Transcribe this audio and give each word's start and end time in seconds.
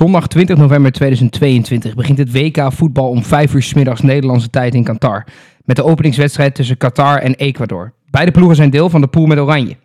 Zondag 0.00 0.26
20 0.26 0.56
november 0.56 0.92
2022 0.92 1.94
begint 1.94 2.18
het 2.18 2.32
WK 2.32 2.72
voetbal 2.72 3.08
om 3.08 3.24
5 3.24 3.54
uur 3.54 3.62
's 3.62 3.74
middags 3.74 4.00
Nederlandse 4.00 4.50
tijd 4.50 4.74
in 4.74 4.84
Qatar. 4.84 5.24
Met 5.64 5.76
de 5.76 5.84
openingswedstrijd 5.84 6.54
tussen 6.54 6.76
Qatar 6.76 7.18
en 7.18 7.34
Ecuador. 7.34 7.92
Beide 8.10 8.30
ploegen 8.30 8.56
zijn 8.56 8.70
deel 8.70 8.90
van 8.90 9.00
de 9.00 9.06
pool 9.06 9.26
met 9.26 9.38
Oranje. 9.38 9.76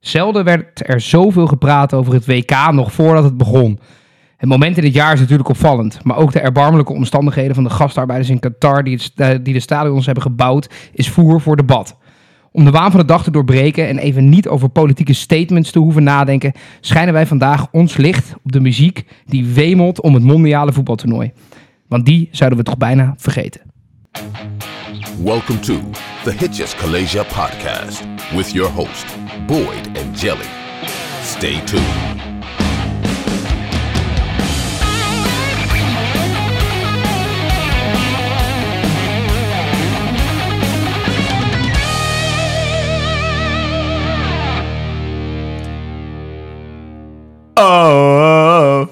Zelden 0.00 0.44
werd 0.44 0.88
er 0.88 1.00
zoveel 1.00 1.46
gepraat 1.46 1.94
over 1.94 2.12
het 2.12 2.26
WK 2.26 2.70
nog 2.72 2.92
voordat 2.92 3.24
het 3.24 3.36
begon. 3.36 3.80
Het 4.36 4.48
moment 4.48 4.76
in 4.76 4.84
het 4.84 4.94
jaar 4.94 5.12
is 5.12 5.20
natuurlijk 5.20 5.48
opvallend, 5.48 6.04
maar 6.04 6.16
ook 6.16 6.32
de 6.32 6.40
erbarmelijke 6.40 6.92
omstandigheden 6.92 7.54
van 7.54 7.64
de 7.64 7.70
gastarbeiders 7.70 8.30
in 8.30 8.38
Qatar 8.38 8.84
die, 8.84 9.00
die 9.42 9.54
de 9.54 9.60
stadions 9.60 10.06
hebben 10.06 10.24
gebouwd, 10.24 10.70
is 10.92 11.08
voer 11.08 11.40
voor 11.40 11.56
debat. 11.56 11.96
Om 12.52 12.64
de 12.64 12.70
waan 12.70 12.90
van 12.90 13.00
de 13.00 13.06
dag 13.06 13.22
te 13.22 13.30
doorbreken 13.30 13.88
en 13.88 13.98
even 13.98 14.28
niet 14.28 14.48
over 14.48 14.68
politieke 14.68 15.12
statements 15.12 15.70
te 15.70 15.78
hoeven 15.78 16.02
nadenken, 16.02 16.52
schijnen 16.80 17.14
wij 17.14 17.26
vandaag 17.26 17.66
ons 17.70 17.96
licht 17.96 18.34
op 18.44 18.52
de 18.52 18.60
muziek 18.60 19.04
die 19.26 19.46
wemelt 19.46 20.00
om 20.00 20.14
het 20.14 20.22
mondiale 20.22 20.72
voetbaltoernooi. 20.72 21.32
Want 21.88 22.06
die 22.06 22.28
zouden 22.30 22.58
we 22.58 22.64
toch 22.64 22.76
bijna 22.76 23.14
vergeten. 23.16 23.60
Welcome 25.24 25.60
to 25.60 25.74
the 26.24 26.32
Hitches 26.32 26.76
Kalasia 26.76 27.22
podcast 27.22 28.04
with 28.34 28.52
your 28.52 28.72
host, 28.72 29.06
Boyd 29.46 29.88
and 30.04 30.20
Jelly. 30.20 30.48
Stay 31.22 31.60
tuned. 31.64 32.31
Oh. 47.54 48.82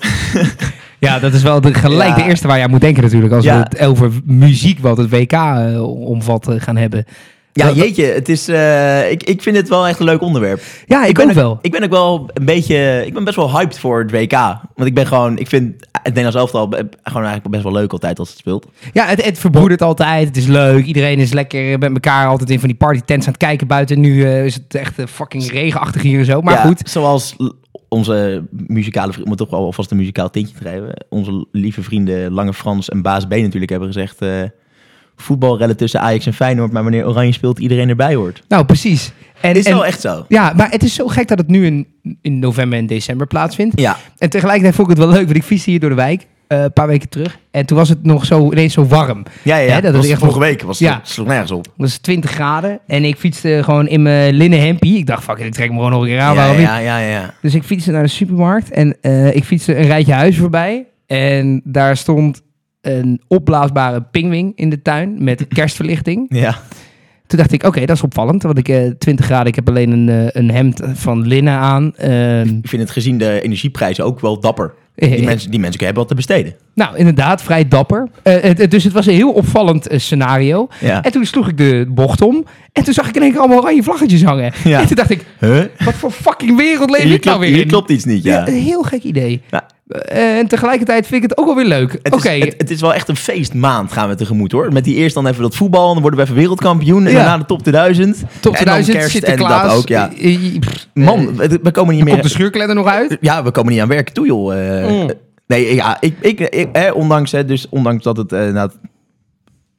Ja, 0.98 1.18
dat 1.18 1.32
is 1.32 1.42
wel 1.42 1.60
de, 1.60 1.74
gelijk 1.74 2.09
Ja. 2.09 2.14
de 2.14 2.23
eerste 2.28 2.46
waar 2.46 2.56
je 2.56 2.62
aan 2.64 2.70
moet 2.70 2.80
denken 2.80 3.02
natuurlijk. 3.02 3.32
Als 3.32 3.45
Ja. 3.45 3.56
we 3.56 3.60
het 3.68 3.87
over 3.88 4.10
muziek 4.24 4.79
wat 4.79 4.96
het 4.96 5.10
WK 5.10 5.32
eh, 5.32 5.82
omvat 5.82 6.48
eh, 6.48 6.54
gaan 6.60 6.76
hebben. 6.76 7.04
Ja, 7.52 7.71
jeetje, 7.71 8.04
het 8.04 8.29
is, 8.29 8.49
eh, 8.49 9.10
ik, 9.10 9.23
ik 9.23 9.43
vind 9.43 9.57
het 9.57 9.68
wel 9.68 9.87
echt 9.87 9.99
een 9.99 10.04
leuk 10.04 10.21
onderwerp. 10.21 10.62
Ja, 10.87 11.04
ik, 11.04 11.15
ben 11.15 11.29
ook 11.29 11.34
wel. 11.34 11.59
Ik 11.62 11.71
ben 11.71 11.82
ook 11.82 11.90
wel 11.90 12.30
een 12.34 12.45
beetje, 12.45 13.02
ik 13.07 13.15
ben 13.15 13.24
best 13.24 13.37
wel 13.37 13.51
hyped 13.59 13.79
voor 13.79 13.99
het 14.01 14.10
WK. 14.10 14.32
Want 14.74 14.88
ik 14.88 14.95
ben 14.95 15.06
gewoon, 15.06 15.38
ik 15.38 15.49
vind 15.49 15.74
het 15.93 16.15
Nederlands 16.15 16.37
elftal 16.37 16.66
gewoon 17.02 17.23
eigenlijk 17.27 17.49
best 17.51 17.62
wel 17.62 17.73
leuk 17.73 17.93
altijd 17.93 18.18
als 18.18 18.29
het 18.29 18.38
speelt. 18.38 18.66
Ja, 18.93 19.06
het, 19.06 19.24
het 19.24 19.38
verbroedert 19.38 19.82
altijd. 19.82 20.27
Het 20.29 20.37
is 20.37 20.46
leuk. 20.46 20.84
Iedereen 20.84 21.18
is 21.18 21.32
lekker 21.32 21.79
met 21.79 21.93
elkaar 21.93 22.27
altijd 22.27 22.51
in 22.51 22.59
van 22.59 22.68
die 22.68 22.77
partytents 22.79 23.27
aan 23.27 23.32
het 23.32 23.43
kijken 23.43 23.66
buiten. 23.66 24.01
Nu 24.01 24.29
is 24.29 24.54
het 24.54 24.74
echt 24.74 24.95
fucking 25.09 25.51
regenachtig 25.51 26.02
hier 26.02 26.18
en 26.18 26.24
zo. 26.24 26.40
Maar 26.40 26.54
Ja, 26.54 26.60
goed. 26.62 26.80
Zoals 26.84 27.37
onze 27.91 28.45
muzikale 28.51 29.09
vrienden, 29.10 29.29
moet 29.29 29.38
toch 29.38 29.51
wel 29.51 29.60
alvast 29.65 29.91
een 29.91 29.96
muzikaal 29.96 30.30
tintje 30.30 30.55
te 30.59 30.65
geven. 30.69 31.05
Onze 31.09 31.46
lieve 31.52 31.83
vrienden 31.83 32.33
Lange 32.33 32.55
Frans 32.55 32.88
en 32.88 33.02
Baas 33.02 33.27
B 33.27 33.30
natuurlijk 33.30 33.71
hebben 33.71 33.88
gezegd... 33.93 34.23
eh 34.23 34.43
voetbalrellen 35.16 35.77
tussen 35.77 36.01
Ajax 36.01 36.27
en 36.27 36.33
Feyenoord, 36.35 36.73
maar 36.73 36.83
wanneer 36.83 37.07
Oranje 37.07 37.33
speelt, 37.33 37.59
iedereen 37.59 37.88
erbij 37.88 38.15
hoort. 38.15 38.43
Nou, 38.49 38.65
precies. 38.65 39.13
En, 39.41 39.55
Is 39.55 39.65
en- 39.65 39.73
wel 39.73 39.87
echt 39.87 40.01
zo. 40.01 40.24
Ja, 40.29 40.52
maar 40.57 40.71
het 40.71 40.83
is 40.83 40.95
zo 40.95 41.07
gek 41.07 41.29
dat 41.29 41.38
het 41.38 41.49
nu 41.49 41.66
in, 41.66 41.87
in 42.23 42.38
november 42.38 42.79
en 42.79 42.87
december 42.87 43.27
plaatsvindt. 43.27 43.80
Ja, 43.80 43.96
En 44.18 44.30
tegelijkertijd 44.30 44.74
vond 44.74 44.91
ik 44.91 44.96
het 44.96 45.05
wel 45.07 45.15
leuk, 45.15 45.24
want 45.24 45.37
ik 45.37 45.43
fietste 45.43 45.71
hier 45.71 45.80
door 45.80 45.88
de 45.88 45.95
wijk. 45.96 46.27
Eh, 46.51 46.62
een 46.62 46.73
paar 46.73 46.87
weken 46.87 47.09
terug. 47.09 47.38
En 47.51 47.66
toen 47.66 47.76
was 47.76 47.88
het 47.88 48.04
nog 48.04 48.24
zo, 48.24 48.52
ineens 48.52 48.73
zo 48.73 48.84
warm. 48.87 49.23
ja, 49.43 49.56
ja. 49.56 49.68
Hè, 49.68 49.74
dat 49.74 49.82
het 49.84 49.96
was 49.96 50.09
echt 50.09 50.20
vorige 50.20 50.38
week, 50.38 50.62
was 50.62 50.79
Ja. 50.79 50.95
het 50.98 51.09
sloeg 51.09 51.26
nergens 51.26 51.51
op. 51.51 51.65
Het 51.65 51.73
was 51.76 51.98
20 51.98 52.30
graden. 52.30 52.80
En 52.87 53.04
ik 53.04 53.16
fietste 53.16 53.60
gewoon 53.65 53.88
in 53.88 54.02
mijn 54.02 54.34
linnen 54.34 54.60
hempie. 54.60 54.96
Ik 54.98 55.06
dacht, 55.06 55.24
fuck 55.24 55.38
it, 55.38 55.46
ik 55.46 55.52
trek 55.52 55.68
me 55.68 55.74
gewoon 55.74 55.90
nog 55.90 56.01
een 56.02 56.06
keer 56.09 56.21
aan. 56.21 56.34
ja, 56.34 56.40
waarom 56.40 56.60
ja, 56.60 56.78
ja, 56.78 56.98
ja. 56.98 57.34
Dus 57.43 57.54
ik 57.54 57.62
fietste 57.62 57.90
naar 57.90 58.02
de 58.02 58.09
supermarkt 58.09 58.71
en 58.71 58.96
eh, 59.01 59.34
ik 59.37 59.45
fietste 59.45 59.76
een 59.76 59.87
rijtje 59.87 60.12
huizen 60.12 60.40
voorbij. 60.40 60.87
En 61.06 61.60
daar 61.65 61.96
stond 61.96 62.43
een 62.80 63.21
opblaasbare 63.28 64.03
pingwing 64.03 64.53
in 64.56 64.71
de 64.71 64.82
tuin 64.82 65.25
met 65.25 65.47
kerstverlichting. 65.59 66.26
Ja, 66.28 66.59
Toen 67.26 67.38
dacht 67.38 67.53
ik, 67.53 67.62
oké, 67.65 67.81
dat 67.87 67.97
is 67.97 68.03
opvallend. 68.03 68.43
Want 68.43 68.59
ik 68.59 68.69
eh 68.69 68.91
20 68.99 69.25
graden, 69.27 69.47
ik 69.47 69.55
heb 69.55 69.69
alleen 69.69 69.91
een, 69.91 70.09
eh, 70.09 70.43
een 70.43 70.50
hemd 70.50 70.81
van 70.94 71.27
linnen 71.27 71.53
aan. 71.55 71.87
Ik 72.62 72.69
vind 72.69 72.82
het 72.82 72.91
gezien 72.91 73.19
de 73.19 73.41
energieprijzen 73.43 74.05
ook 74.05 74.21
wel 74.21 74.41
dapper. 74.41 74.75
Die, 74.95 75.09
eh, 75.17 75.25
mensen, 75.25 75.51
die 75.51 75.61
mensen 75.61 75.78
hebben 75.84 75.99
wat 75.99 76.09
te 76.09 76.15
besteden. 76.15 76.55
nou, 76.75 76.97
inderdaad, 76.97 77.43
vrij 77.43 77.69
dapper. 77.69 78.09
Eh, 78.23 78.34
het- 78.41 78.71
dus 78.71 78.84
het 78.84 78.93
was 78.93 79.06
een 79.06 79.15
heel 79.15 79.33
opvallend 79.33 79.87
eh, 79.89 79.99
scenario. 79.99 80.69
Ja. 80.81 81.03
En 81.03 81.12
toen 81.12 81.25
sloeg 81.27 81.49
ik 81.49 81.56
de 81.59 81.87
bocht 81.89 82.21
om. 82.23 82.45
En 82.73 82.84
toen 82.84 82.95
zag 82.95 83.09
ik 83.09 83.15
in 83.17 83.23
één 83.23 83.31
keer 83.31 83.41
allemaal 83.41 83.59
oranje 83.59 83.83
vlaggetjes 83.83 84.23
hangen. 84.25 84.53
Ja. 84.65 84.81
En 84.81 84.87
toen 84.87 84.97
dacht 84.97 85.11
ik, 85.11 85.25
Huh? 85.39 85.65
wat 85.84 85.95
voor 85.95 86.11
fucking 86.11 86.56
wereld 86.56 86.91
leef 86.91 87.05
ik 87.15 87.25
nou 87.25 87.41
weer 87.41 87.53
hier 87.55 87.67
klopt 87.67 87.91
iets 87.91 88.05
niet, 88.05 88.23
ja. 88.25 88.33
Ja, 88.34 88.49
een 88.49 88.55
heel 88.55 88.83
gek 88.83 89.03
idee. 89.03 89.41
Ja. 89.50 89.67
Eh, 89.91 90.39
en 90.39 90.49
tegelijkertijd 90.49 91.06
vind 91.06 91.23
ik 91.25 91.28
het 91.31 91.39
ook 91.39 91.47
wel 91.47 91.55
weer 91.55 91.65
leuk. 91.67 91.99
Het, 92.03 92.15
Oké, 92.15 92.31
is, 92.31 92.45
het, 92.45 92.55
het 92.59 92.71
is 92.71 92.81
wel 92.81 92.95
echt 92.95 93.09
een 93.09 93.17
feestmaand 93.17 93.93
gaan 93.93 94.09
we 94.09 94.15
tegemoet 94.15 94.53
hoor. 94.53 94.73
Met 94.73 94.84
die 94.84 94.95
eerst 94.95 95.15
dan 95.15 95.27
even 95.27 95.43
dat 95.43 95.56
voetbal, 95.56 95.93
dan 95.93 96.01
worden 96.03 96.19
we 96.21 96.25
even 96.25 96.37
wereldkampioen. 96.39 97.05
En 97.06 97.12
Ja. 97.12 97.17
daarna 97.17 97.39
de 97.39 97.45
top 97.45 97.62
2000. 97.62 98.17
top 98.41 98.55
en 98.55 98.65
dan 98.65 98.83
2000, 98.83 98.97
kerst 98.97 99.23
en 99.23 99.49
dat 99.49 99.77
ook, 99.77 99.89
ja. 99.89 100.11
eh, 100.19 100.34
eh, 100.55 100.61
Man, 100.95 101.37
we, 101.37 101.71
komen 101.71 101.95
niet 101.95 102.05
eh, 102.05 102.11
komt 102.11 102.17
de 102.23 102.23
meer... 102.23 102.29
scheurkalender 102.31 102.77
nog 102.77 102.87
uit? 102.87 103.17
Ja, 103.21 103.43
we 103.43 103.50
komen 103.50 103.73
niet 103.73 103.81
aan 103.83 103.89
werken 103.89 104.15
toe 104.15 104.27
joh. 104.27 104.55
Eh, 104.79 104.89
Mm. 104.91 105.11
Nee, 105.47 105.75
ja, 105.75 105.97
ik, 106.00 106.15
ik, 106.21 106.41
ik, 106.41 106.69
hè, 106.73 106.91
ondanks, 106.91 107.33
hè, 107.33 107.45
dus 107.45 107.67
ondanks 107.69 108.05
dat 108.05 108.17
het 108.17 108.33
eh, 108.33 108.49
nou, 108.49 108.71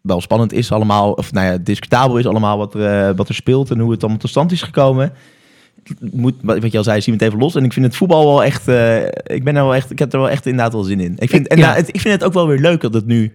wel 0.02 0.22
spannend 0.22 0.54
is 0.54 0.72
allemaal, 0.72 1.12
of 1.12 1.32
nou 1.32 1.46
ja, 1.48 1.58
discutabel 1.58 2.18
is 2.18 2.26
allemaal 2.28 2.58
wat 2.58 2.74
er, 2.76 3.16
wat 3.16 3.30
er 3.30 3.36
speelt 3.36 3.72
en 3.72 3.80
hoe 3.80 3.92
het 3.92 4.02
allemaal 4.02 4.20
tot 4.20 4.30
stand 4.30 4.52
is 4.52 4.62
gekomen. 4.62 5.14
Het 5.84 6.14
Moet, 6.14 6.36
wat 6.42 6.72
je 6.72 6.78
al 6.78 6.84
zei, 6.84 7.02
zie 7.02 7.14
het 7.14 7.22
even 7.22 7.40
los. 7.40 7.56
En 7.56 7.64
ik 7.64 7.74
vind 7.74 7.86
het 7.86 7.96
voetbal 7.96 8.26
wel 8.26 8.44
echt, 8.44 8.68
eh, 8.68 9.04
ik 9.24 9.44
ben 9.44 9.56
er 9.56 9.64
wel 9.64 9.76
echt, 9.76 9.92
ik 9.92 10.00
heb 10.00 10.14
er 10.14 10.20
wel 10.20 10.30
echt 10.30 10.46
inderdaad 10.46 10.74
wel 10.74 10.84
zin 10.84 11.00
in. 11.00 11.16
Ik 11.18 11.30
vind, 11.30 11.48
en 11.48 11.58
Ja. 11.58 11.66
nou, 11.66 11.78
het, 11.78 11.88
ik 11.88 12.02
vind 12.02 12.14
het 12.14 12.24
ook 12.24 12.34
wel 12.34 12.48
weer 12.48 12.60
leuk 12.60 12.82
dat 12.82 12.94
het 12.94 13.06
nu 13.06 13.32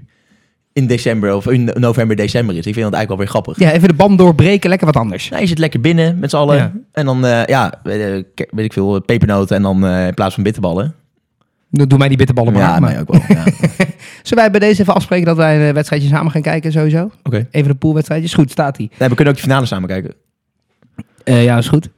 in 0.73 0.87
december 0.87 1.35
of 1.35 1.47
in 1.47 1.71
november, 1.75 2.17
december 2.17 2.57
is. 2.57 2.67
Ik 2.67 2.75
vind 2.75 2.85
dat 2.91 2.95
eigenlijk 2.95 3.09
wel 3.09 3.19
weer 3.19 3.29
grappig. 3.29 3.59
Ja, 3.59 3.73
even 3.73 3.89
de 3.89 3.95
band 3.95 4.19
doorbreken, 4.19 4.69
lekker 4.69 4.87
wat 4.87 4.97
anders. 4.97 5.29
Nou, 5.29 5.43
je 5.43 5.49
zit 5.49 5.59
lekker 5.59 5.81
binnen 5.81 6.19
met 6.19 6.31
z'n 6.31 6.37
allen. 6.37 6.57
Ja. 6.57 6.73
En 6.93 7.05
dan, 7.07 7.25
eh, 7.27 7.45
ja, 7.45 7.81
weet, 7.83 8.27
ik- 8.35 8.49
weet 8.51 8.65
ik 8.65 8.73
veel, 8.73 9.01
pepernoten 9.01 9.57
en 9.57 9.63
dan 9.63 9.87
eh, 9.87 10.07
in 10.07 10.15
plaats 10.15 10.35
van 10.35 10.43
bitterballen. 10.43 10.95
Dan 11.71 11.89
Doe 11.89 11.99
mij 11.99 12.09
die 12.09 12.17
bitterballen 12.17 12.53
maar. 12.53 12.63
ja, 12.63 12.79
maar. 12.79 12.81
mij 12.81 13.01
ook 13.01 13.13
wel. 13.13 13.21
Ja. 13.29 13.45
Zullen 14.23 14.45
wij 14.45 14.51
bij 14.51 14.61
deze 14.61 14.81
even 14.81 14.95
afspreken 14.95 15.27
dat 15.27 15.37
wij 15.37 15.69
een 15.69 15.75
wedstrijdje 15.75 16.09
samen 16.09 16.33
gaan 16.33 16.43
kijken 16.43 16.73
sowieso? 16.73 17.11
Oké. 17.23 17.47
Even 17.51 17.69
de 17.71 17.75
poolwedstrijdjes. 17.75 18.35
Goed, 18.35 18.51
staat 18.51 18.77
die. 18.77 18.91
Nee, 18.99 19.09
we 19.09 19.15
kunnen 19.15 19.33
ook 19.35 19.39
de 19.41 19.47
finale 19.47 19.67
samen 19.67 19.89
kijken. 19.89 20.15
Eh, 21.25 21.45
ja, 21.45 21.59
is 21.59 21.69
goed. 21.69 21.89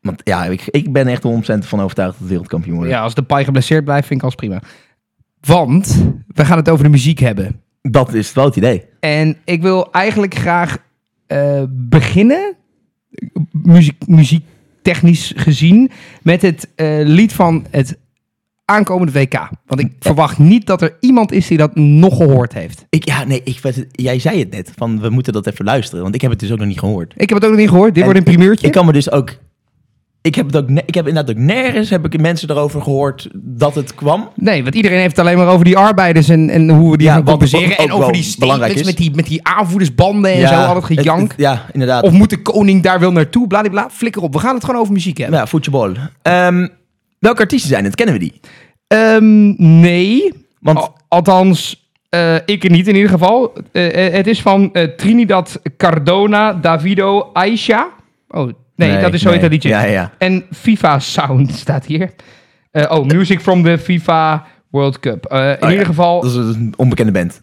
Want 0.00 0.20
ja, 0.24 0.44
ik, 0.44 0.66
ik 0.70 0.92
ben 0.92 1.06
echt 1.06 1.22
100% 1.22 1.28
van 1.58 1.80
overtuigd 1.80 2.12
dat 2.12 2.20
het 2.20 2.28
wereldkampioen 2.28 2.76
wordt. 2.76 2.90
Ja, 2.90 3.00
als 3.00 3.14
de 3.14 3.22
paai 3.22 3.44
geblesseerd 3.44 3.84
blijft, 3.84 4.06
vind 4.06 4.20
ik 4.20 4.24
als 4.24 4.34
prima. 4.34 4.62
Want 5.40 6.04
we 6.26 6.44
gaan 6.44 6.56
het 6.56 6.68
over 6.68 6.84
de 6.84 6.90
muziek 6.90 7.18
hebben. 7.18 7.60
Dat 7.82 8.14
is 8.14 8.32
wel 8.32 8.44
het 8.44 8.56
idee. 8.56 8.84
En 9.00 9.36
ik 9.44 9.62
wil 9.62 9.92
eigenlijk 9.92 10.34
graag 10.34 10.78
eh, 11.26 11.62
beginnen, 11.68 12.54
muziek, 13.50 14.06
muziektechnisch 14.06 15.32
gezien, 15.36 15.90
met 16.22 16.42
het 16.42 16.68
eh, 16.74 17.00
lied 17.02 17.32
van 17.32 17.66
het 17.70 17.98
aankomende 18.64 19.12
WK. 19.12 19.48
Want 19.66 19.80
ik 19.80 19.92
verwacht 19.98 20.38
niet 20.38 20.66
dat 20.66 20.82
er 20.82 20.96
iemand 21.00 21.32
is 21.32 21.46
die 21.46 21.58
dat 21.58 21.74
nog 21.74 22.16
gehoord 22.16 22.52
heeft. 22.52 22.86
Ik, 22.88 23.04
ja, 23.04 23.24
nee, 23.24 23.40
ik, 23.44 23.60
jij 23.90 24.18
zei 24.18 24.38
het 24.38 24.50
net, 24.50 24.72
van 24.76 25.00
we 25.00 25.08
moeten 25.08 25.32
dat 25.32 25.46
even 25.46 25.64
luisteren. 25.64 26.02
Want 26.02 26.14
ik 26.14 26.20
heb 26.20 26.30
het 26.30 26.40
dus 26.40 26.52
ook 26.52 26.58
nog 26.58 26.66
niet 26.66 26.78
gehoord. 26.78 27.12
Ik 27.16 27.28
heb 27.28 27.38
het 27.38 27.44
ook 27.44 27.50
nog 27.50 27.60
niet 27.60 27.68
gehoord. 27.68 27.94
Dit 27.94 28.04
En 28.04 28.10
wordt 28.10 28.18
een 28.18 28.34
primeurtje. 28.34 28.66
Ik 28.66 28.72
kan 28.72 28.86
me 28.86 28.92
dus 28.92 29.10
ook... 29.10 29.38
Ik 30.22 30.34
heb, 30.34 30.46
het 30.46 30.56
ook 30.56 30.68
ik 30.86 30.94
heb 30.94 31.06
inderdaad 31.08 31.36
ook 31.36 31.42
nergens 31.42 31.90
heb 31.90 32.04
ik 32.04 32.20
mensen 32.20 32.50
erover 32.50 32.82
gehoord 32.82 33.28
dat 33.34 33.74
het 33.74 33.94
kwam. 33.94 34.28
Nee, 34.34 34.62
want 34.62 34.74
iedereen 34.74 34.98
heeft 34.98 35.16
het 35.16 35.26
alleen 35.26 35.36
maar 35.38 35.48
over 35.48 35.64
die 35.64 35.76
arbeiders 35.76 36.28
en, 36.28 36.50
en 36.50 36.70
hoe 36.70 36.90
we 36.90 36.96
die 36.96 37.06
Ja, 37.06 37.12
gaan 37.12 37.24
compenseren. 37.24 37.76
En 37.78 37.92
over 37.92 38.12
die 38.12 38.22
statements 38.22 38.74
is. 38.74 38.84
met 38.86 38.96
die, 38.96 39.14
met 39.14 39.26
die 39.26 39.46
aanvoerdersbanden 39.46 40.32
en 40.32 40.48
zo, 40.48 40.54
al 40.54 40.74
het 40.74 40.84
gejank. 40.84 41.30
het- 41.30 41.40
ja, 41.40 41.66
inderdaad. 41.72 42.02
Of 42.02 42.12
moet 42.12 42.30
de 42.30 42.42
koning 42.42 42.82
daar 42.82 43.00
wel 43.00 43.12
naartoe? 43.12 43.46
Bladibla, 43.46 43.88
flikker 43.90 44.22
op. 44.22 44.32
We 44.32 44.38
gaan 44.38 44.54
het 44.54 44.64
gewoon 44.64 44.80
over 44.80 44.92
muziek 44.92 45.18
hebben. 45.18 45.38
ja, 45.38 45.46
voetbal. 45.46 45.92
Ehm 46.22 46.66
welke 47.18 47.40
artiesten 47.40 47.70
zijn 47.70 47.84
het? 47.84 47.94
Kennen 47.94 48.14
we 48.14 48.20
die? 48.20 48.40
Ehm, 48.86 49.54
nee. 49.80 50.32
Want 50.60 50.78
Al- 50.78 50.96
althans, 51.08 51.90
eh, 52.08 52.34
ik 52.46 52.68
niet 52.70 52.88
in 52.88 52.94
ieder 52.94 53.10
geval. 53.10 53.52
Eh, 53.72 54.06
eh, 54.06 54.12
het 54.12 54.26
is 54.26 54.40
van 54.42 54.72
Trinidad 54.96 55.60
Cardona, 55.76 56.52
Davido, 56.52 57.30
Aisha. 57.32 57.88
Oh, 58.28 58.50
nee, 58.80 58.90
Nee, 58.92 59.00
dat 59.02 59.14
is 59.14 59.22
zo 59.22 59.30
heet 59.30 59.40
dat 59.40 59.50
liedje. 59.50 59.68
Ja, 59.68 59.82
ja. 59.84 60.12
En 60.18 60.44
FIFA 60.52 60.98
Sound 60.98 61.52
staat 61.64 61.86
hier. 61.86 62.10
Eh, 62.70 62.90
oh, 62.98 63.06
music 63.06 63.40
from 63.40 63.62
the 63.64 63.78
FIFA 63.78 64.46
World 64.70 65.00
Cup. 65.00 65.24
Eh, 65.26 65.38
in 65.48 65.52
Oh, 65.54 65.58
ja. 65.60 65.70
ieder 65.70 65.86
geval... 65.86 66.20
dat 66.20 66.30
is 66.30 66.36
een 66.36 66.72
onbekende 66.76 67.12
band. 67.12 67.42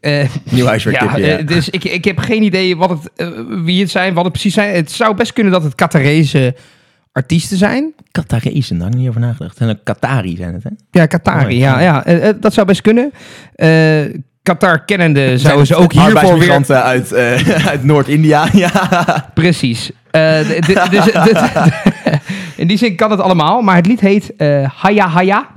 eh, 0.00 0.28
Nieuw 0.50 0.66
huiswerktipje, 0.66 1.26
ja. 1.26 1.42
dus 1.42 1.68
ik, 1.70 1.84
ik 1.84 2.04
heb 2.04 2.18
geen 2.18 2.42
idee 2.42 2.76
wat 2.76 2.90
het, 2.90 3.32
wie 3.64 3.80
het 3.80 3.90
zijn, 3.90 4.14
wat 4.14 4.24
het 4.24 4.32
precies 4.32 4.54
zijn. 4.54 4.74
Het 4.74 4.90
zou 4.90 5.14
best 5.14 5.32
kunnen 5.32 5.52
dat 5.52 5.62
het 5.62 5.74
Qatarese 5.74 6.54
artiesten 7.12 7.56
zijn. 7.56 7.94
Qatarese, 8.10 8.74
daar 8.74 8.82
heb 8.84 8.92
ik 8.92 8.98
niet 9.00 9.08
over 9.08 9.20
nagedacht. 9.20 9.58
En 9.58 9.80
Qatari 9.84 10.36
zijn 10.36 10.54
het, 10.54 10.62
hè? 10.62 10.70
Ja, 10.90 11.06
Qatari, 11.06 11.54
Oh, 11.54 11.60
ja. 11.60 11.80
ja. 11.80 12.32
dat 12.32 12.54
zou 12.54 12.66
best 12.66 12.80
kunnen. 12.80 13.12
Qatar 14.50 14.84
kennende 14.84 15.38
zouden 15.38 15.66
ze 15.66 15.74
ook 15.74 15.92
hiervoor 15.92 16.38
weer... 16.38 16.82
uit, 16.82 17.12
eh, 17.12 17.66
uit 17.72 17.84
Noord-India. 17.84 18.48
Ja. 18.52 19.30
Precies. 19.34 19.90
Eh, 20.10 20.38
dus, 20.90 21.06
in 22.56 22.66
die 22.66 22.78
zin 22.78 22.96
kan 22.96 23.10
het 23.10 23.20
allemaal. 23.20 23.62
Maar 23.62 23.76
het 23.76 23.86
lied 23.86 24.00
heet 24.00 24.36
eh 24.36 24.68
Haya 24.76 25.08
Haya. 25.08 25.48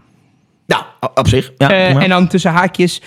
Nou, 0.68 0.84
o- 1.00 1.12
op 1.14 1.28
zich. 1.28 1.52
Ja, 1.58 1.70
en 1.70 2.10
dan 2.10 2.28
tussen 2.28 2.52
haakjes 2.52 3.02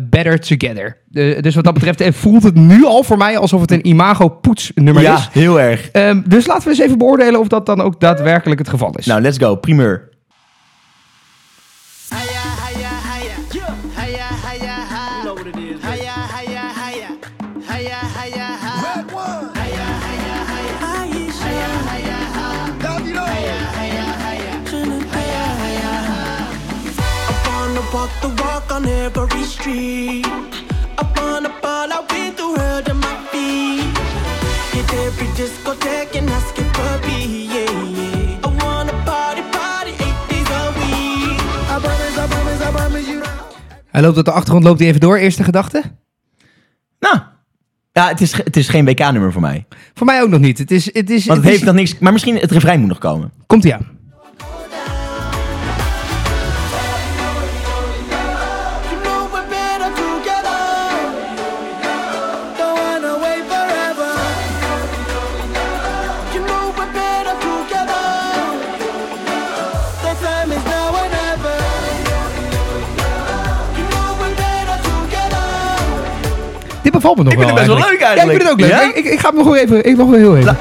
Better 0.00 0.40
Together. 0.40 0.96
Dus 1.42 1.54
wat 1.54 1.64
dat 1.64 1.74
betreft 1.74 2.00
eh, 2.00 2.12
voelt 2.12 2.42
het 2.42 2.54
nu 2.54 2.84
al 2.84 3.02
voor 3.02 3.16
mij 3.16 3.38
alsof 3.38 3.60
het 3.60 3.70
een 3.70 3.86
imago-poetsnummer 3.86 5.02
ja, 5.02 5.16
is. 5.16 5.28
heel 5.32 5.60
erg. 5.60 5.90
Ehm, 5.90 6.20
dus 6.26 6.46
laten 6.46 6.62
we 6.64 6.70
eens 6.70 6.78
even 6.80 6.98
beoordelen 6.98 7.40
of 7.40 7.48
dat 7.48 7.66
dan 7.66 7.80
ook 7.80 8.00
daadwerkelijk 8.00 8.58
het 8.58 8.68
geval 8.68 8.94
is. 8.96 9.06
Nou, 9.06 9.20
let's 9.20 9.38
go. 9.38 9.56
Primeur. 9.56 10.08
On 29.20 29.26
every 29.28 29.44
street. 29.44 30.26
I 30.98 31.04
wanna 31.16 31.50
ball 31.62 31.92
out 31.96 32.06
with 32.12 32.36
the 32.36 32.46
world 32.56 32.88
at 32.88 32.96
my 33.06 33.16
feet. 33.30 33.98
Hit 34.74 34.92
every 35.06 35.28
discotheque 35.40 36.18
and 36.18 36.28
ask 36.30 36.58
it 36.58 36.72
puppy, 36.72 37.22
yeah, 37.54 37.70
yeah. 37.98 38.46
I 38.46 38.64
wanna 38.64 38.92
party, 39.04 39.42
party 39.50 39.90
eight 40.04 40.20
days 40.28 40.48
a 40.50 40.62
week. 40.80 41.40
I 41.74 41.76
promise, 41.84 42.18
I 42.22 42.26
promise, 42.26 42.62
I 42.68 42.70
promise 42.76 43.10
you. 43.10 43.22
Hij 43.90 44.02
loopt 44.02 44.18
op 44.18 44.24
de 44.24 44.30
achtergrond, 44.32 44.64
loopt 44.64 44.78
hij 44.78 44.88
even 44.88 45.00
door. 45.00 45.16
Eerste 45.16 45.44
gedachte? 45.44 45.82
Nou, 46.98 47.18
ja, 47.92 48.08
het 48.08 48.20
is, 48.20 48.32
het 48.36 48.56
is 48.56 48.68
geen 48.68 48.84
WK-nummer 48.84 49.32
voor 49.32 49.40
mij. 49.40 49.66
Voor 49.94 50.06
mij 50.06 50.22
ook 50.22 50.28
nog 50.28 50.40
niet. 50.40 50.58
Het 50.58 50.70
is, 50.70 50.94
het 50.94 51.10
is, 51.10 51.26
Want 51.26 51.38
het 51.38 51.46
is- 51.46 51.52
heeft 51.52 51.64
nog 51.64 51.74
niks... 51.74 51.98
Maar 51.98 52.12
misschien 52.12 52.36
het 52.36 52.50
refrein 52.50 52.80
moet 52.80 52.88
nog 52.88 52.98
komen. 52.98 53.32
Komt 53.46 53.62
hij 53.62 53.74
aan. 53.74 53.98
Bevalt 77.00 77.16
me 77.16 77.22
nog 77.22 77.32
Ik 77.32 77.38
vind 77.38 77.50
het 77.50 77.58
best 77.58 77.66
wel 77.66 77.76
eigenlijk. 77.76 78.00
leuk 78.00 78.16
Ja, 78.16 78.22
ik 78.22 78.30
vind 78.30 78.42
het 78.42 78.52
ook 78.52 78.60
leuk. 78.60 78.70
Ja? 78.70 78.82
Ik, 78.82 78.94
ik, 78.94 79.04
ik 79.04 79.20
ga 79.20 79.28
hem 79.28 79.36
nog 79.36 79.46
wel 79.46 79.56
even. 79.56 79.84
Ik 79.86 79.96
nog 79.96 80.10
wel 80.10 80.18
heel 80.18 80.36
even. 80.36 80.56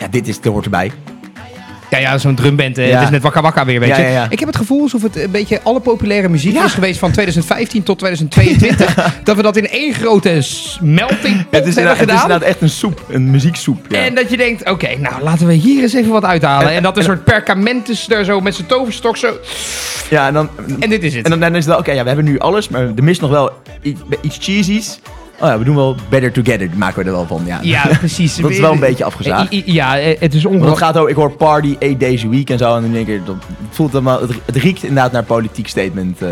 Ja, 0.00 0.08
dit 0.10 0.28
is, 0.28 0.38
er 0.42 0.50
hoort 0.50 0.64
erbij. 0.64 0.92
Ja, 2.00 2.10
ja, 2.10 2.18
zo'n 2.18 2.34
drumband. 2.34 2.78
eh, 2.78 2.88
Ja. 2.88 2.94
Het 2.94 3.02
is 3.04 3.10
net 3.10 3.22
wakka 3.22 3.40
wakka 3.42 3.64
weer, 3.64 3.80
weet 3.80 3.88
Ja, 3.88 3.96
je. 3.96 4.02
ja, 4.02 4.08
ja. 4.08 4.26
Ik 4.30 4.38
heb 4.38 4.48
het 4.48 4.56
gevoel 4.56 4.82
alsof 4.82 5.02
het 5.02 5.16
een 5.16 5.30
beetje 5.30 5.60
alle 5.62 5.80
populaire 5.80 6.28
muziek 6.28 6.52
Ja. 6.52 6.64
is 6.64 6.72
geweest 6.72 6.98
van 6.98 7.10
2015 7.12 7.82
tot 7.82 7.98
2022. 7.98 8.94
dat 9.24 9.36
we 9.36 9.42
dat 9.42 9.56
in 9.56 9.68
één 9.68 9.94
grote 9.94 10.42
smelting 10.42 11.36
pot 11.36 11.46
Het 11.50 11.66
is, 11.66 11.74
hebben 11.74 11.76
inderdaad, 11.76 11.98
het 11.98 12.08
is 12.08 12.14
gedaan. 12.14 12.22
inderdaad 12.22 12.48
echt 12.48 12.60
een 12.62 12.68
soep. 12.70 13.04
Een 13.10 13.30
muzieksoep. 13.30 13.84
Ja. 13.88 14.04
En 14.04 14.14
dat 14.14 14.30
je 14.30 14.36
denkt, 14.36 14.70
oké, 14.70 14.96
nou 14.98 15.22
laten 15.22 15.46
we 15.46 15.52
hier 15.52 15.82
eens 15.82 15.92
even 15.94 16.12
wat 16.12 16.24
uithalen. 16.24 16.70
En 16.72 16.82
dat 16.82 16.96
een 16.96 17.02
soort 17.02 17.24
perkamentus 17.24 18.08
er 18.10 18.24
zo 18.24 18.40
met 18.40 18.54
zijn 18.54 18.66
toverstok 18.66 19.16
zo... 19.16 19.32
ja, 20.10 20.26
en 20.26 20.34
dan... 20.34 20.48
En 20.78 20.90
dit 20.90 21.02
is 21.02 21.14
het. 21.14 21.24
En 21.24 21.30
dan, 21.30 21.40
dan 21.40 21.50
is 21.50 21.56
het 21.56 21.66
wel, 21.66 21.78
oké, 21.78 21.92
ja, 21.92 22.00
we 22.02 22.06
hebben 22.08 22.24
nu 22.26 22.38
alles, 22.38 22.68
maar 22.68 22.82
er 22.96 23.04
mist 23.04 23.20
nog 23.20 23.30
wel 23.30 23.50
iets, 23.82 24.00
iets 24.20 24.38
cheesies. 24.40 24.98
Oh 25.40 25.48
ja, 25.48 25.58
we 25.58 25.64
doen 25.64 25.74
wel 25.74 25.96
Better 26.08 26.32
Together, 26.32 26.68
maken 26.76 26.98
we 27.02 27.04
er 27.08 27.14
wel 27.16 27.26
van. 27.26 27.42
Ja, 27.46 27.58
Ja, 27.62 27.86
precies. 27.98 28.36
Dat 28.40 28.50
is 28.50 28.58
wel 28.60 28.72
een 28.72 28.80
beetje 28.80 29.04
afgezaagd. 29.04 29.52
I- 29.52 29.62
I- 29.66 29.72
Ja, 29.72 29.98
eh, 29.98 30.06
het 30.06 30.14
is 30.20 30.20
Want 30.20 30.34
het 30.34 30.44
ongelooflijk. 30.46 30.78
gaat 30.78 30.96
ook, 30.96 31.08
ik 31.08 31.14
hoor 31.14 31.32
party, 31.36 31.76
eight 31.78 32.00
days 32.00 32.24
a 32.24 32.28
week 32.28 32.50
en 32.50 32.58
zo. 32.58 32.76
En 32.76 32.82
dan 32.82 32.92
denk 32.92 33.06
ik, 33.08 33.26
dat, 33.26 33.34
het, 33.34 33.46
voelt 33.76 33.92
allemaal, 33.92 34.20
het, 34.20 34.30
het 34.46 34.56
riekt 34.56 34.82
inderdaad 34.82 35.12
naar 35.12 35.22
politiek 35.22 35.68
statement. 35.68 36.22
eh, 36.22 36.28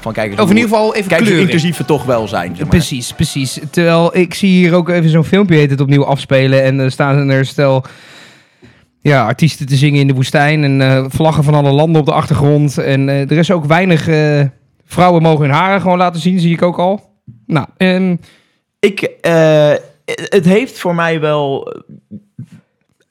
van 0.00 0.12
kijk 0.12 0.30
eens 0.30 0.40
Of 0.40 0.50
in 0.50 0.56
ieder 0.56 0.70
geval 0.70 0.94
even 0.94 1.38
inclusief 1.40 1.80
toch 1.86 2.04
wel 2.04 2.28
zijn. 2.28 2.48
Zeg 2.48 2.58
maar. 2.58 2.68
Precies, 2.68 3.12
precies. 3.12 3.60
Terwijl 3.70 4.16
ik 4.16 4.34
zie 4.34 4.50
hier 4.50 4.74
ook 4.74 4.88
even 4.88 5.10
zo'n 5.10 5.24
filmpje 5.24 5.56
heet 5.56 5.70
het 5.70 5.80
opnieuw 5.80 6.04
afspelen. 6.06 6.62
En 6.64 6.78
er 6.78 6.90
staan 6.90 7.28
er 7.30 7.46
stel 7.46 7.84
ja, 9.00 9.24
artiesten 9.24 9.66
te 9.66 9.76
zingen 9.76 10.00
in 10.00 10.06
de 10.06 10.14
woestijn. 10.14 10.64
En 10.64 10.80
eh, 10.80 11.04
vlaggen 11.08 11.44
van 11.44 11.54
alle 11.54 11.70
landen 11.72 12.00
op 12.00 12.06
de 12.06 12.12
achtergrond. 12.12 12.78
En 12.78 13.08
er 13.08 13.32
is 13.32 13.50
ook 13.50 13.64
weinig... 13.64 14.08
vrouwen 14.86 15.22
mogen 15.22 15.44
hun 15.44 15.54
haren 15.54 15.80
gewoon 15.80 15.98
laten 15.98 16.20
zien, 16.20 16.40
zie 16.40 16.52
ik 16.52 16.62
ook 16.62 16.78
al. 16.78 17.14
Nou, 17.46 17.66
ehm, 17.76 18.16
Ik, 18.86 19.00
eh, 19.20 19.72
het 20.04 20.44
heeft 20.44 20.78
voor 20.78 20.94
mij 20.94 21.20
wel, 21.20 21.74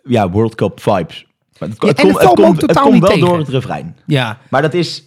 ja, 0.03 0.29
World 0.29 0.55
Cup 0.55 0.79
vibes. 0.81 1.25
Maar 1.59 1.69
het, 1.69 1.77
Ja, 1.81 1.87
het 1.87 1.99
en 1.99 2.07
het 2.07 2.17
komt, 2.17 2.39
ook 2.39 2.61
het 2.61 2.73
wel 2.99 2.99
tegen. 3.09 3.19
door 3.19 3.37
het 3.37 3.47
refrein. 3.49 3.95
ja. 4.05 4.37
Maar 4.49 4.61
dat 4.61 4.73
is... 4.73 5.03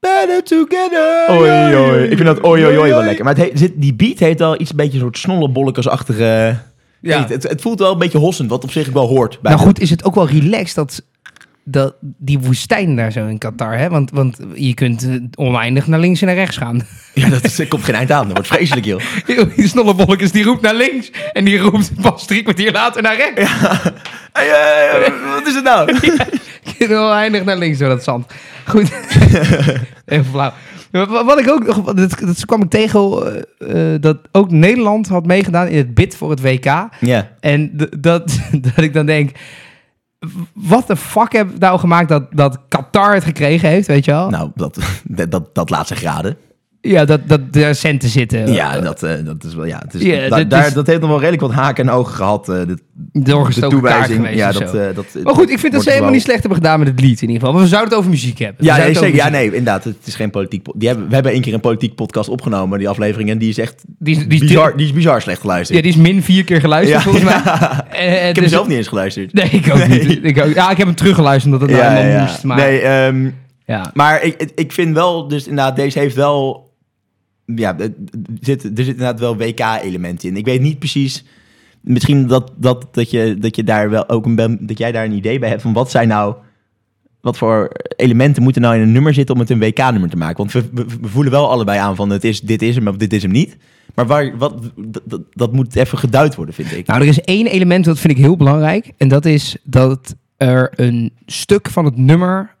Better 0.00 0.42
together. 0.44 1.26
Oei, 1.30 1.74
oei. 1.76 2.02
Ik 2.04 2.16
vind 2.16 2.24
dat 2.26 2.44
oei, 2.46 2.64
oei, 2.66 2.78
oei 2.78 2.90
wel 2.90 3.02
lekker. 3.02 3.24
Maar 3.24 3.36
het 3.36 3.72
die 3.74 3.94
beat 3.94 4.18
heeft 4.18 4.38
wel 4.38 4.60
iets 4.60 4.70
een 4.70 4.76
beetje 4.76 4.92
een 4.94 5.00
soort 5.00 5.18
snollebolletjesachtige... 5.18 6.58
Ja. 7.00 7.26
Het, 7.26 7.42
het 7.42 7.60
voelt 7.60 7.78
wel 7.78 7.92
een 7.92 7.98
beetje 7.98 8.18
hossend, 8.18 8.50
wat 8.50 8.64
op 8.64 8.70
zich 8.70 8.88
wel 8.88 9.06
hoort. 9.06 9.40
Bij 9.40 9.52
Nou 9.52 9.62
de- 9.64 9.68
goed, 9.68 9.80
is 9.80 9.90
het 9.90 10.04
ook 10.04 10.14
wel 10.14 10.28
relaxed 10.28 10.74
dat, 10.74 11.02
dat 11.70 11.94
die 12.00 12.38
woestijn 12.38 12.96
daar 12.96 13.12
zo 13.12 13.26
in 13.26 13.38
Qatar, 13.38 13.78
hè? 13.78 13.88
Want, 13.88 14.10
want 14.10 14.38
je 14.54 14.74
kunt 14.74 15.08
eh, 15.08 15.14
oneindig 15.34 15.86
naar 15.86 15.98
links 15.98 16.20
en 16.20 16.26
naar 16.26 16.36
rechts 16.36 16.56
gaan. 16.56 16.86
Ja, 17.14 17.28
dat 17.28 17.44
is, 17.44 17.68
komt 17.68 17.84
geen 17.84 17.94
eind 17.94 18.10
aan. 18.10 18.24
Dat 18.24 18.32
wordt 18.32 18.48
vreselijk, 18.48 18.86
joh. 18.86 19.00
Die 19.56 19.68
snollebolletjes, 19.68 20.32
die 20.32 20.44
roept 20.44 20.62
naar 20.62 20.74
links 20.74 21.10
en 21.32 21.44
die 21.44 21.58
roept 21.58 21.90
pas 22.02 22.26
drie 22.26 22.42
kwartier 22.42 22.72
later 22.72 23.02
naar 23.02 23.16
rechts. 23.16 23.52
Hey, 24.32 24.50
eh, 24.50 25.12
wat 25.34 25.46
is 25.46 25.54
het 25.54 25.64
nou? 25.64 25.92
Je 26.78 26.86
kunt 26.86 26.90
oneindig 26.90 27.44
naar 27.44 27.58
links 27.58 27.78
door 27.78 27.88
dat 27.88 28.04
zand. 28.04 28.32
Goed. 28.66 28.92
Even 30.06 30.24
flauw. 30.24 30.52
Wat 31.24 31.38
ik 31.38 31.50
ook 31.50 31.66
nog, 31.66 31.92
dat, 31.92 32.18
dat 32.20 32.44
kwam 32.44 32.62
ik 32.62 32.70
tegen, 32.70 33.24
eh, 33.58 33.94
dat 34.00 34.18
ook 34.32 34.50
Nederland 34.50 35.08
had 35.08 35.26
meegedaan 35.26 35.68
in 35.68 35.76
het 35.76 35.94
bid 35.94 36.16
voor 36.16 36.30
het 36.30 36.40
WK. 36.40 36.88
Ja. 37.00 37.30
En 37.40 37.70
dat, 37.98 38.38
dat 38.60 38.76
ik 38.76 38.92
dan 38.92 39.06
denk, 39.06 39.30
wat 40.54 40.86
de 40.86 40.96
fuck 40.96 41.32
heb 41.32 41.50
ik 41.50 41.58
nou 41.58 41.78
gemaakt 41.78 42.08
dat, 42.08 42.22
dat 42.30 42.58
Qatar 42.68 43.14
het 43.14 43.24
gekregen 43.24 43.68
heeft, 43.68 43.86
weet 43.86 44.04
je 44.04 44.10
wel? 44.10 44.30
Nou, 44.30 44.50
dat, 44.54 44.78
dat, 45.04 45.30
dat, 45.30 45.48
graden. 45.96 46.36
Ja, 46.80 47.04
dat, 47.04 47.20
dat 47.28 47.40
er 47.52 47.74
centen 47.74 48.08
zitten. 48.08 48.52
Ja, 48.52 48.80
dat, 48.80 49.02
eh, 49.02 49.24
dat 49.24 49.44
is 49.44 49.54
wel, 49.54 49.64
ja. 49.64 49.78
Het 49.78 49.94
is, 49.94 50.02
Ja, 50.02 50.28
da- 50.28 50.36
dit 50.36 50.50
daar, 50.50 50.66
is- 50.66 50.72
dat 50.72 50.86
heeft 50.86 51.00
nog 51.00 51.08
wel 51.08 51.18
redelijk 51.18 51.42
wat 51.42 51.52
haken 51.52 51.88
en 51.88 51.94
ogen 51.94 52.14
gehad. 52.14 52.48
eh, 52.48 52.66
dit, 52.66 52.82
doorgestoken 53.22 53.78
geweest 53.78 54.34
Ja, 54.34 54.52
dat, 54.52 54.74
eh, 54.74 54.86
dat, 54.94 55.04
maar 55.22 55.34
goed, 55.34 55.50
ik 55.50 55.58
vind 55.58 55.72
dat 55.72 55.82
ze 55.82 55.90
helemaal 55.90 56.10
niet 56.10 56.22
slecht 56.22 56.38
hebben 56.40 56.58
gedaan 56.58 56.78
met 56.78 56.88
het 56.88 57.00
lied 57.00 57.22
in 57.22 57.28
ieder 57.28 57.34
geval. 57.34 57.52
Want 57.52 57.64
we 57.64 57.70
zouden 57.70 57.90
het 57.90 57.98
over 57.98 58.10
muziek 58.10 58.38
hebben. 58.38 58.64
Ja, 58.64 58.76
nee, 58.76 58.94
zeker. 58.94 59.14
Ja, 59.14 59.28
nee, 59.28 59.44
inderdaad. 59.44 59.84
Het 59.84 59.96
is 60.04 60.14
geen 60.14 60.30
politiek... 60.30 60.62
po- 60.62 60.72
Die 60.76 60.88
hebben, 60.88 61.08
we 61.08 61.14
hebben 61.14 61.32
één 61.32 61.40
keer 61.40 61.54
een 61.54 61.60
politiek 61.60 61.94
podcast 61.94 62.28
opgenomen, 62.28 62.78
die 62.78 62.88
aflevering. 62.88 63.30
En 63.30 63.38
die 63.38 63.48
is 63.48 63.58
echt 63.58 63.84
Die 63.98 64.16
is- 64.16 64.22
die 64.28 64.32
is 64.42 64.48
bizar, 64.48 64.76
die 64.76 64.86
is 64.86 64.92
bizar 64.92 65.22
slecht 65.22 65.40
geluisterd. 65.40 65.76
Ja, 65.78 65.82
die 65.84 65.92
is 65.92 65.98
min 66.08 66.22
vier 66.22 66.44
keer 66.44 66.60
geluisterd 66.60 67.02
Ja, 67.02 67.10
volgens 67.10 67.24
mij. 67.24 67.40
ja. 67.44 67.86
Eh, 67.90 68.06
eh, 68.06 68.12
ik 68.12 68.20
heb 68.24 68.34
hem 68.34 68.42
dus- 68.44 68.52
zelf 68.52 68.66
niet 68.68 68.76
eens 68.76 68.88
geluisterd. 68.88 69.32
Nee, 69.32 69.44
ik 69.50 69.70
ook 69.72 69.86
Nee. 69.88 70.06
niet. 70.06 70.18
Ik 70.24 70.40
ook, 70.44 70.54
ja, 70.54 70.70
ik 70.70 70.76
heb 70.76 70.86
hem 70.86 70.96
teruggeluisterd 70.96 71.54
omdat 71.54 71.68
het 71.68 71.78
nou 71.78 71.94
helemaal 71.94 72.20
moest. 72.26 72.42
Maar, 72.44 72.56
Nee, 72.56 72.80
ehm, 72.80 73.30
ja. 73.66 73.90
maar 73.94 74.22
ik, 74.22 74.50
ik 74.54 74.72
vind 74.72 74.94
wel, 74.94 75.28
dus 75.28 75.46
inderdaad, 75.48 75.76
deze 75.76 75.98
heeft 75.98 76.14
wel... 76.14 76.66
Ja, 77.56 77.78
er 77.78 77.92
zit, 78.40 78.62
er 78.64 78.70
zit 78.74 78.86
inderdaad 78.86 79.20
wel 79.20 79.36
WK-elementen 79.36 80.28
in. 80.28 80.36
Ik 80.36 80.44
weet 80.44 80.60
niet 80.60 80.78
precies... 80.78 81.24
Misschien 81.80 82.26
dat, 82.26 82.52
dat, 82.56 82.86
dat, 82.90 83.10
je, 83.10 83.36
dat 83.38 83.56
je 83.56 83.64
daar 83.64 83.90
wel 83.90 84.08
ook 84.08 84.26
een, 84.26 84.58
dat 84.60 84.78
jij 84.78 84.92
daar 84.92 85.04
een 85.04 85.12
idee 85.12 85.38
bij 85.38 85.48
hebt 85.48 85.62
van 85.62 85.72
wat 85.72 85.90
zijn 85.90 86.08
nou... 86.08 86.34
Wat 87.20 87.38
voor 87.38 87.70
elementen 87.96 88.42
moeten 88.42 88.62
nou 88.62 88.74
in 88.74 88.80
een 88.80 88.92
nummer 88.92 89.14
zitten 89.14 89.34
om 89.34 89.40
het 89.40 89.50
een 89.50 89.58
WK-nummer 89.58 90.10
te 90.10 90.16
maken? 90.16 90.36
Want 90.36 90.52
we, 90.52 90.86
voelen 91.00 91.32
wel 91.32 91.50
allebei 91.50 91.78
aan 91.78 91.96
van 91.96 92.10
het 92.10 92.24
is, 92.24 92.40
dit 92.40 92.62
is 92.62 92.74
hem 92.74 92.88
of 92.88 92.96
dit 92.96 93.12
is 93.12 93.22
hem 93.22 93.30
niet. 93.30 93.56
Maar 93.94 94.06
waar, 94.06 94.36
wat, 94.36 94.72
dat, 95.04 95.20
dat, 95.30 95.52
moet 95.52 95.76
even 95.76 95.98
geduid 95.98 96.34
worden, 96.34 96.54
vind 96.54 96.72
ik. 96.72 96.86
Nou, 96.86 97.00
er 97.00 97.06
is 97.06 97.20
één 97.20 97.46
element 97.46 97.84
dat 97.84 97.98
vind 97.98 98.12
ik 98.12 98.18
heel 98.18 98.36
belangrijk. 98.36 98.92
En 98.96 99.08
dat 99.08 99.24
is 99.24 99.56
dat 99.64 100.16
er 100.36 100.72
een 100.76 101.12
stuk 101.26 101.68
van 101.68 101.84
het 101.84 101.96
nummer 101.96 102.54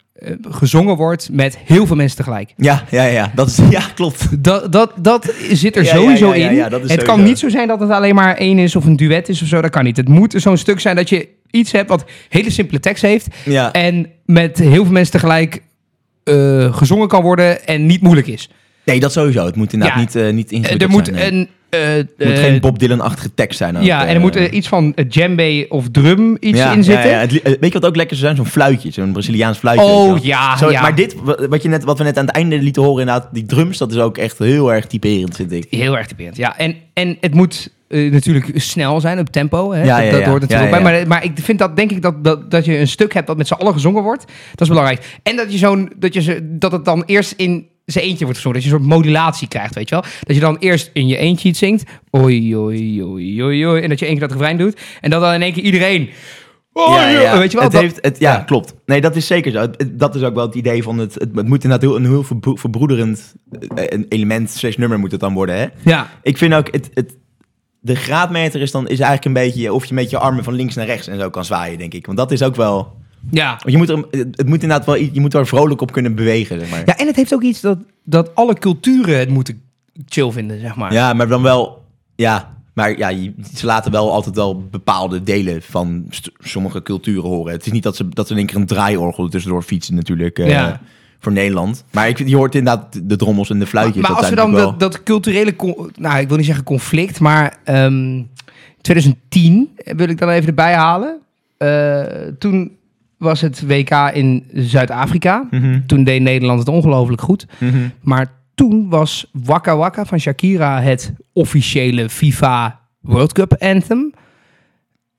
gezongen 0.50 0.96
wordt 0.96 1.28
met 1.32 1.58
heel 1.64 1.86
veel 1.86 1.96
mensen 1.96 2.16
tegelijk. 2.16 2.52
Ja, 2.56 2.84
ja, 2.90 3.04
ja, 3.04 3.32
dat 3.34 3.48
is, 3.48 3.58
ja 3.70 3.82
klopt. 3.94 4.44
Dat, 4.44 4.72
dat, 4.72 4.92
dat 5.00 5.34
zit 5.52 5.76
er 5.76 5.84
Ja, 5.84 5.94
sowieso 5.94 6.34
ja, 6.34 6.50
ja, 6.50 6.66
in. 6.70 6.80
het 6.88 7.02
kan 7.02 7.22
niet 7.22 7.38
zo 7.38 7.48
zijn 7.48 7.68
dat 7.68 7.80
het 7.80 7.90
alleen 7.90 8.14
maar 8.14 8.34
één 8.36 8.58
is 8.58 8.76
of 8.76 8.84
een 8.84 8.96
duet 8.96 9.28
is 9.28 9.42
of 9.42 9.48
zo. 9.48 9.60
Dat 9.60 9.70
kan 9.70 9.84
niet. 9.84 9.96
Het 9.96 10.08
moet 10.08 10.34
zo'n 10.36 10.56
stuk 10.56 10.80
zijn 10.80 10.96
dat 10.96 11.08
je 11.08 11.28
iets 11.50 11.72
hebt 11.72 11.88
wat 11.88 12.04
hele 12.28 12.50
simpele 12.50 12.80
tekst 12.80 13.02
heeft. 13.02 13.26
Ja. 13.44 13.72
En 13.72 14.06
met 14.24 14.58
heel 14.58 14.84
veel 14.84 14.92
mensen 14.92 15.12
tegelijk 15.12 15.62
eh, 16.24 16.74
gezongen 16.76 17.08
kan 17.08 17.22
worden 17.22 17.66
en 17.66 17.86
niet 17.86 18.00
moeilijk 18.02 18.26
is. 18.26 18.50
Nee, 18.84 19.00
dat 19.00 19.12
sowieso. 19.12 19.44
Het 19.46 19.56
moet 19.56 19.72
inderdaad 19.72 19.98
niet, 19.98 20.16
eh, 20.16 20.30
niet 20.32 20.50
Eh, 20.50 20.56
ingewikkeld 20.56 20.82
er 20.82 20.96
moet 20.96 21.06
zijn. 21.06 21.16
nee. 21.34 21.40
een... 21.40 21.48
eh, 21.70 21.80
Het 21.80 22.08
moet 22.18 22.28
eh, 22.28 22.38
geen 22.38 22.60
Bob 22.60 22.78
Dylan-achtige 22.78 23.34
tekst 23.34 23.58
zijn. 23.58 23.76
ook, 23.76 23.82
Ja, 23.82 24.02
en 24.02 24.08
er 24.08 24.14
eh. 24.14 24.20
moet 24.20 24.34
iets 24.36 24.68
van 24.68 24.94
djembe 25.08 25.66
of 25.68 25.88
drum 25.92 26.36
iets 26.40 26.58
Ja, 26.58 26.72
in 26.72 26.84
zitten. 26.84 27.08
Ja, 27.10 27.14
ja. 27.14 27.20
Het 27.20 27.32
li- 27.32 27.40
weet 27.42 27.72
je 27.72 27.78
wat 27.78 27.86
ook 27.86 27.96
lekker 27.96 28.16
zou 28.16 28.26
zijn? 28.34 28.36
Zo'n 28.44 28.52
fluitje, 28.52 28.90
zo'n 28.90 29.12
Braziliaans 29.12 29.58
fluitje. 29.58 29.84
Oh, 29.86 30.18
ja, 30.24 30.56
Zo, 30.56 30.70
ja. 30.70 30.80
Maar 30.80 30.94
dit, 30.94 31.14
wa- 31.22 31.48
wat, 31.48 31.62
je 31.62 31.68
net, 31.68 31.84
wat 31.84 31.98
we 31.98 32.04
net 32.04 32.18
aan 32.18 32.26
het 32.26 32.34
einde 32.34 32.58
lieten 32.58 32.82
horen, 32.82 33.00
inderdaad, 33.00 33.28
die 33.32 33.46
drums, 33.46 33.78
dat 33.78 33.90
is 33.92 33.98
ook 33.98 34.18
echt 34.18 34.38
heel 34.38 34.72
erg 34.72 34.86
typerend, 34.86 35.36
vind 35.36 35.52
ik. 35.52 35.66
Heel 35.70 35.96
erg 35.98 36.06
typerend, 36.06 36.36
ja. 36.36 36.58
En, 36.58 36.76
en 36.92 37.16
het 37.20 37.34
moet 37.34 37.76
natuurlijk 37.88 38.50
snel 38.54 39.00
zijn, 39.00 39.18
op 39.18 39.28
tempo. 39.30 39.72
Hè? 39.72 39.82
Ja, 39.84 39.96
dat 39.96 40.04
ja, 40.04 40.10
dat 40.10 40.22
hoort 40.24 40.40
natuurlijk 40.40 40.70
Ja, 40.70 40.76
ja, 40.78 40.82
bij. 40.82 40.98
Maar, 40.98 41.06
maar 41.08 41.24
ik 41.24 41.30
vind 41.34 41.58
dat, 41.58 41.76
denk 41.76 41.90
ik, 41.90 42.02
dat, 42.02 42.24
dat, 42.24 42.50
dat 42.50 42.64
je 42.64 42.78
een 42.78 42.88
stuk 42.88 43.14
hebt 43.14 43.26
dat 43.26 43.36
met 43.36 43.46
z'n 43.46 43.54
allen 43.54 43.72
gezongen 43.72 44.02
wordt. 44.02 44.24
Dat 44.50 44.60
is 44.60 44.68
belangrijk. 44.68 45.18
En 45.22 45.36
dat, 45.36 45.52
je 45.52 45.58
zo'n, 45.58 45.92
dat, 45.96 46.14
je 46.14 46.48
dat 46.58 46.72
het 46.72 46.84
dan 46.84 47.02
eerst 47.06 47.32
in 47.36 47.66
zijn 47.92 48.04
eentje 48.04 48.24
wordt 48.24 48.36
gezongen. 48.38 48.60
Dat 48.60 48.68
je 48.68 48.74
een 48.74 48.80
soort 48.80 48.92
modulatie 48.92 49.48
krijgt, 49.48 49.74
weet 49.74 49.88
je 49.88 49.94
wel. 49.94 50.04
Dat 50.20 50.36
je 50.36 50.42
dan 50.42 50.56
eerst 50.58 50.90
in 50.92 51.06
je 51.06 51.16
eentje 51.16 51.48
iets 51.48 51.58
zingt. 51.58 51.90
Oei, 52.16 52.56
oei, 52.56 53.02
oei, 53.02 53.42
oei, 53.42 53.66
oei. 53.66 53.82
En 53.82 53.88
dat 53.88 53.98
je 53.98 54.04
één 54.06 54.18
keer 54.18 54.28
dat 54.28 54.36
refrein 54.36 54.56
doet. 54.56 54.80
En 55.00 55.10
dan, 55.10 55.20
dan 55.20 55.32
in 55.34 55.42
één 55.42 55.52
keer 55.52 55.62
iedereen... 55.62 56.10
Ja, 56.74 57.10
ja, 57.10 57.20
ja. 57.20 57.38
Weet 57.38 57.50
je 57.50 57.56
wel? 57.56 57.64
Het 57.66 57.72
dat- 57.72 57.82
heeft, 57.82 57.98
het, 58.00 58.18
ja, 58.18 58.32
ja. 58.32 58.38
klopt. 58.40 58.74
Nee, 58.86 59.00
dat 59.00 59.16
is 59.16 59.26
zeker 59.26 59.52
zo. 59.52 59.66
Dat 59.92 60.14
is 60.14 60.22
ook 60.22 60.34
wel 60.34 60.46
het 60.46 60.54
idee 60.54 60.82
van 60.82 60.98
het... 60.98 61.14
Het, 61.14 61.34
moet 61.34 61.62
inderdaad 61.64 61.80
heel, 61.80 61.96
een 61.96 62.04
heel 62.04 62.22
verbro- 62.22 62.56
verbroederend 62.56 63.34
eh, 63.74 64.00
element 64.08 64.50
slash 64.50 64.76
nummer 64.76 64.98
moet 64.98 65.10
het 65.10 65.20
dan 65.20 65.34
worden, 65.34 65.56
hè? 65.56 65.66
ja, 65.84 66.10
Ik 66.22 66.38
vind 66.38 66.54
ook, 66.54 66.68
het, 66.70 66.90
het, 66.94 67.16
de 67.80 67.94
graadmeter 67.96 68.60
is 68.60 68.70
dan 68.70 68.82
is 68.88 69.00
eigenlijk 69.00 69.24
een 69.24 69.44
beetje 69.44 69.72
of 69.72 69.84
je 69.84 69.94
met 69.94 70.10
je 70.10 70.18
armen 70.18 70.44
van 70.44 70.54
links 70.54 70.74
naar 70.74 70.86
rechts 70.86 71.06
en 71.06 71.18
zo 71.18 71.30
kan 71.30 71.44
zwaaien, 71.44 71.78
denk 71.78 71.94
ik. 71.94 72.06
Want 72.06 72.18
dat 72.18 72.30
is 72.30 72.42
ook 72.42 72.56
wel... 72.56 72.96
ja. 73.30 73.48
Want 73.48 73.70
je 73.70 73.76
moet 73.76 73.88
er, 73.88 74.04
het 74.10 74.46
moet 74.46 74.62
inderdaad 74.62 74.86
wel, 74.86 74.94
je 74.96 75.20
moet 75.20 75.34
er 75.34 75.46
vrolijk 75.46 75.80
op 75.80 75.92
kunnen 75.92 76.14
bewegen, 76.14 76.60
zeg 76.60 76.70
maar. 76.70 76.82
Ja, 76.84 76.96
en 76.96 77.06
het 77.06 77.16
heeft 77.16 77.34
ook 77.34 77.42
iets 77.42 77.60
dat, 77.60 77.78
dat 78.04 78.34
alle 78.34 78.54
culturen 78.54 79.18
het 79.18 79.28
moeten 79.28 79.62
chill 80.06 80.30
vinden, 80.30 80.60
zeg 80.60 80.76
maar. 80.76 80.92
Ja, 80.92 81.12
maar 81.12 81.28
dan 81.28 81.42
wel... 81.42 81.86
Ja, 82.16 82.56
maar 82.74 82.98
ja, 82.98 83.12
ze 83.54 83.66
laten 83.66 83.92
wel 83.92 84.12
altijd 84.12 84.34
wel 84.34 84.62
bepaalde 84.70 85.22
delen 85.22 85.62
van 85.62 86.04
sommige 86.38 86.82
culturen 86.82 87.28
horen. 87.28 87.52
Het 87.52 87.66
is 87.66 87.72
niet 87.72 87.82
dat 87.82 87.96
ze, 87.96 88.08
dat 88.08 88.26
ze 88.26 88.32
in 88.32 88.38
één 88.38 88.46
keer 88.46 88.56
een 88.56 88.66
draaiorgel 88.66 89.24
er 89.24 89.30
tussendoor 89.30 89.62
fietsen 89.62 89.94
natuurlijk 89.94 90.38
eh, 90.38 90.48
Ja. 90.48 90.80
voor 91.18 91.32
Nederland. 91.32 91.84
Maar 91.92 92.08
ik, 92.08 92.28
je 92.28 92.36
hoort 92.36 92.54
inderdaad 92.54 93.08
de 93.08 93.16
drommels 93.16 93.50
en 93.50 93.58
de 93.58 93.66
fluitjes. 93.66 94.02
maar 94.02 94.10
dat 94.10 94.20
als 94.20 94.28
we 94.28 94.34
dan 94.34 94.52
dat, 94.52 94.80
dat 94.80 95.02
culturele, 95.02 95.54
nou 95.96 96.18
ik 96.18 96.28
wil 96.28 96.36
niet 96.36 96.46
zeggen 96.46 96.64
conflict, 96.64 97.20
maar 97.20 97.58
ehm 97.64 98.22
2010 98.80 99.68
wil 99.96 100.08
ik 100.08 100.18
dan 100.18 100.28
even 100.28 100.48
erbij 100.48 100.74
halen. 100.74 101.18
Eh, 101.56 102.02
toen 102.38 102.76
was 103.18 103.40
het 103.40 103.66
WK 103.66 103.90
in 104.12 104.44
Zuid-Afrika. 104.52 105.46
Mhm, 105.50 105.80
Toen 105.86 106.04
deed 106.04 106.22
Nederland 106.22 106.58
het 106.58 106.68
ongelooflijk 106.68 107.20
goed. 107.22 107.46
mhm. 107.58 107.88
Maar 108.00 108.26
toen 108.54 108.88
was 108.88 109.30
Waka 109.32 109.76
Waka 109.76 110.04
van 110.06 110.18
Shakira 110.20 110.80
het 110.80 111.12
officiële 111.32 112.08
FIFA 112.08 112.80
World 113.00 113.32
Cup 113.32 113.54
anthem. 113.58 114.12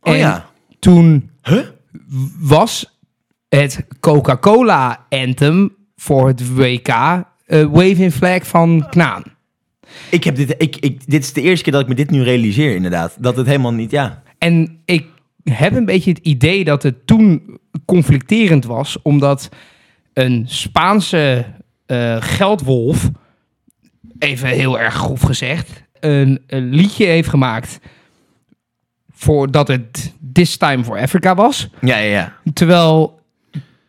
Oh 0.02 0.14
en 0.14 0.20
ja. 0.20 0.46
toen 0.80 1.30
Huh? 1.44 1.60
was 2.40 3.00
het 3.50 3.86
Coca-Cola 4.00 5.06
anthem 5.10 5.76
voor 5.96 6.28
het 6.28 6.56
WK 6.56 6.88
eh 6.88 7.24
Waving 7.72 8.14
Flag 8.14 8.48
van 8.48 8.86
Knaan. 8.90 9.24
Ik 10.12 10.24
heb 10.24 10.36
dit, 10.36 10.56
ik, 10.58 10.76
ik, 10.76 11.02
dit 11.10 11.24
is 11.24 11.34
de 11.34 11.42
eerste 11.42 11.64
keer 11.64 11.74
dat 11.74 11.82
ik 11.82 11.88
me 11.88 11.96
dit 11.96 12.10
nu 12.10 12.24
realiseer, 12.24 12.76
inderdaad. 12.76 13.16
Dat 13.20 13.38
het 13.38 13.46
helemaal 13.48 13.74
niet, 13.74 13.92
ja. 13.92 14.24
En 14.38 14.82
ik 14.86 15.06
heb 15.52 15.76
een 15.76 15.86
beetje 15.86 16.10
het 16.10 16.20
idee 16.20 16.64
dat 16.64 16.84
het 16.84 17.08
toen 17.08 17.60
conflicterend 17.86 18.66
was, 18.66 19.02
omdat 19.02 19.50
een 20.14 20.44
Spaanse 20.48 21.46
eh, 21.86 22.18
geldwolf, 22.20 23.10
even 24.20 24.48
heel 24.48 24.80
erg 24.80 24.94
grof 24.94 25.22
gezegd, 25.22 25.84
een, 26.00 26.44
een 26.48 26.70
liedje 26.70 27.06
heeft 27.06 27.30
gemaakt 27.30 27.80
voordat 29.12 29.68
het 29.68 30.14
This 30.34 30.58
Time 30.58 30.84
for 30.84 31.00
Africa 31.00 31.36
was. 31.36 31.70
Ja, 31.82 31.98
ja, 31.98 32.12
ja. 32.12 32.34
Terwijl 32.54 33.20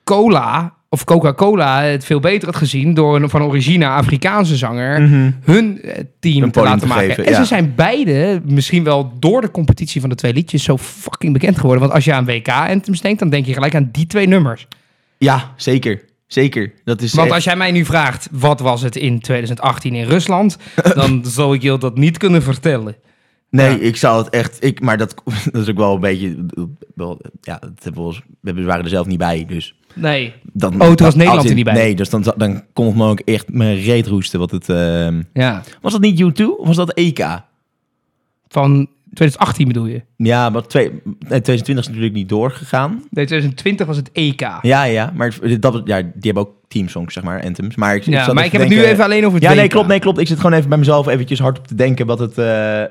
cola 0.05 0.75
of 0.93 1.05
Coca-Cola 1.05 1.83
het 1.83 2.05
veel 2.05 2.21
beter 2.21 2.49
had 2.49 2.57
gezien 2.57 2.95
door 2.95 3.17
een 3.17 3.31
van 3.31 3.43
origine 3.43 3.87
Afrikaanse 3.87 4.57
zanger 4.57 5.01
hun 5.45 5.83
eh, 5.83 6.03
team 6.21 6.43
Een 6.43 6.51
te 6.51 6.61
laten 6.63 6.81
te 6.81 6.87
maken. 6.87 7.07
geven, 7.09 7.25
en 7.27 7.31
ja. 7.33 7.39
ze 7.39 7.45
zijn 7.45 7.73
beide 7.77 8.41
misschien 8.45 8.85
wel 8.85 9.13
door 9.19 9.41
de 9.41 9.51
competitie 9.51 10.01
van 10.01 10.11
de 10.11 10.17
twee 10.17 10.33
liedjes 10.33 10.63
zo 10.65 10.77
fucking 10.79 11.33
bekend 11.33 11.57
geworden. 11.57 11.81
Want 11.81 11.93
als 11.93 12.05
je 12.05 12.13
aan 12.13 12.25
WK-anthems 12.25 13.01
denkt, 13.01 13.19
dan 13.19 13.31
denk 13.31 13.47
je 13.47 13.53
gelijk 13.53 13.75
aan 13.75 13.89
die 13.93 14.07
twee 14.07 14.27
nummers. 14.27 14.67
Ja, 15.19 15.53
zeker. 15.57 16.01
Zeker. 16.27 16.73
Dat 16.85 17.03
is 17.03 17.13
Want 17.15 17.27
echt- 17.27 17.35
als 17.37 17.45
jij 17.45 17.57
mij 17.57 17.71
nu 17.71 17.85
vraagt, 17.85 18.29
wat 18.31 18.61
was 18.61 18.83
het 18.83 18.97
in 18.97 19.21
2018 19.21 19.95
in 19.95 20.07
Rusland? 20.07 20.57
dan 20.95 21.21
zal 21.25 21.55
ik 21.55 21.63
je 21.63 21.79
dat 21.79 21.97
niet 21.99 22.19
kunnen 22.19 22.43
vertellen. 22.43 22.97
Nee, 23.51 23.71
Ja. 23.71 23.77
ik 23.87 23.97
zou 23.97 24.19
het 24.25 24.29
echt... 24.35 24.65
Ik, 24.65 24.81
maar 24.81 24.97
dat, 24.99 25.15
dat 25.53 25.63
is 25.63 25.69
ook 25.69 25.77
wel 25.77 25.95
een 25.95 26.01
beetje... 26.01 26.47
Wel, 26.95 27.21
ja, 27.41 27.59
dat 27.59 27.71
hebben 27.83 28.01
we, 28.03 28.07
ons- 28.09 28.19
we 28.19 28.25
hebben- 28.43 28.63
we 28.63 28.69
waren 28.69 28.85
er 28.85 28.91
zelf 28.91 29.07
niet 29.07 29.19
bij, 29.19 29.45
dus... 29.49 29.75
Nee. 29.95 30.35
Dan, 30.53 30.81
Oh, 30.83 30.93
toen 30.93 31.07
was 31.07 31.15
Nederland 31.15 31.43
in- 31.45 31.49
er 31.49 31.55
niet 31.55 31.65
bij. 31.65 31.75
Nee, 31.75 31.95
dus 31.95 32.11
dan, 32.11 32.25
dan 32.37 32.63
kon 32.73 32.87
het 32.87 32.97
me 32.97 33.07
ook 33.07 33.21
echt 33.21 33.53
mijn 33.53 33.77
reet 33.81 34.07
roesten. 34.07 34.39
Wat 34.39 34.51
het, 34.51 34.69
ehm, 34.69 35.23
Ja. 35.33 35.63
was 35.81 35.93
dat 35.93 36.01
niet 36.01 36.21
U2 36.23 36.45
of 36.59 36.67
was 36.67 36.77
dat 36.77 36.93
EK? 36.95 37.27
Van 38.49 38.89
2018 39.15 39.67
bedoel 39.67 39.87
je? 39.87 40.03
Ja, 40.17 40.51
maar 40.51 40.63
twee, 40.67 40.91
nee, 41.05 41.41
2020 41.41 41.79
is 41.79 41.87
natuurlijk 41.87 42.15
niet 42.15 42.29
doorgegaan. 42.29 42.91
Nee, 42.91 43.27
2020 43.27 43.87
was 43.87 43.97
het 43.97 44.11
EK. 44.13 44.41
Ja, 44.63 44.85
ja, 44.85 45.13
maar 45.15 45.35
dat, 45.61 45.81
ja, 45.85 46.01
die 46.03 46.11
hebben 46.21 46.43
ook 46.43 46.55
teamsongs, 46.69 47.15
zeg 47.15 47.23
maar, 47.23 47.43
anthems. 47.43 47.77
Maar 47.77 47.95
ik, 47.95 48.03
Ja, 48.05 48.33
maar 48.33 48.45
ik 48.45 48.53
heb 48.53 48.61
het 48.61 48.71
nu 48.71 48.83
even 48.85 49.05
alleen 49.05 49.25
over 49.25 49.39
het 49.39 49.43
Ja, 49.49 49.55
nee, 49.55 49.69
klopt, 49.69 49.89
nee, 49.89 49.99
klopt. 49.99 50.19
Ik 50.19 50.27
zit 50.27 50.37
gewoon 50.41 50.53
even 50.53 50.69
bij 50.69 50.79
mezelf 50.79 51.07
eventjes 51.07 51.39
hard 51.39 51.59
op 51.59 51.67
te 51.67 51.75
denken 51.75 52.07
wat 52.07 52.19
het... 52.19 52.39
eh 52.39 52.83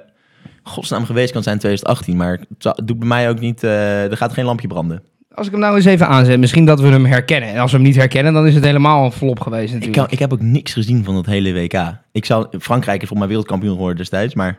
godsnaam 0.63 1.05
geweest 1.05 1.31
kan 1.31 1.43
zijn 1.43 1.57
2018. 1.59 2.17
Maar 2.17 2.39
het 2.59 2.81
doet 2.87 2.99
bij 2.99 3.07
mij 3.07 3.29
ook 3.29 3.39
niet... 3.39 3.63
eh, 3.63 4.11
er 4.11 4.17
gaat 4.17 4.33
geen 4.33 4.45
lampje 4.45 4.67
branden. 4.67 5.01
Als 5.39 5.47
ik 5.47 5.53
hem 5.53 5.63
nou 5.63 5.75
eens 5.75 5.85
even 5.85 6.07
aanzet, 6.07 6.39
misschien 6.39 6.65
dat 6.65 6.79
we 6.79 6.87
hem 6.87 7.05
herkennen. 7.05 7.49
En 7.49 7.59
als 7.59 7.71
we 7.71 7.77
hem 7.77 7.85
niet 7.85 7.95
herkennen, 7.95 8.33
dan 8.33 8.47
is 8.47 8.55
het 8.55 8.63
helemaal 8.63 9.11
volop 9.11 9.39
geweest 9.39 9.67
Ik, 9.67 9.73
natuurlijk. 9.73 9.97
kan, 9.97 10.07
ik 10.11 10.19
heb 10.19 10.33
ook 10.33 10.41
niks 10.41 10.73
gezien 10.73 11.03
van 11.03 11.15
dat 11.15 11.25
hele 11.25 11.53
WK. 11.53 11.97
Ik 12.11 12.25
zou, 12.25 12.47
Frankrijk 12.59 13.01
is 13.01 13.07
volgens 13.07 13.19
mij 13.19 13.27
wereldkampioen 13.27 13.73
geworden 13.73 13.97
destijds, 13.97 14.33
maar... 14.33 14.57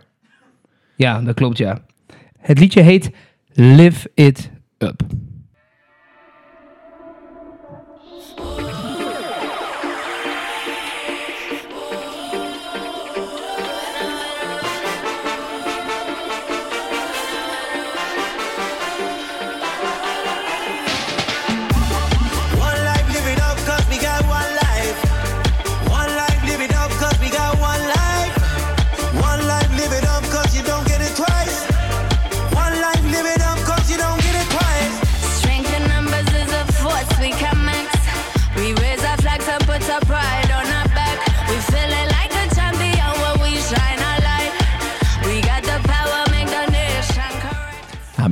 Ja, 0.96 1.20
dat 1.20 1.34
klopt, 1.34 1.58
ja. 1.58 1.78
Het 2.38 2.58
liedje 2.58 2.80
heet 2.80 3.10
Live 3.52 4.10
It 4.14 4.50
Up. 4.78 5.02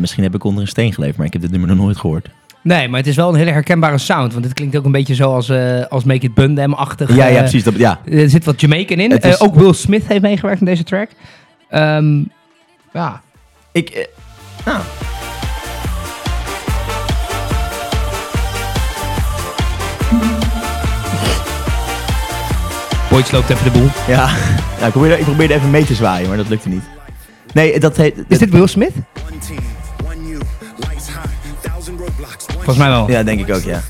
Misschien 0.00 0.22
heb 0.22 0.34
ik 0.34 0.44
onder 0.44 0.62
een 0.62 0.68
steen 0.68 0.92
geleefd, 0.92 1.16
maar 1.16 1.26
ik 1.26 1.32
heb 1.32 1.42
dit 1.42 1.50
nummer 1.50 1.68
nog 1.68 1.78
nooit 1.78 1.96
gehoord. 1.96 2.28
Nee, 2.62 2.88
maar 2.88 2.98
het 2.98 3.08
is 3.08 3.16
wel 3.16 3.28
een 3.28 3.34
hele 3.34 3.50
herkenbare 3.50 3.98
sound. 3.98 4.32
Want 4.32 4.44
het 4.44 4.54
klinkt 4.54 4.76
ook 4.76 4.84
een 4.84 4.92
beetje 4.92 5.14
zoals 5.14 5.48
eh, 5.48 5.84
als 5.88 6.04
Make 6.04 6.26
It 6.26 6.34
Bundam-achtig. 6.34 7.08
Ja, 7.16 7.26
ja, 7.26 7.32
eh, 7.34 7.38
precies. 7.38 7.64
Dat, 7.64 7.76
ja. 7.76 8.00
Er 8.04 8.28
zit 8.30 8.44
wat 8.44 8.60
Jamaican 8.60 8.98
in. 8.98 9.10
Is- 9.10 9.18
Eh, 9.38 9.46
ook 9.46 9.54
Will 9.54 9.72
Smith 9.72 10.06
heeft 10.06 10.22
meegewerkt 10.22 10.60
in 10.60 10.66
deze 10.66 10.82
track. 10.84 11.08
Ehm, 11.68 12.22
ja, 12.92 13.20
Ik... 13.72 13.88
eh, 13.88 14.04
nou, 14.64 14.80
Boyd 23.10 23.26
sloopt 23.26 23.50
even 23.50 23.64
de 23.72 23.78
boel. 23.78 23.88
ja. 24.08 24.28
ja 24.80 24.86
ik, 24.86 24.90
probeerde, 24.92 25.18
ik 25.18 25.24
probeerde 25.24 25.54
even 25.54 25.70
mee 25.70 25.84
te 25.84 25.94
zwaaien, 25.94 26.28
maar 26.28 26.36
dat 26.36 26.48
lukte 26.48 26.68
niet. 26.68 26.82
Nee, 27.52 27.80
dat 27.80 27.96
heet... 27.96 28.14
Is 28.28 28.38
dit 28.38 28.50
Will 28.50 28.66
Smith? 28.66 28.92
Volgens 32.74 32.86
mij 32.86 32.88
wel. 32.96 33.10
Ja, 33.10 33.22
denk 33.22 33.40
ik 33.48 33.54
ook, 33.54 33.62
ja. 33.62 33.80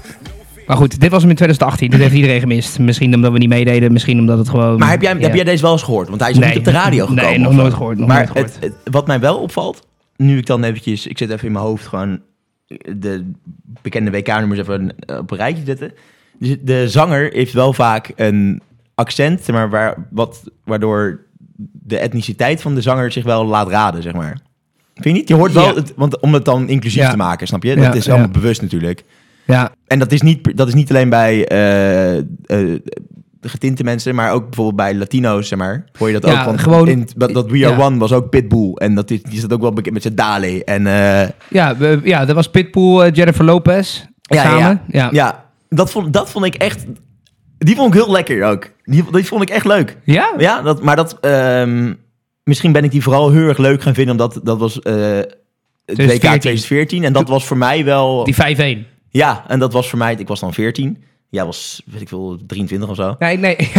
Maar 0.66 0.76
goed, 0.76 1.00
dit 1.00 1.10
was 1.10 1.20
hem 1.20 1.30
in 1.30 1.36
2018. 1.36 1.90
Dit 1.90 2.00
heeft 2.00 2.14
iedereen 2.14 2.40
gemist. 2.40 2.78
Misschien 2.78 3.14
omdat 3.14 3.32
we 3.32 3.38
niet 3.38 3.48
meededen. 3.48 3.92
Misschien 3.92 4.18
omdat 4.18 4.38
het 4.38 4.48
gewoon... 4.48 4.78
Maar 4.78 4.90
heb 4.90 5.02
jij, 5.02 5.14
ja. 5.14 5.20
heb 5.20 5.34
jij 5.34 5.44
deze 5.44 5.62
wel 5.62 5.72
eens 5.72 5.82
gehoord? 5.82 6.08
Want 6.08 6.20
hij 6.20 6.30
is 6.30 6.36
nog 6.36 6.44
Nee. 6.44 6.54
niet 6.54 6.66
op 6.66 6.72
de 6.72 6.78
radio 6.78 7.08
Nee, 7.08 7.16
gekomen. 7.18 7.40
nog 7.40 7.48
of 7.50 7.54
zo. 7.56 7.60
nooit 7.62 7.74
gehoord, 7.74 7.98
nog 7.98 8.08
maar 8.08 8.16
nooit 8.16 8.28
gehoord. 8.30 8.54
Het, 8.54 8.64
het- 8.84 8.92
wat 8.94 9.06
mij 9.06 9.20
wel 9.20 9.38
opvalt, 9.38 9.86
nu 10.16 10.38
ik 10.38 10.46
dan 10.46 10.64
eventjes... 10.64 11.06
Ik 11.06 11.18
zet 11.18 11.30
even 11.30 11.46
in 11.46 11.52
mijn 11.52 11.64
hoofd 11.64 11.86
gewoon 11.86 12.20
de 12.98 13.30
bekende 13.82 14.10
WK-nummers 14.10 14.60
even 14.60 14.94
op 15.18 15.30
een 15.30 15.36
rijtje 15.36 15.64
zetten. 15.64 15.92
Dus 16.38 16.56
de 16.60 16.88
zanger 16.88 17.30
heeft 17.32 17.52
wel 17.52 17.72
vaak 17.72 18.12
een 18.16 18.62
accent, 18.94 19.48
maar, 19.48 19.70
waar, 19.70 20.06
wat, 20.10 20.42
waardoor 20.64 21.20
de 21.72 21.98
etniciteit 21.98 22.62
van 22.62 22.74
de 22.74 22.80
zanger 22.80 23.12
zich 23.12 23.24
wel 23.24 23.44
laat 23.46 23.68
raden, 23.68 24.02
zeg 24.02 24.12
maar. 24.12 24.38
Vind 25.00 25.14
je 25.14 25.20
niet? 25.20 25.28
Je 25.28 25.34
hoort 25.34 25.52
wel, 25.52 25.64
Ja. 25.66 25.74
het, 25.74 25.92
want 25.96 26.20
om 26.20 26.34
het 26.34 26.44
dan 26.44 26.68
inclusief 26.68 27.02
Ja. 27.02 27.10
te 27.10 27.16
maken, 27.16 27.46
snap 27.46 27.62
je? 27.62 27.76
Dat 27.76 27.94
is 27.94 28.08
allemaal 28.08 28.28
bewust 28.28 28.62
natuurlijk. 28.62 29.04
Ja, 29.46 29.70
En 29.86 29.98
dat 29.98 30.12
is 30.12 30.22
niet, 30.22 30.56
dat 30.56 30.68
is 30.68 30.74
niet 30.74 30.90
alleen 30.90 31.08
bij 31.08 31.46
eh, 31.46 32.16
eh, 32.18 32.24
getinte 33.40 33.84
mensen, 33.84 34.14
maar 34.14 34.32
ook 34.32 34.42
bijvoorbeeld 34.44 34.76
bij 34.76 34.94
Latino's, 34.94 35.48
zeg 35.48 35.58
maar. 35.58 35.84
Hoor 35.98 36.08
je 36.10 36.20
dat 36.20 36.30
Ja, 36.30 36.44
ook? 36.46 36.60
Gewoon- 36.60 36.88
in, 36.88 37.08
dat, 37.16 37.32
dat 37.34 37.50
We 37.50 37.66
Are 37.66 37.76
ja. 37.76 37.84
One 37.84 37.98
was 37.98 38.12
ook 38.12 38.30
Pitbull. 38.30 38.72
En 38.74 38.94
dat 38.94 39.10
is, 39.10 39.22
die 39.22 39.40
zat 39.40 39.52
ook 39.52 39.60
wel 39.60 39.72
bekend 39.72 39.94
met 39.94 40.02
zijn 40.02 40.14
Dale. 40.14 40.64
En 40.64 40.86
eh, 40.86 41.28
Ja, 41.50 41.76
we- 41.76 42.00
ja, 42.04 42.24
dat 42.24 42.34
was 42.34 42.50
Pitbull, 42.50 43.10
Jennifer 43.10 43.44
Lopez 43.44 44.04
ja, 44.20 44.42
samen. 44.42 44.60
ja, 44.60 44.80
Ja. 44.88 45.08
ja. 45.12 45.44
dat, 45.68 45.90
vond, 45.90 46.12
dat 46.12 46.30
vond 46.30 46.44
ik 46.44 46.54
echt... 46.54 46.84
Die 47.58 47.76
vond 47.76 47.94
ik 47.94 48.00
heel 48.02 48.12
lekker 48.12 48.44
ook. 48.44 48.70
Die, 48.84 49.04
die 49.12 49.26
vond 49.26 49.42
ik 49.42 49.50
echt 49.50 49.64
leuk. 49.64 49.96
Ja? 50.04 50.32
Ja, 50.38 50.62
dat, 50.62 50.82
maar 50.82 50.96
dat... 50.96 51.16
ehm, 51.20 51.92
misschien 52.48 52.72
ben 52.72 52.84
ik 52.84 52.90
die 52.90 53.02
vooral 53.02 53.30
heel 53.30 53.48
erg 53.48 53.58
leuk 53.58 53.82
gaan 53.82 53.94
vinden, 53.94 54.12
omdat 54.12 54.40
dat 54.42 54.58
was... 54.58 54.80
eh 54.80 55.20
het 55.88 55.96
WK 55.96 56.06
2014. 56.06 56.40
2014 56.40 57.04
en 57.04 57.12
dat 57.12 57.28
was 57.28 57.44
voor 57.44 57.56
mij 57.56 57.84
wel... 57.84 58.24
Die 58.24 58.84
5-1. 58.84 58.86
Ja, 59.10 59.44
en 59.48 59.58
dat 59.58 59.72
was 59.72 59.88
voor 59.88 59.98
mij... 59.98 60.14
Ik 60.14 60.28
was 60.28 60.40
dan 60.40 60.54
14. 60.54 61.02
Jij 61.30 61.44
was, 61.44 61.82
weet 61.86 62.00
ik 62.00 62.08
veel, 62.08 62.38
23 62.46 62.88
of 62.88 62.96
zo. 62.96 63.16
Nee, 63.18 63.38
nee. 63.38 63.56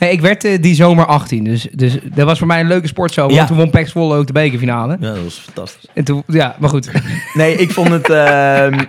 nee 0.00 0.12
ik 0.12 0.20
werd 0.20 0.44
eh, 0.44 0.62
die 0.62 0.74
zomer 0.74 1.06
18. 1.06 1.44
Dus, 1.44 1.68
dus 1.72 1.98
dat 2.14 2.26
was 2.26 2.38
voor 2.38 2.46
mij 2.46 2.60
een 2.60 2.66
leuke 2.66 2.86
sportzomer. 2.86 3.34
Ja. 3.34 3.46
Toen 3.46 3.56
won 3.56 3.70
PEC 3.70 3.88
Zwolle 3.88 4.16
ook 4.16 4.26
de 4.26 4.32
bekerfinale. 4.32 4.96
Ja, 5.00 5.14
dat 5.14 5.22
was 5.22 5.34
fantastisch. 5.34 5.88
En 5.94 6.04
toen, 6.04 6.22
ja, 6.26 6.56
maar 6.58 6.68
goed. 6.68 6.90
Nee, 7.34 7.56
ik 7.56 7.70
vond 7.70 7.88
het... 7.88 8.10
ehm, 8.10 8.84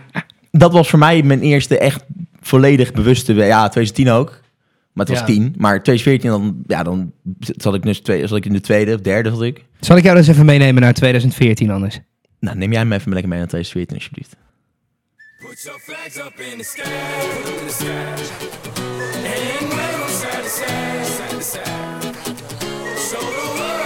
dat 0.51 0.71
was 0.71 0.89
voor 0.89 0.99
mij 0.99 1.23
mijn 1.23 1.41
eerste 1.41 1.77
echt 1.77 2.03
volledig 2.41 2.91
bewuste... 2.91 3.33
Ja, 3.33 3.69
2010 3.69 4.09
ook. 4.09 4.39
Maar 4.95 5.05
het 5.05 5.09
was 5.09 5.19
Ja. 5.19 5.33
10. 5.33 5.53
Maar 5.57 5.83
2014, 5.83 6.29
dan, 6.29 6.63
ja, 6.67 6.83
dan 6.83 7.11
zat 7.57 7.73
ik, 7.73 7.81
dus 7.83 7.99
twee, 7.99 8.27
zat 8.27 8.37
ik 8.37 8.45
in 8.45 8.53
de 8.53 8.61
tweede 8.61 8.93
of 8.93 9.01
derde, 9.01 9.29
zat 9.29 9.41
ik. 9.41 9.65
Zal 9.79 9.97
ik 9.97 10.03
jou 10.03 10.15
dus 10.17 10.27
even 10.27 10.45
meenemen 10.45 10.81
naar 10.81 10.93
2014 10.93 11.69
anders? 11.69 11.99
Nou, 12.39 12.57
neem 12.57 12.71
jij 12.71 12.85
me 12.85 12.95
even 12.95 13.11
lekker 13.11 13.29
mee 13.29 13.39
naar 13.39 13.47
2014, 13.47 13.95
alsjeblieft. 13.97 14.35
Put 15.39 15.61
your 15.63 15.79
flags 15.79 16.17
up 16.17 16.39
in 16.51 16.57
the 16.57 16.63
sky, 16.63 16.81
put 16.81 17.53
'em 17.53 17.59
in 17.61 17.67
the 17.67 17.73
sky. 17.73 17.89
And 19.61 19.73
wave 19.73 20.01
'em 20.01 20.09
side 20.09 20.41
to 20.41 20.49
side, 20.49 21.05
side 21.05 21.29
to 21.29 21.41
side. 21.41 22.13
Show 23.09 23.19
the 23.19 23.55
world 23.57 23.84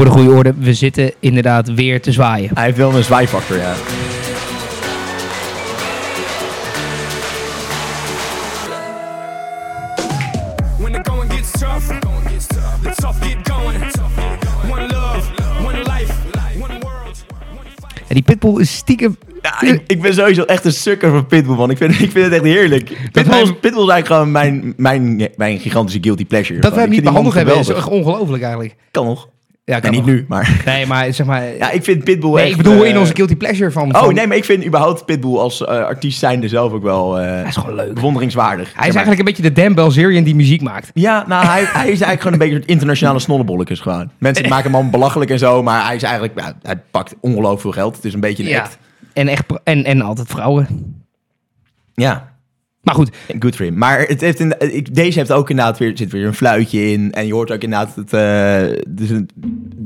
voor 0.00 0.08
de 0.08 0.14
goede 0.18 0.36
orde, 0.36 0.54
we 0.58 0.74
zitten 0.74 1.12
inderdaad 1.18 1.74
weer 1.74 2.00
te 2.02 2.12
zwaaien. 2.12 2.50
Hij 2.54 2.64
heeft 2.64 2.76
wel 2.76 2.94
een 2.94 3.04
zwaaifactor, 3.04 3.56
ja. 3.56 3.74
When 10.78 10.92
the 10.92 11.10
going 11.10 11.32
gets 11.32 11.50
tough, 11.50 11.86
the 12.82 12.92
tough 12.96 13.22
get 13.22 13.36
going. 13.52 13.82
One 14.70 14.86
love, 14.86 15.28
one 15.64 15.78
life, 15.78 16.12
one 16.62 16.78
world, 16.80 17.24
one 17.58 17.70
fight. 17.80 18.08
En 18.08 18.14
die 18.14 18.22
Pitbull 18.22 18.60
is 18.60 18.76
stiekem... 18.76 19.16
Ja, 19.42 19.60
ik, 19.60 19.82
ik 19.86 20.02
ben 20.02 20.14
sowieso 20.14 20.42
echt 20.42 20.64
een 20.64 20.72
sukker 20.72 21.10
van 21.10 21.26
Pitbull, 21.26 21.56
man. 21.56 21.70
Ik 21.70 21.76
vind, 21.76 21.92
ik 21.92 22.10
vind 22.10 22.24
het 22.24 22.32
echt 22.32 22.42
heerlijk. 22.42 22.84
Pitbull, 23.12 23.40
is, 23.40 23.48
wij- 23.48 23.58
Pitbull 23.60 23.82
is 23.82 23.90
eigenlijk 23.90 24.06
gewoon 24.06 24.30
mijn, 24.30 24.74
mijn, 24.76 25.28
mijn 25.36 25.58
gigantische 25.58 26.02
guilty 26.02 26.26
pleasure. 26.26 26.60
Dat 26.60 26.74
we 26.74 26.80
hem 26.80 26.90
niet 26.90 27.04
behandeld 27.04 27.34
hebben, 27.34 27.58
is 27.58 27.68
echt 27.68 27.88
ongelooflijk 27.88 28.42
eigenlijk. 28.42 28.76
Kan 28.90 29.04
nog. 29.06 29.28
Ja, 29.70 29.90
niet 29.90 29.92
nog. 29.92 30.06
nu, 30.06 30.24
maar... 30.28 30.56
Nee, 30.64 30.86
maar 30.86 31.12
zeg 31.12 31.26
maar... 31.26 31.56
Ja, 31.56 31.70
ik 31.70 31.84
vind 31.84 32.04
Pitbull 32.04 32.30
nee, 32.32 32.40
echt... 32.42 32.50
ik 32.50 32.56
bedoel 32.56 32.84
eh, 32.84 32.90
in 32.90 32.98
onze 32.98 33.14
guilty 33.14 33.36
pleasure 33.36 33.70
van... 33.70 33.94
Oh, 33.94 34.02
van- 34.02 34.14
nee, 34.14 34.26
maar 34.26 34.36
ik 34.36 34.44
vind 34.44 34.64
überhaupt 34.66 35.04
Pitbull 35.04 35.36
als 35.36 35.64
eh, 35.64 35.68
artiest 35.68 36.18
zijnde 36.18 36.48
zelf 36.48 36.72
ook 36.72 36.82
wel... 36.82 37.14
Hij 37.14 37.44
is 37.48 37.56
gewoon 37.56 37.74
leuk. 37.74 37.94
Bewonderingswaardig. 37.94 38.68
Hij 38.74 38.88
is 38.88 38.94
eigenlijk 38.94 39.18
een 39.18 39.24
beetje 39.34 39.52
de 39.54 39.62
Dan 39.62 39.74
Belzerian 39.74 40.24
die 40.24 40.34
muziek 40.34 40.62
maakt. 40.62 40.90
Ja, 40.94 41.24
nou, 41.26 41.46
hij, 41.46 41.60
hij 41.62 41.82
is 41.82 42.00
eigenlijk 42.00 42.18
gewoon 42.20 42.32
een 42.32 42.38
beetje 42.38 42.54
het 42.56 42.66
internationale 42.66 43.18
snollebolletjes 43.18 43.80
gewoon. 43.80 44.10
Mensen 44.18 44.48
maken 44.48 44.64
hem 44.64 44.74
allemaal 44.74 44.90
belachelijk 44.92 45.30
en 45.30 45.38
zo, 45.38 45.62
maar 45.62 45.86
hij 45.86 45.96
is 45.96 46.02
eigenlijk... 46.02 46.40
Ja, 46.40 46.52
hij 46.62 46.76
pakt 46.90 47.14
ongelooflijk 47.20 47.60
veel 47.60 47.72
geld. 47.72 47.96
Het 47.96 48.04
is 48.04 48.14
een 48.14 48.20
beetje 48.20 48.42
een 48.42 48.48
Ja. 48.48 48.60
act. 48.60 48.78
En, 49.12 49.28
echt, 49.28 49.44
en, 49.64 49.84
en 49.84 50.02
altijd 50.02 50.28
vrouwen. 50.28 50.66
Ja, 51.94 52.29
Maar 52.82 52.94
goed, 52.94 53.10
good 53.38 53.56
for 53.56 53.64
him. 53.64 53.78
Maar 53.78 54.00
het 54.00 54.20
heeft 54.20 54.40
in, 54.40 54.54
deze 54.92 55.18
heeft 55.18 55.32
ook 55.32 55.50
inderdaad 55.50 55.78
weer, 55.78 55.90
er 55.90 55.96
zit 55.98 56.12
weer 56.12 56.26
een 56.26 56.34
fluitje 56.34 56.90
in. 56.92 57.12
En 57.12 57.26
je 57.26 57.32
hoort 57.32 57.50
ook 57.52 57.62
inderdaad, 57.62 57.94
het, 57.94 58.12
eh, 58.12 58.82
dus 58.88 59.10
een- 59.10 59.30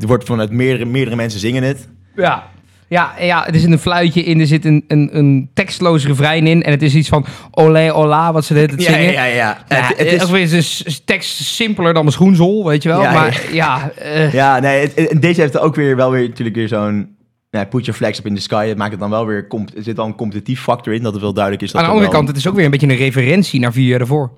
er 0.01 0.07
wordt 0.07 0.25
vanuit 0.25 0.51
meerdere, 0.51 0.85
meerdere 0.85 1.17
mensen 1.17 1.41
zingen 1.41 1.63
het. 1.63 1.89
Ja. 2.17 2.53
Ja, 2.89 3.13
ja, 3.21 3.47
er 3.49 3.59
zit 3.61 3.71
een 3.71 3.79
fluitje 3.79 4.23
in, 4.23 4.41
er 4.41 4.47
zit 4.47 4.65
een, 4.65 4.85
een, 4.89 5.17
een 5.17 5.51
tekstloos 5.55 6.07
refrein 6.07 6.47
in. 6.47 6.63
En 6.63 6.71
het 6.71 6.83
is 6.83 6.95
iets 6.95 7.09
van 7.09 7.27
olé, 7.51 7.93
ola, 7.95 8.33
wat 8.33 8.45
ze 8.45 8.55
dit 8.55 8.71
het 8.71 8.83
zingen. 8.83 9.13
ja, 9.13 9.25
ja. 9.25 9.65
Ja, 9.69 9.87
het, 9.97 10.11
het 10.11 10.23
of 10.25 10.35
is, 10.35 10.53
is 10.53 10.83
dus 10.85 11.03
tekst 11.05 11.37
simpeler 11.45 11.93
dan 11.95 12.03
mijn 12.03 12.15
schoenzol, 12.15 12.67
weet 12.67 12.83
je 12.83 12.89
wel. 12.89 13.03
Ja, 13.03 13.13
maar 13.13 13.43
ja, 13.53 13.91
eh, 13.99 14.33
ja, 14.33 14.61
nee, 14.61 14.81
het- 14.95 15.23
deze 15.23 15.41
heeft 15.41 15.59
ook 15.59 15.75
weer 15.75 15.97
wel 15.97 16.11
weer 16.11 16.29
natuurlijk 16.29 16.57
weer 16.57 16.69
zo'n... 16.69 17.17
Nou, 17.55 17.67
put 17.67 17.85
your 17.85 17.99
flags 18.01 18.19
up 18.19 18.27
in 18.27 18.35
the 18.35 18.41
sky. 18.41 18.67
Het 18.69 18.79
maakt 18.79 18.91
het 18.91 19.01
dan 19.01 19.11
wel 19.11 19.27
weer... 19.27 19.47
Er 19.77 19.83
zit 19.83 19.97
dan 19.97 20.07
een 20.07 20.15
competitief 20.15 20.61
factor 20.63 20.93
in, 20.95 21.03
dat 21.03 21.13
het 21.13 21.23
wel 21.23 21.33
duidelijk 21.33 21.63
is. 21.63 21.71
Dat 21.73 21.81
aan 21.81 21.87
de 21.87 21.93
er 21.93 21.97
andere 21.97 22.13
wel- 22.13 22.21
kant, 22.25 22.37
het 22.37 22.45
is 22.45 22.51
ook 22.51 22.57
weer 22.57 22.65
een 22.65 22.71
beetje 22.71 22.87
een 22.89 22.97
referentie 22.97 23.61
naar 23.61 23.73
vier 23.73 23.87
jaar 23.89 24.01
ervoor. 24.01 24.31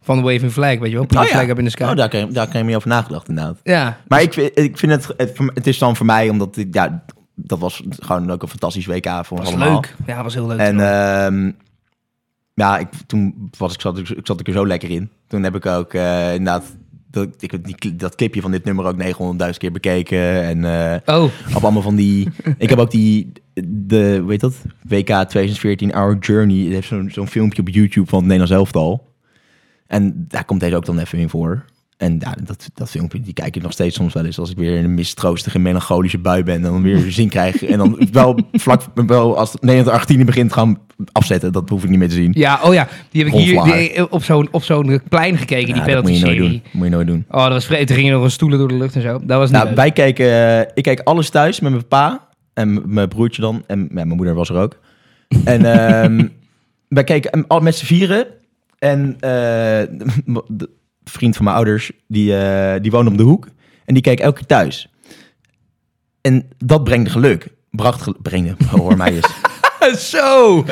Van 0.00 0.16
de 0.16 0.22
Waving 0.22 0.52
Flag, 0.52 0.78
weet 0.78 0.90
je 0.90 0.96
wel. 0.96 1.06
Put 1.06 1.16
Oh 1.16 1.22
your 1.22 1.28
ja, 1.28 1.38
flag 1.38 1.48
up 1.50 1.58
in 1.58 1.64
the 1.64 1.70
sky. 1.70 1.82
oh, 1.82 1.96
daar, 1.96 2.08
kan 2.08 2.20
je- 2.20 2.26
daar 2.26 2.48
kan 2.48 2.58
je 2.60 2.66
meer 2.66 2.76
over 2.76 2.88
nagedacht 2.88 3.28
inderdaad. 3.28 3.60
ja, 3.62 3.98
Maar 4.08 4.22
ik 4.22 4.32
vind, 4.32 4.58
ik 4.58 4.78
vind 4.78 4.92
het, 4.92 5.06
het, 5.16 5.38
het 5.54 5.66
is 5.66 5.78
dan 5.78 5.96
voor 5.96 6.06
mij, 6.06 6.28
omdat 6.28 6.56
ik, 6.56 6.74
ja, 6.74 7.04
dat 7.34 7.58
was 7.58 7.82
gewoon 7.98 8.30
ook 8.30 8.42
een 8.42 8.48
fantastisch 8.48 8.86
WK 8.86 9.06
voor 9.06 9.38
ons 9.38 9.50
was 9.50 9.60
allemaal. 9.60 9.72
leuk. 9.80 9.94
Ja, 10.06 10.22
was 10.22 10.34
heel 10.34 10.46
leuk. 10.46 10.58
En 10.58 10.80
ehm, 10.80 11.50
ja, 12.54 12.78
ik, 12.78 12.88
toen 13.06 13.50
was 13.58 13.74
ik, 13.74 13.80
zat, 13.80 13.98
ik, 13.98 14.16
zat 14.22 14.40
ik 14.40 14.46
er 14.46 14.52
zo 14.52 14.66
lekker 14.66 14.90
in. 14.90 15.10
Toen 15.26 15.42
heb 15.42 15.54
ik 15.54 15.66
ook 15.66 15.94
eh, 15.94 16.34
inderdaad 16.34 16.64
dat, 17.10 17.28
ik 17.38 17.50
heb 17.50 17.64
die, 17.64 17.74
cli- 17.74 17.96
dat 17.96 18.14
clipje 18.14 18.40
van 18.40 18.50
dit 18.50 18.64
nummer 18.64 18.84
ook 18.84 19.02
900.000 19.02 19.50
keer 19.58 19.72
bekeken. 19.72 20.42
En 20.42 20.64
eh, 20.64 21.16
oh, 21.16 21.30
op 21.54 21.62
allemaal 21.62 21.82
van 21.82 21.96
die... 21.96 22.28
ik 22.58 22.68
heb 22.68 22.78
ook 22.78 22.90
die, 22.90 23.32
de, 23.64 24.24
heet 24.28 24.40
dat? 24.40 24.54
WK 24.82 25.06
2014 25.06 25.94
Our 25.94 26.18
Journey. 26.18 26.64
Het 26.64 26.72
heeft 26.72 26.88
zo'n 26.88 27.10
zo'n 27.12 27.28
filmpje 27.28 27.60
op 27.60 27.68
YouTube 27.68 28.08
van 28.08 28.18
het 28.18 28.28
Nederlands 28.28 28.54
elftal. 28.54 29.08
En 29.86 30.24
daar 30.28 30.44
komt 30.44 30.60
deze 30.60 30.76
ook 30.76 30.84
dan 30.84 30.98
even 30.98 31.18
in 31.18 31.28
voor. 31.28 31.64
En 32.00 32.16
ja, 32.18 32.34
dat, 32.44 32.70
dat 32.74 32.90
filmpje, 32.90 33.20
die 33.20 33.32
kijk 33.32 33.56
ik 33.56 33.62
nog 33.62 33.72
steeds 33.72 33.96
soms 33.96 34.12
wel 34.14 34.24
eens 34.24 34.38
als 34.38 34.50
ik 34.50 34.56
weer 34.56 34.76
in 34.76 34.84
een 34.84 34.94
mistroostige, 34.94 35.58
melancholische 35.58 36.18
bui 36.18 36.42
ben. 36.42 36.54
En 36.54 36.62
dan 36.62 36.82
weer 36.82 36.98
zin 37.12 37.28
krijg. 37.28 37.64
En 37.64 37.78
dan 37.78 37.98
wel 38.12 38.38
vlak, 38.52 38.82
wel 38.94 39.36
als 39.38 39.54
Nederland 39.60 39.96
18 39.96 40.24
begint 40.26 40.52
gaan 40.52 40.78
afzetten. 41.12 41.52
Dat 41.52 41.68
hoef 41.68 41.82
ik 41.84 41.90
niet 41.90 41.98
meer 41.98 42.08
te 42.08 42.14
zien. 42.14 42.32
ja, 42.34 42.60
oh 42.62 42.74
ja. 42.74 42.88
Die 43.10 43.24
heb 43.24 43.32
ik 43.34 43.38
hier 43.40 43.62
die, 43.62 44.12
op 44.12 44.24
zo'n 44.24 44.48
op 44.50 44.62
zo'n 44.62 45.00
plein 45.08 45.36
gekeken, 45.36 45.74
die 45.74 45.82
Ja, 45.84 45.94
dat 45.94 46.02
moet 46.02 46.18
je 46.18 46.24
nooit 46.24 46.38
doen. 46.38 46.62
Moet 46.72 46.84
je 46.84 46.90
nooit 46.90 47.06
doen. 47.06 47.24
Oh, 47.30 47.42
dat 47.42 47.52
was 47.52 47.66
vreemd. 47.66 47.90
Er 47.90 47.96
gingen 47.96 48.12
nog 48.12 48.22
een 48.24 48.30
stoelen 48.30 48.58
door 48.58 48.68
de 48.68 48.74
lucht 48.74 48.94
en 48.94 49.02
zo. 49.02 49.20
Dat 49.24 49.38
was 49.38 49.50
Nou, 49.50 49.66
leuk. 49.66 49.74
wij 49.76 49.92
kijken, 49.92 50.26
eh, 50.26 50.60
ik 50.74 50.82
kijk 50.82 51.00
alles 51.00 51.30
thuis 51.30 51.60
met 51.60 51.72
mijn 51.72 51.86
pa 51.88 52.28
en 52.54 52.82
mijn 52.86 53.08
broertje 53.08 53.42
dan. 53.42 53.62
En 53.66 53.80
ja, 53.80 53.86
mijn 53.90 54.08
moeder 54.08 54.34
was 54.34 54.48
er 54.48 54.56
ook. 54.56 54.78
En 55.44 55.64
ehm, 55.64 56.26
wij 56.88 57.04
keken 57.04 57.46
al 57.46 57.60
met 57.60 57.74
z'n 57.76 57.84
vieren. 57.84 58.26
En 58.78 59.16
de 59.18 60.68
vriend 61.10 61.36
van 61.36 61.44
mijn 61.44 61.56
ouders, 61.56 61.90
die, 62.08 62.36
eh, 62.36 62.80
die 62.82 62.90
woonde 62.90 63.10
om 63.10 63.16
de 63.16 63.22
hoek. 63.22 63.48
En 63.84 63.94
die 63.94 64.02
keek 64.02 64.20
elke 64.20 64.38
keer 64.38 64.46
thuis. 64.46 64.88
En 66.20 66.48
dat 66.58 66.84
brengt 66.84 67.10
geluk. 67.10 67.46
Bracht 67.70 68.02
geluk. 68.02 68.22
Brengen, 68.22 68.56
hoor 68.70 68.96
mij 68.96 69.14
eens. 69.14 69.40
Zo! 70.10 70.64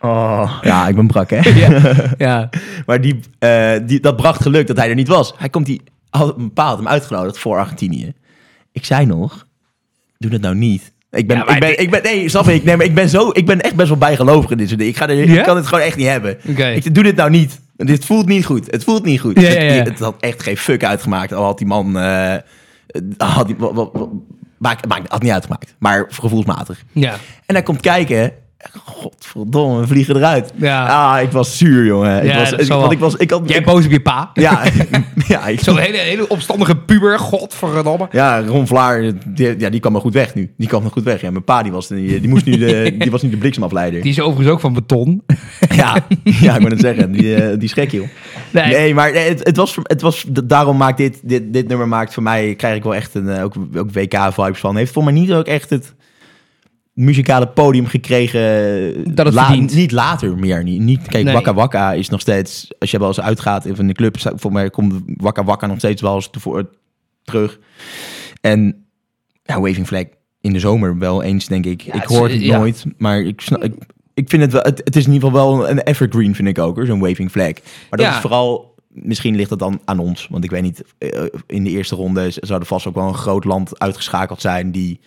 Oh, 0.00 0.58
ja, 0.62 0.88
ik 0.88 0.94
ben 0.96 1.06
brak, 1.06 1.30
hè? 1.30 1.50
ja. 1.66 1.94
ja. 2.18 2.48
Maar 2.86 3.00
die, 3.00 3.20
eh, 3.38 3.72
die, 3.82 4.00
dat 4.00 4.16
bracht 4.16 4.42
geluk 4.42 4.66
dat 4.66 4.76
hij 4.76 4.88
er 4.88 4.94
niet 4.94 5.08
was. 5.08 5.34
Hij 5.36 5.48
komt 5.48 5.66
die, 5.66 5.82
had, 6.10 6.38
een 6.38 6.52
pa 6.52 6.66
had 6.66 6.76
hem 6.76 6.88
uitgenodigd 6.88 7.38
voor 7.38 7.58
Argentinië. 7.58 8.12
Ik 8.72 8.84
zei 8.84 9.06
nog, 9.06 9.46
doe 10.18 10.30
dat 10.30 10.40
nou 10.40 10.54
niet. 10.54 10.92
Ik 11.10 11.26
ben, 11.26 11.36
Ja, 11.36 11.42
ik 11.54 11.60
ben, 11.60 11.68
dit- 11.68 11.80
ik 11.80 11.90
ben, 11.90 12.02
nee, 12.02 12.28
snap 12.28 12.48
ik. 12.48 12.64
Nee, 12.64 12.76
maar 12.76 12.86
ik 12.86 12.94
ben 12.94 13.08
zo, 13.08 13.30
ik 13.32 13.46
ben 13.46 13.60
echt 13.60 13.74
best 13.74 13.88
wel 13.88 13.98
bijgelovig 13.98 14.50
in 14.50 14.56
dit 14.56 14.66
soort 14.68 14.78
dingen. 14.78 14.94
Ik, 14.94 15.00
ga 15.00 15.08
er, 15.08 15.28
Ja? 15.28 15.38
ik 15.38 15.44
kan 15.44 15.56
het 15.56 15.66
gewoon 15.66 15.84
echt 15.84 15.96
niet 15.96 16.06
hebben. 16.06 16.38
Oké. 16.48 16.66
Ik 16.68 16.94
doe 16.94 17.04
dit 17.04 17.16
nou 17.16 17.30
niet. 17.30 17.60
Dit 17.76 18.04
voelt 18.04 18.26
niet 18.26 18.44
goed. 18.44 18.70
Het 18.70 18.84
voelt 18.84 19.04
niet 19.04 19.20
goed. 19.20 19.40
Ja, 19.40 19.50
ja, 19.50 19.60
ja. 19.60 19.72
Het, 19.72 19.88
het 19.88 19.98
had 19.98 20.16
echt 20.20 20.42
geen 20.42 20.56
fuck 20.56 20.84
uitgemaakt. 20.84 21.32
Al 21.32 21.44
had 21.44 21.58
die 21.58 21.66
man, 21.66 21.98
eh, 21.98 22.36
had 23.16 23.46
die, 23.46 23.56
maakt, 24.58 24.88
maakt, 24.88 25.10
had 25.10 25.22
niet 25.22 25.32
uitgemaakt. 25.32 25.74
Maar 25.78 26.06
gevoelsmatig. 26.08 26.84
Ja. 26.92 27.12
En 27.46 27.54
hij 27.54 27.62
komt 27.62 27.80
kijken. 27.80 28.32
Godverdomme, 28.84 29.80
we 29.80 29.86
vliegen 29.86 30.16
eruit. 30.16 30.52
Ja. 30.56 30.86
Ah, 31.16 31.22
ik 31.22 31.30
was 31.30 31.58
zuur, 31.58 31.84
jongen. 31.84 32.22
Ik 32.24 32.30
Ja, 32.30 32.38
was, 32.38 32.50
dat 32.50 32.60
ik, 32.60 32.66
want 32.68 32.92
ik 32.92 32.98
was, 32.98 33.16
ik 33.16 33.30
had, 33.30 33.42
Jij 33.46 33.58
ik- 33.58 33.64
boos 33.64 33.84
op 33.84 33.90
je 33.90 34.00
pa. 34.00 34.30
ja, 34.34 34.62
ja, 35.28 35.46
ik, 35.46 35.60
Zo'n 35.60 35.78
hele, 35.78 35.96
hele 35.96 36.28
opstandige 36.28 36.76
puber. 36.76 37.18
Godverdomme. 37.18 38.08
ja, 38.10 38.40
Ron 38.46 38.66
Vlaar, 38.66 39.02
die, 39.26 39.54
ja, 39.58 39.70
die 39.70 39.80
kwam 39.80 39.92
maar 39.92 40.00
goed 40.00 40.12
weg 40.14 40.34
nu. 40.34 40.52
Die 40.56 40.68
kwam 40.68 40.82
nog 40.82 40.92
goed 40.92 41.02
weg. 41.02 41.20
Ja, 41.20 41.30
mijn 41.30 41.44
pa, 41.44 41.62
die 41.62 41.72
was, 41.72 41.88
die, 41.88 42.20
die 42.20 42.28
moest 42.28 42.44
nu 42.44 42.56
de, 42.58 42.94
die 42.98 43.10
was 43.10 43.22
nu 43.22 43.30
de 43.30 43.36
bliksemafleider. 43.36 44.02
Die 44.02 44.10
is 44.10 44.20
overigens 44.20 44.48
ook 44.54 44.60
van 44.60 44.72
beton. 44.72 45.22
Ja, 45.76 45.96
ja, 46.24 46.54
ik 46.54 46.60
moet 46.60 46.70
het 46.70 46.80
zeggen. 46.80 47.12
Die, 47.12 47.34
eh, 47.34 47.58
die 47.58 47.68
schrik, 47.68 47.90
joh. 47.90 48.06
Nee. 48.50 48.66
Nee, 48.72 48.94
maar 48.94 49.12
nee, 49.12 49.28
het, 49.28 49.40
het 49.46 49.56
was, 49.56 49.78
het 49.82 50.00
was, 50.00 50.24
daarom 50.44 50.76
maakt 50.76 50.96
dit, 50.96 51.20
dit, 51.22 51.52
dit 51.52 51.68
nummer 51.68 51.88
maakt 51.88 52.14
voor 52.14 52.22
mij, 52.22 52.54
krijg 52.54 52.76
ik 52.76 52.82
wel 52.82 52.94
echt 52.94 53.14
een, 53.14 53.28
eh, 53.28 53.44
ook, 53.44 53.54
ook 53.76 53.92
WK-vibes 53.92 54.58
van. 54.60 54.76
Heeft 54.76 54.92
voor 54.92 55.04
mij 55.04 55.12
niet 55.12 55.32
ook 55.32 55.46
echt 55.46 55.70
het, 55.70 55.94
muzikale 56.94 57.46
podium 57.46 57.86
gekregen. 57.86 59.14
Dat 59.14 59.26
het 59.26 59.34
la- 59.34 59.46
verdient. 59.46 59.74
Niet 59.74 59.92
later 59.92 60.38
meer. 60.38 60.62
Niet, 60.62 60.80
niet, 60.80 61.08
kijk, 61.08 61.24
Nee. 61.24 61.34
Wakka 61.34 61.54
Wakka 61.54 61.92
is 61.92 62.08
nog 62.08 62.20
steeds... 62.20 62.68
Als 62.78 62.90
je 62.90 62.98
wel 62.98 63.08
eens 63.08 63.20
uitgaat 63.20 63.66
in 63.66 63.86
de 63.86 63.92
club... 63.92 64.16
Voor 64.34 64.52
mij 64.52 64.70
komt 64.70 64.94
Wakka 65.06 65.44
Wakka 65.44 65.66
nog 65.66 65.78
steeds 65.78 66.02
wel 66.02 66.14
eens 66.14 66.30
terug. 67.22 67.58
En 68.40 68.86
ja, 69.42 69.60
Waving 69.60 69.86
Flag 69.86 70.04
in 70.40 70.52
de 70.52 70.58
zomer 70.58 70.98
wel 70.98 71.22
eens, 71.22 71.46
denk 71.46 71.66
ik. 71.66 71.80
Ja, 71.80 71.94
ik 71.94 72.02
hoor 72.02 72.28
het 72.28 72.42
ja. 72.42 72.58
nooit, 72.58 72.84
maar 72.98 73.20
ik, 73.20 73.40
snap, 73.40 73.64
ik, 73.64 73.74
ik 74.14 74.28
vind 74.28 74.42
het 74.42 74.52
wel... 74.52 74.62
Het, 74.62 74.80
het 74.84 74.96
is 74.96 75.06
in 75.06 75.12
ieder 75.12 75.28
geval 75.28 75.56
wel 75.58 75.68
een 75.68 75.80
evergreen, 75.80 76.34
vind 76.34 76.48
ik 76.48 76.58
ook, 76.58 76.80
zo'n 76.84 77.00
Waving 77.00 77.30
Flag. 77.30 77.52
Maar 77.90 77.98
dat 77.98 78.12
is 78.12 78.20
vooral... 78.20 78.72
Misschien 78.88 79.36
ligt 79.36 79.48
dat 79.48 79.58
dan 79.58 79.80
aan 79.84 79.98
ons. 79.98 80.28
Want 80.30 80.44
ik 80.44 80.50
weet 80.50 80.62
niet, 80.62 80.84
eh, 80.98 81.24
in 81.46 81.64
de 81.64 81.70
eerste 81.70 81.94
ronde 81.94 82.30
zou 82.30 82.60
er 82.60 82.66
vast 82.66 82.86
ook 82.86 82.94
wel 82.94 83.08
een 83.08 83.14
groot 83.14 83.44
land 83.44 83.78
uitgeschakeld 83.78 84.40
zijn... 84.40 84.70
die 84.70 85.00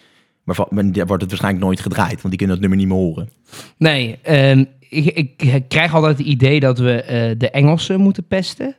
maar 0.47 0.55
van, 0.55 0.91
daar 0.91 1.05
wordt 1.05 1.21
het 1.21 1.31
waarschijnlijk 1.31 1.65
nooit 1.65 1.79
gedraaid, 1.79 2.21
want 2.21 2.29
die 2.29 2.38
kunnen 2.38 2.49
dat 2.49 2.60
nummer 2.60 2.77
niet 2.77 2.88
meer 2.88 2.97
horen. 2.97 3.29
Nee, 3.77 4.19
ehm, 4.21 4.63
ik, 4.89 5.05
ik 5.41 5.63
krijg 5.67 5.93
altijd 5.93 6.17
het 6.17 6.27
idee 6.27 6.60
dat 6.60 6.79
we 6.79 7.01
eh, 7.01 7.36
de 7.38 7.49
Engelsen 7.49 7.99
moeten 7.99 8.27
pesten 8.27 8.75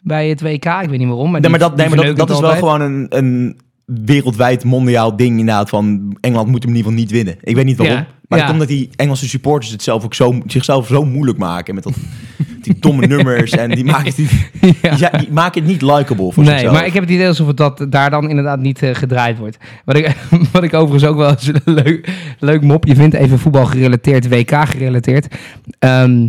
bij 0.00 0.28
het 0.28 0.40
WK. 0.40 0.64
Ik 0.64 0.88
weet 0.88 0.98
niet 0.98 1.08
waarom. 1.08 1.30
Maar, 1.30 1.40
Nee, 1.40 1.50
maar 1.50 1.58
dat, 1.58 1.76
nee, 1.76 1.88
maar 1.88 2.14
dat, 2.14 2.30
is 2.30 2.40
wel 2.40 2.54
gewoon 2.54 2.80
een, 2.80 3.06
een 3.08 3.60
wereldwijd 4.04 4.64
mondiaal 4.64 5.16
ding 5.16 5.38
inderdaad. 5.38 5.68
Van 5.68 6.16
Engeland 6.20 6.48
moet 6.48 6.62
hem 6.62 6.72
in 6.72 6.76
ieder 6.76 6.90
geval 6.92 7.04
niet 7.04 7.10
winnen. 7.16 7.36
Ik 7.42 7.54
weet 7.56 7.64
niet 7.64 7.76
waarom. 7.76 7.96
Ja, 7.96 8.06
Maar 8.28 8.38
ja. 8.38 8.44
komt 8.44 8.60
omdat 8.60 8.76
die 8.76 8.90
Engelse 8.96 9.28
supporters 9.28 9.72
het 9.72 9.82
zelf 9.82 10.04
ook 10.04 10.14
zo, 10.14 10.38
zichzelf 10.46 10.86
zo 10.86 11.04
moeilijk 11.04 11.38
maken. 11.38 11.74
Met 11.74 11.84
dat, 11.84 11.94
die 12.62 12.76
domme 12.78 13.06
nummers. 13.06 13.50
En 13.50 13.70
die 13.70 13.84
maken, 13.84 14.06
het 14.06 14.18
niet, 14.18 14.30
Ja. 14.82 14.94
ja, 14.96 15.10
die 15.18 15.32
maken 15.32 15.60
het 15.62 15.70
niet 15.70 15.82
likable 15.82 16.32
voor 16.32 16.42
Nee, 16.42 16.52
zichzelf. 16.52 16.74
maar 16.74 16.86
ik 16.86 16.92
heb 16.92 17.02
het 17.02 17.12
idee 17.12 17.26
alsof 17.26 17.46
het 17.46 17.56
dat 17.56 17.86
daar 17.88 18.10
dan 18.10 18.28
inderdaad 18.28 18.60
niet 18.60 18.82
eh, 18.82 18.94
gedraaid 18.94 19.38
wordt. 19.38 19.56
Wat 19.84 19.96
ik, 19.96 20.16
wat 20.52 20.62
ik 20.62 20.74
overigens 20.74 21.10
ook 21.10 21.16
wel 21.16 21.30
eens 21.30 21.46
een 21.46 21.74
leuk, 21.74 22.08
leuk 22.38 22.62
mopje 22.62 22.94
vind, 22.94 23.14
even 23.14 23.38
voetbal 23.38 23.66
gerelateerd, 23.66 24.28
WK 24.28 24.68
gerelateerd. 24.68 25.34
Ehm, 25.78 26.28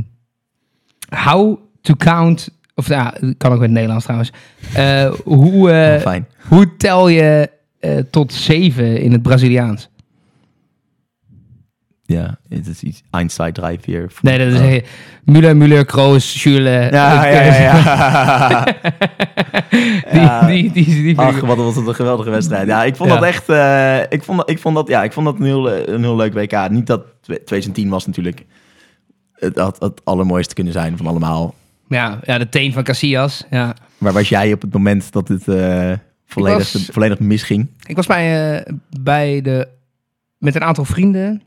how 1.10 1.58
to 1.82 1.94
count, 1.96 2.50
of 2.82 2.88
ja, 2.88 3.14
kan 3.38 3.52
ook 3.52 3.58
in 3.58 3.62
het 3.64 3.72
Nederlands 3.72 4.04
trouwens. 4.04 4.32
Eh, 4.74 5.12
hoe, 5.24 5.72
eh, 5.72 6.06
Oh, 6.14 6.16
hoe 6.48 6.76
tel 6.78 7.08
je 7.08 7.50
eh, 7.80 7.98
tot 8.12 8.34
zeven 8.34 9.02
in 9.02 9.12
het 9.12 9.22
Braziliaans? 9.22 9.90
Ja, 12.06 12.38
het 12.50 12.68
is 12.68 12.84
iets 12.84 13.02
Einstein 13.12 13.54
Drive 13.54 13.80
hier. 13.86 14.12
Nee, 14.22 14.38
dat 14.38 14.48
is 14.48 14.60
Oh. 14.60 14.90
Müller, 15.26 15.56
Müller, 15.58 15.86
Kroos, 15.86 16.40
Schürrle. 16.40 16.70
Ja, 16.92 17.26
ja, 17.26 17.42
ja. 17.42 17.54
ja. 17.56 18.64
Die, 20.12 20.20
Ja. 20.22 20.46
die, 20.48 20.72
die, 20.72 20.86
die, 20.86 21.04
vind 21.04 21.18
Ach, 21.20 21.40
wat 21.40 21.58
was 21.58 21.76
het 21.76 21.88
een 21.88 21.96
geweldige 21.96 22.30
wedstrijd. 22.30 22.68
Ja, 22.68 22.84
ik 22.84 22.96
vond 22.96 23.10
Ja. 23.10 23.16
dat 23.16 23.26
echt... 23.26 23.50
eh, 23.50 24.00
ik, 24.18 24.24
vond, 24.24 24.38
dat- 24.38 24.50
ik, 24.50 24.60
vond 24.60 24.76
dat, 24.76 24.88
ja, 24.88 25.04
ik 25.04 25.12
vond 25.14 25.26
dat 25.26 25.36
een 25.40 25.46
heel, 25.46 25.72
een 25.72 26.02
heel 26.04 26.16
leuk 26.16 26.34
WK. 26.34 26.70
Niet 26.70 26.88
dat 26.88 27.02
2010 27.22 27.90
was 27.90 28.06
natuurlijk... 28.06 28.46
Het 29.34 29.58
had 29.58 29.80
het 29.80 30.02
allermooiste 30.06 30.54
kunnen 30.54 30.74
zijn 30.74 30.98
van 30.98 31.08
allemaal. 31.08 31.54
Ja, 31.92 32.20
ja, 32.24 32.38
de 32.38 32.50
teen 32.50 32.74
van 32.74 32.84
Casillas. 32.84 33.46
Ja. 33.50 33.76
Waar 33.98 34.14
was 34.14 34.30
jij 34.30 34.54
op 34.54 34.62
het 34.62 34.74
moment 34.74 35.12
dat 35.12 35.28
het 35.28 35.48
eh, 35.48 35.92
volledig, 36.26 36.72
was- 36.74 36.90
volledig 36.92 37.20
misging? 37.20 37.68
Ik 37.86 37.96
was 37.96 38.06
bij, 38.08 38.56
eh, 38.60 38.74
bij 39.00 39.42
de, 39.42 39.68
met 40.38 40.56
een 40.56 40.64
aantal 40.64 40.86
vrienden 40.86 41.42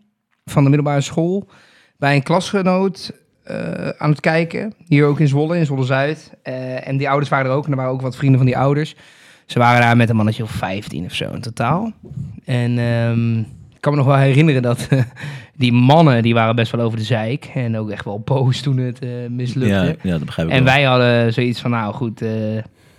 van 0.45 0.63
de 0.63 0.69
middelbare 0.69 1.01
school 1.01 1.49
bij 1.99 2.15
een 2.15 2.23
klasgenoot 2.23 3.13
eh, 3.45 3.89
aan 3.89 4.11
het 4.11 4.21
kijken. 4.21 4.75
Hier 4.87 5.05
ook 5.07 5.21
in 5.21 5.29
Zwolle, 5.29 5.57
in 5.59 5.67
Zwolle-Zuid. 5.67 6.31
En 6.83 6.97
die 6.97 7.09
ouders 7.09 7.31
waren 7.31 7.51
er 7.51 7.57
ook. 7.57 7.65
En 7.65 7.71
er 7.71 7.77
waren 7.77 7.93
ook 7.93 8.01
wat 8.01 8.17
vrienden 8.17 8.39
van 8.39 8.47
die 8.47 8.59
ouders. 8.59 8.95
Ze 9.47 9.59
waren 9.59 9.81
daar 9.81 9.97
met 9.97 10.09
een 10.09 10.17
mannetje 10.17 10.43
of 10.43 10.51
15 10.51 11.05
of 11.05 11.15
zo 11.15 11.31
in 11.31 11.41
totaal. 11.41 11.93
En 12.45 12.79
ehm, 12.79 13.39
ik 13.39 13.81
kan 13.81 13.93
me 13.93 13.99
nog 13.99 14.07
wel 14.07 14.17
herinneren 14.17 14.63
dat 14.63 14.89
die 15.57 15.73
mannen, 15.73 16.23
die 16.23 16.35
waren 16.35 16.57
best 16.57 16.73
wel 16.73 16.85
over 16.85 16.99
de 16.99 17.05
zeik. 17.05 17.51
En 17.55 17.77
ook 17.79 17.90
echt 17.90 18.05
wel 18.05 18.21
boos 18.21 18.61
toen 18.61 18.77
het 18.77 18.99
eh, 18.99 19.09
mislukte. 19.31 19.97
ja, 20.03 20.11
dat 20.11 20.25
begrijp 20.25 20.49
ik 20.49 20.55
En 20.55 20.64
wel. 20.64 20.75
wij 20.75 20.83
hadden 20.85 21.33
zoiets 21.33 21.61
van, 21.61 21.71
nou 21.71 21.95
goed... 21.95 22.23
eh, 22.23 22.57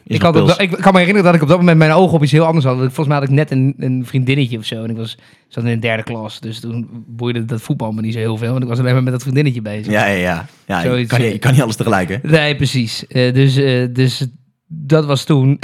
ik, 0.08 0.22
had 0.22 0.62
ik 0.62 0.70
kan 0.72 0.94
me 0.94 1.00
herinneren 1.00 1.24
dat 1.24 1.36
ik 1.36 1.42
op 1.42 1.48
dat 1.48 1.58
moment 1.58 1.78
mijn 1.78 1.92
ogen 1.92 2.16
op 2.16 2.24
iets 2.24 2.32
heel 2.32 2.46
anders 2.46 2.66
had. 2.66 2.78
Volgens 2.78 3.08
mij 3.08 3.18
had 3.18 3.24
ik 3.28 3.30
net 3.34 3.52
een, 3.52 3.74
een 3.78 4.06
vriendinnetje 4.06 4.58
of 4.58 4.66
zo. 4.66 4.84
En 4.84 4.90
ik 4.90 4.98
was, 4.98 5.18
zat 5.48 5.64
in 5.64 5.70
de 5.70 5.80
derde 5.80 6.04
klas. 6.04 6.40
Dus 6.40 6.60
toen 6.60 6.90
boeide 7.08 7.46
dat 7.46 7.62
voetbal 7.62 7.92
me 7.92 8.02
niet 8.02 8.14
zo 8.14 8.20
heel 8.20 8.38
veel. 8.38 8.52
Want 8.52 8.64
ik 8.64 8.70
was 8.70 8.80
alleen 8.80 8.94
maar 8.94 9.04
met 9.04 9.14
dat 9.14 9.22
vriendinnetje 9.22 9.62
bezig. 9.62 9.92
Ja, 9.94 10.06
ja, 10.06 10.16
ja. 10.18 10.46
ja 10.66 10.96
je, 10.96 11.06
kan, 11.06 11.18
niet- 11.20 11.28
eh, 11.28 11.34
je 11.34 11.40
kan 11.40 11.52
niet 11.52 11.62
alles 11.62 11.76
tegelijk, 11.76 12.10
hè? 12.10 12.18
Nee, 12.24 12.56
precies. 12.56 13.06
Dus, 13.08 13.54
dus 13.94 14.28
dat 14.68 15.06
was 15.06 15.24
toen. 15.24 15.60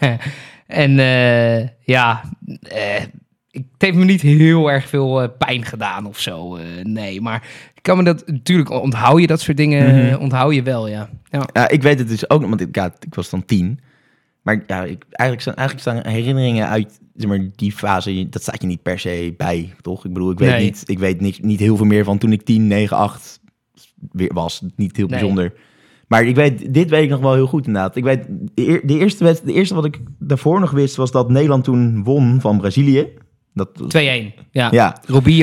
en 0.66 0.92
ja, 1.84 2.20
eh, 2.62 3.02
ik, 3.52 3.64
het 3.72 3.82
heeft 3.82 3.96
me 3.96 4.04
niet 4.04 4.20
heel 4.22 4.70
erg 4.70 4.88
veel 4.88 5.22
eh, 5.22 5.28
pijn 5.38 5.64
gedaan 5.64 6.06
of 6.06 6.18
zo. 6.20 6.56
eh, 6.56 6.64
nee, 6.82 7.20
maar 7.20 7.48
ik 7.74 7.82
kan 7.82 7.96
me 7.96 8.04
dat... 8.04 8.26
Natuurlijk 8.26 8.70
onthoud 8.70 9.20
je 9.20 9.26
dat 9.26 9.40
soort 9.40 9.56
dingen. 9.56 9.86
Mhm. 9.96 10.12
eh, 10.14 10.20
Onthoud 10.20 10.54
je 10.54 10.62
wel, 10.62 10.88
ja. 10.88 11.08
ja. 11.30 11.48
Ja, 11.52 11.68
ik 11.68 11.82
weet 11.82 11.98
het 11.98 12.08
dus 12.08 12.30
ook 12.30 12.40
nog, 12.40 12.48
want 12.48 12.60
ik, 12.60 12.74
ja, 12.76 12.94
ik 13.00 13.14
was 13.14 13.30
dan 13.30 13.44
tien. 13.44 13.80
Maar 14.42 14.62
ja, 14.66 14.84
ik, 14.84 15.04
eigenlijk, 15.10 15.40
staan, 15.40 15.54
eigenlijk 15.54 15.88
staan 15.88 16.12
herinneringen 16.12 16.68
uit 16.68 17.00
zeg 17.14 17.28
maar, 17.28 17.48
die 17.56 17.72
fase, 17.72 18.28
dat 18.28 18.42
staat 18.42 18.60
je 18.60 18.66
niet 18.66 18.82
per 18.82 18.98
se 18.98 19.34
bij, 19.36 19.74
toch? 19.80 20.04
Ik 20.04 20.12
bedoel, 20.12 20.30
ik 20.30 20.38
weet, 20.38 20.50
Nee. 20.50 20.64
niet, 20.64 20.82
ik 20.86 20.98
weet 20.98 21.20
niet, 21.20 21.42
niet 21.42 21.60
heel 21.60 21.76
veel 21.76 21.86
meer 21.86 22.04
van 22.04 22.18
toen 22.18 22.32
ik 22.32 22.42
10, 22.42 22.66
9, 22.66 22.96
8 22.96 23.40
weer 24.12 24.32
was. 24.34 24.62
Niet 24.76 24.96
heel 24.96 25.06
Nee. 25.06 25.18
bijzonder. 25.18 25.52
Maar 26.08 26.24
ik 26.24 26.34
weet, 26.34 26.74
dit 26.74 26.90
weet 26.90 27.02
ik 27.02 27.10
nog 27.10 27.20
wel 27.20 27.34
heel 27.34 27.46
goed 27.46 27.66
inderdaad. 27.66 27.96
Ik 27.96 28.04
weet, 28.04 28.24
de, 28.28 28.66
eer- 28.68 28.86
de, 28.86 28.98
eerste, 28.98 29.40
de 29.44 29.52
eerste 29.52 29.74
wat 29.74 29.84
ik 29.84 30.00
daarvoor 30.18 30.60
nog 30.60 30.70
wist, 30.70 30.96
was 30.96 31.10
dat 31.10 31.30
Nederland 31.30 31.64
toen 31.64 32.04
won 32.04 32.40
van 32.40 32.58
Brazilië. 32.58 33.08
Dat, 33.54 33.68
2-1. 33.96 33.98
Ja. 34.50 34.68
ja, 34.70 34.96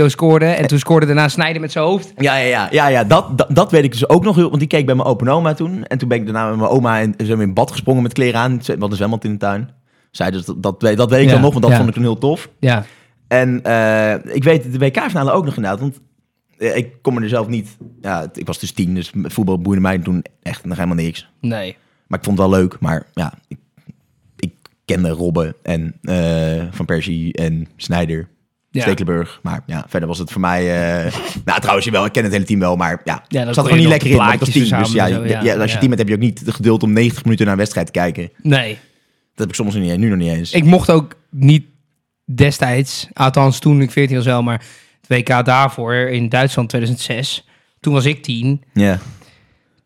scoorde 0.07 0.45
en 0.45 0.67
toen 0.67 0.79
scoorde 0.79 1.05
daarna 1.05 1.27
Snijden 1.27 1.61
met 1.61 1.71
zijn 1.71 1.85
hoofd. 1.85 2.13
Ja, 2.17 2.35
ja, 2.35 2.45
ja, 2.47 2.67
ja, 2.71 2.87
ja 2.87 3.03
dat, 3.03 3.37
dat, 3.37 3.47
dat 3.55 3.71
weet 3.71 3.83
ik 3.83 3.91
dus 3.91 4.09
ook 4.09 4.23
nog 4.23 4.35
heel. 4.35 4.47
Want 4.47 4.59
die 4.59 4.67
keek 4.67 4.85
bij 4.85 4.95
mijn 4.95 5.07
opa 5.07 5.25
en 5.25 5.31
oma 5.31 5.53
toen. 5.53 5.83
En 5.83 5.97
toen 5.97 6.07
ben 6.09 6.17
ik 6.17 6.23
daarna 6.25 6.49
met 6.49 6.57
mijn 6.57 6.69
oma 6.69 6.99
en 6.99 7.13
zijn 7.17 7.37
we 7.37 7.43
in 7.43 7.53
bad 7.53 7.71
gesprongen 7.71 8.03
met 8.03 8.13
kleren 8.13 8.39
aan. 8.39 8.61
Wat 8.77 8.89
een 8.91 8.95
zwembad 8.95 9.23
in 9.23 9.31
de 9.31 9.37
tuin. 9.37 9.69
Zij 10.11 10.31
dus 10.31 10.45
dat, 10.45 10.63
dat, 10.63 10.81
weet- 10.81 10.97
dat 10.97 11.09
weet 11.09 11.19
ik 11.21 11.25
Ja, 11.27 11.31
dan 11.33 11.41
nog, 11.41 11.51
want 11.51 11.61
dat 11.63 11.71
ja. 11.71 11.77
vond 11.77 11.89
ik 11.89 11.95
toen 11.95 12.03
heel 12.03 12.17
tof. 12.17 12.49
Ja. 12.59 12.85
En 13.27 13.63
eh, 13.63 14.35
ik 14.35 14.43
weet 14.43 14.71
de 14.71 14.77
WK-finale 14.77 15.31
ook 15.31 15.45
nog 15.45 15.55
inderdaad. 15.55 15.79
Want 15.79 15.99
eh, 16.57 16.75
ik 16.77 17.01
kom 17.01 17.17
er 17.17 17.29
zelf 17.29 17.47
niet... 17.47 17.77
Ja, 18.01 18.29
ik 18.33 18.47
was 18.47 18.59
dus 18.59 18.71
tien, 18.71 18.93
dus 18.95 19.11
voetbal 19.23 19.59
boeide 19.59 19.81
mij 19.81 19.97
toen 19.99 20.23
echt 20.43 20.65
nog 20.65 20.77
helemaal 20.77 21.03
niks. 21.03 21.29
Nee. 21.41 21.77
Maar 22.07 22.19
ik 22.19 22.25
vond 22.25 22.37
het 22.39 22.49
wel 22.49 22.59
leuk. 22.59 22.79
Maar 22.79 23.03
ja, 23.13 23.33
ik 23.47 23.57
kende 24.93 25.09
Robben 25.09 25.55
en 25.63 25.95
eh, 26.01 26.67
Van 26.71 26.85
Persie 26.85 27.33
en 27.33 27.67
Snijder. 27.75 28.29
Ja. 28.71 28.81
Stekelenburg. 28.81 29.39
Maar 29.43 29.63
ja, 29.65 29.85
verder 29.87 30.07
was 30.07 30.17
het 30.17 30.31
voor 30.31 30.41
mij... 30.41 30.61
eh 30.61 31.13
nou, 31.45 31.59
trouwens, 31.59 31.89
wel, 31.89 32.05
ik 32.05 32.11
ken 32.11 32.23
het 32.23 32.31
hele 32.31 32.45
team 32.45 32.59
wel, 32.59 32.75
maar 32.75 33.01
ja, 33.03 33.23
Ja, 33.27 33.45
dan 33.45 33.53
zat 33.53 33.65
er 33.65 33.71
je 33.71 33.77
gewoon 33.77 33.77
niet 33.77 33.87
lekker 33.87 34.09
in. 34.09 34.17
want 34.17 34.51
tien, 34.51 34.61
dus 34.61 34.91
ja, 34.91 35.07
zo, 35.07 35.25
ja, 35.25 35.41
ja. 35.41 35.55
als 35.55 35.71
je 35.71 35.77
team 35.77 35.91
hebt, 35.91 35.97
heb 35.97 36.07
je 36.07 36.13
ook 36.13 36.19
niet 36.19 36.39
het 36.39 36.55
geduld 36.55 36.83
om 36.83 36.93
90 36.93 37.23
minuten 37.23 37.45
naar 37.45 37.53
een 37.53 37.59
wedstrijd 37.59 37.85
te 37.85 37.91
kijken. 37.91 38.31
Nee. 38.41 38.69
Dat 38.69 39.47
heb 39.47 39.49
ik 39.49 39.55
soms 39.55 39.75
niet, 39.75 39.97
nu 39.97 40.09
nog 40.09 40.17
niet 40.17 40.31
eens. 40.31 40.51
Ik 40.51 40.63
mocht 40.63 40.91
ook 40.91 41.15
niet 41.29 41.65
destijds, 42.25 43.07
althans 43.13 43.59
toen 43.59 43.81
ik 43.81 43.91
14 43.91 44.15
was 44.15 44.25
wel, 44.25 44.43
maar 44.43 44.63
het 45.07 45.27
WK 45.27 45.45
daarvoor 45.45 45.93
in 45.95 46.29
Duitsland 46.29 46.69
2006. 46.69 47.47
Toen 47.79 47.93
was 47.93 48.05
ik 48.05 48.23
10. 48.23 48.63
Ja, 48.73 48.99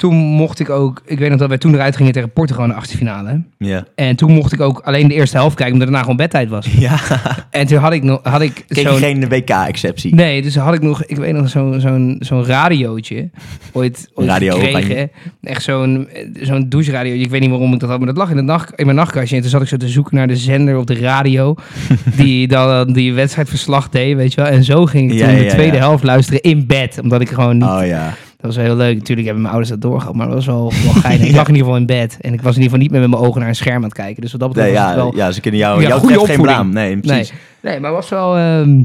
Toen 0.04 0.16
mocht 0.16 0.60
ik 0.60 0.70
ook, 0.70 1.02
ik 1.06 1.20
weet 1.20 1.30
nog 1.30 1.40
dat 1.40 1.48
wij 1.50 1.58
toen 1.58 1.74
eruit 1.74 1.96
gingen 1.96 2.12
tegen 2.12 2.32
Portugal 2.32 2.64
in 2.64 2.70
de 2.70 2.76
achtste 2.76 2.98
finale. 2.98 3.42
ja. 3.58 3.86
En 3.96 4.16
toen 4.16 4.32
mocht 4.32 4.54
ik 4.54 4.62
ook 4.62 4.80
alleen 4.80 5.08
de 5.08 5.14
eerste 5.14 5.38
helft 5.38 5.56
kijken, 5.56 5.74
omdat 5.74 5.88
het 5.88 5.98
daarna 5.98 6.12
gewoon 6.12 6.18
bedtijd 6.30 6.50
was. 6.50 6.68
Ja, 6.80 7.00
En 7.50 7.68
toen 7.68 7.78
had 7.78 7.94
ik 7.94 8.04
nog, 8.04 8.20
had 8.24 8.42
ik 8.42 8.66
kreeg 8.68 8.84
je 8.84 8.90
zo'n... 8.90 9.00
geen 9.00 9.30
WK-exceptie. 9.30 10.16
Nee, 10.16 10.42
dus 10.42 10.56
had 10.56 10.74
ik 10.74 10.82
nog, 10.82 11.04
ik 11.04 11.18
weet 11.18 11.34
nog, 11.34 11.50
zo'n 11.50 11.80
zo'n 11.80 12.16
zo'n 12.20 12.46
radiootje 12.46 13.30
ooit, 13.72 14.10
ooit 14.14 14.28
Radio 14.28 14.60
gekregen. 14.60 15.12
Echt 15.42 15.64
zo'n 15.64 16.08
zo'n 16.42 16.70
doucheradio. 16.70 17.14
Ik 17.14 17.30
weet 17.30 17.42
niet 17.42 17.50
waarom 17.50 17.74
ik 17.74 17.80
dat 17.80 17.90
had, 17.90 17.98
maar 17.98 18.08
dat 18.08 18.18
lag 18.18 18.30
in, 18.30 18.36
de 18.36 18.42
nacht, 18.42 18.74
in 18.76 18.86
mijn 18.86 18.98
nachtkastje. 18.98 19.36
En 19.36 19.42
toen 19.42 19.52
zat 19.52 19.62
ik 19.62 19.68
zo 19.68 19.78
te 19.78 19.88
zoeken 19.88 20.16
naar 20.16 20.28
de 20.28 20.36
zender 20.36 20.78
op 20.78 20.88
de 20.88 21.00
radio 21.00 21.56
die 22.18 22.48
dan 22.48 22.94
die 22.94 23.14
wedstrijdverslag 23.14 23.90
deed, 23.90 24.16
weet 24.16 24.34
je 24.34 24.42
wel. 24.42 24.50
En 24.52 24.64
zo 24.64 24.86
ging 24.86 25.12
ik 25.12 25.18
Ja, 25.18 25.28
toen 25.28 25.38
de 25.38 25.46
tweede 25.46 25.78
helft 25.78 26.04
luisteren 26.04 26.42
in 26.42 26.66
bed, 26.68 27.00
omdat 27.02 27.22
ik 27.22 27.30
gewoon 27.30 27.58
niet... 27.58 27.70
Oh 27.70 27.86
ja. 27.86 28.14
Dat 28.44 28.56
was 28.56 28.64
heel 28.66 28.76
leuk. 28.76 28.96
Natuurlijk 28.98 29.26
hebben 29.28 29.42
mijn 29.44 29.54
ouders 29.56 29.70
dat 29.80 29.82
doorgehad, 29.82 30.16
maar 30.16 30.26
dat 30.26 30.36
was 30.36 30.46
wel, 30.46 30.72
wel 30.84 30.94
geinig. 30.94 31.28
Ik 31.30 31.36
lag 31.36 31.48
in 31.48 31.54
ieder 31.54 31.66
geval 31.66 31.80
in 31.80 31.86
bed 31.86 32.18
en 32.22 32.34
ik 32.34 32.42
was 32.42 32.56
in 32.56 32.62
ieder 32.62 32.64
geval 32.64 32.80
niet 32.80 32.92
meer 32.92 33.00
met 33.00 33.10
mijn 33.10 33.22
ogen 33.22 33.40
naar 33.40 33.50
een 33.50 33.56
scherm 33.56 33.76
aan 33.76 33.84
het 33.84 33.94
kijken. 33.94 34.22
Dus 34.22 34.32
wat 34.32 34.40
dat 34.40 34.50
betreft 34.50 34.70
Nee, 34.74 34.82
ja, 34.82 34.96
wel... 34.96 35.16
ja, 35.16 35.32
ze 35.32 35.42
kunnen 35.42 35.60
jou, 35.60 35.82
Ja, 35.82 35.88
jou 35.88 36.00
goede 36.00 36.20
geen 36.26 36.42
blaam. 36.42 36.70
Nee, 36.74 36.96
Nee, 36.96 37.00
precies. 37.00 37.34
nee, 37.62 37.80
maar 37.80 37.92
was 37.92 38.10
wel. 38.10 38.36
ehm, 38.38 38.82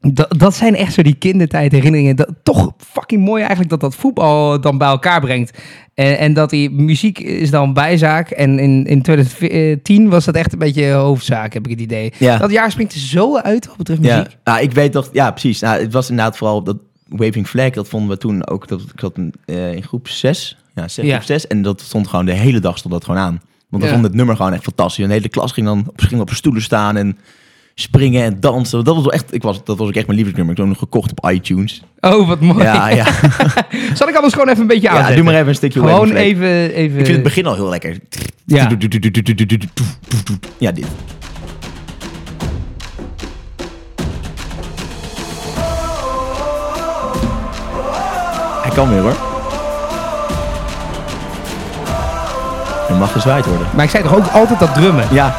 dat, 0.00 0.34
dat 0.38 0.54
zijn 0.54 0.76
echt 0.76 0.92
zo 0.92 1.02
die 1.02 1.14
kindertijd 1.14 1.72
herinneringen. 1.72 2.16
Dat, 2.16 2.28
toch 2.42 2.72
fucking 2.78 3.24
mooi 3.24 3.40
eigenlijk 3.40 3.70
dat 3.70 3.80
dat 3.80 3.94
voetbal 3.94 4.60
dan 4.60 4.78
bij 4.78 4.88
elkaar 4.88 5.20
brengt. 5.20 5.58
En, 5.94 6.18
en 6.18 6.32
dat 6.32 6.50
die 6.50 6.70
muziek 6.70 7.18
is 7.18 7.50
dan 7.50 7.72
bijzaak. 7.72 8.30
En 8.30 8.58
in, 8.58 8.86
in 8.86 9.02
2010 9.02 10.08
was 10.08 10.24
dat 10.24 10.34
echt 10.34 10.52
een 10.52 10.58
beetje 10.58 10.90
hoofdzaak, 10.92 11.52
heb 11.52 11.64
ik 11.64 11.70
het 11.70 11.80
idee. 11.80 12.12
Ja. 12.18 12.38
Dat 12.38 12.50
jaar 12.50 12.70
springt 12.70 12.92
er 12.92 12.98
zo 13.00 13.36
uit 13.36 13.66
wat 13.66 13.76
betreft 13.76 14.04
Ja, 14.04 14.16
muziek. 14.16 14.36
ah, 14.44 14.60
ik 14.62 14.72
weet 14.72 14.92
toch, 14.92 15.08
ja, 15.12 15.30
precies. 15.30 15.60
Nou, 15.60 15.80
het 15.82 15.92
was 15.92 16.10
inderdaad 16.10 16.36
vooral 16.36 16.62
dat 16.62 16.76
Waving 17.10 17.46
Flag, 17.48 17.70
dat 17.70 17.88
vonden 17.88 18.08
we 18.10 18.16
toen 18.16 18.46
ook, 18.46 18.68
dat, 18.68 18.80
ik 18.80 19.00
zat 19.00 19.16
in, 19.16 19.32
eh, 19.44 19.72
in 19.72 19.82
groep 19.82 20.08
6, 20.08 20.56
ja, 20.74 20.88
zes, 20.88 21.04
Ja. 21.04 21.12
groep 21.14 21.26
6, 21.26 21.46
en 21.46 21.62
dat 21.62 21.80
stond 21.80 22.08
gewoon 22.08 22.24
de 22.26 22.32
hele 22.32 22.60
dag 22.60 22.78
stond 22.78 22.94
dat 22.94 23.04
gewoon 23.04 23.20
aan. 23.20 23.40
Want 23.68 23.82
we 23.82 23.88
Ja. 23.88 23.94
vonden 23.94 24.10
het 24.10 24.14
nummer 24.18 24.36
gewoon 24.36 24.52
echt 24.52 24.62
fantastisch. 24.62 25.02
En 25.02 25.08
de 25.10 25.16
hele 25.16 25.28
klas 25.28 25.52
ging 25.52 25.66
dan 25.66 25.84
op, 25.88 26.00
ging 26.00 26.20
op 26.20 26.30
stoelen 26.30 26.62
staan 26.62 26.96
en 26.96 27.18
springen 27.74 28.24
en 28.24 28.40
dansen. 28.40 28.84
Dat 28.84 28.94
was 28.94 29.04
wel 29.04 29.12
echt, 29.12 29.34
ik 29.34 29.42
was, 29.42 29.64
dat 29.64 29.78
was 29.78 29.88
ook 29.88 29.94
echt 29.94 30.06
mijn 30.06 30.18
lievelingsnummer. 30.18 30.50
Ik 30.52 30.56
heb 30.56 30.66
hem 30.66 30.68
nog 30.68 30.78
gekocht 30.78 31.10
op 31.10 31.30
iTunes. 31.30 31.82
Oh, 32.00 32.28
wat 32.28 32.40
mooi. 32.40 32.62
Ja, 32.64 32.88
ja. 32.88 33.04
Zal 33.94 34.08
ik 34.08 34.14
anders 34.14 34.32
gewoon 34.32 34.48
even 34.48 34.60
een 34.60 34.66
beetje 34.66 34.82
ja 34.82 34.90
aanzetten? 34.90 35.14
doe 35.16 35.24
maar 35.24 35.34
even 35.34 35.48
een 35.48 35.54
stukje 35.54 35.80
Gewoon 35.80 36.12
even... 36.12 36.70
even... 36.72 36.98
Ik 36.98 37.04
vind 37.04 37.08
het 37.08 37.22
begin 37.22 37.46
al 37.46 37.54
heel 37.54 37.68
lekker. 37.68 37.98
Ja. 38.46 38.68
Ja, 40.58 40.72
dit. 40.72 40.86
Hij 48.70 48.78
kan 48.78 48.88
weer 48.90 49.00
hoor. 49.02 49.16
Er 52.88 52.94
mag 52.96 53.12
gezwaaid 53.12 53.46
worden. 53.46 53.66
Maar 53.74 53.84
ik 53.84 53.90
zei 53.90 54.02
toch 54.02 54.14
ook 54.16 54.26
altijd 54.26 54.58
dat 54.58 54.74
drummen? 54.74 55.04
Ja, 55.10 55.34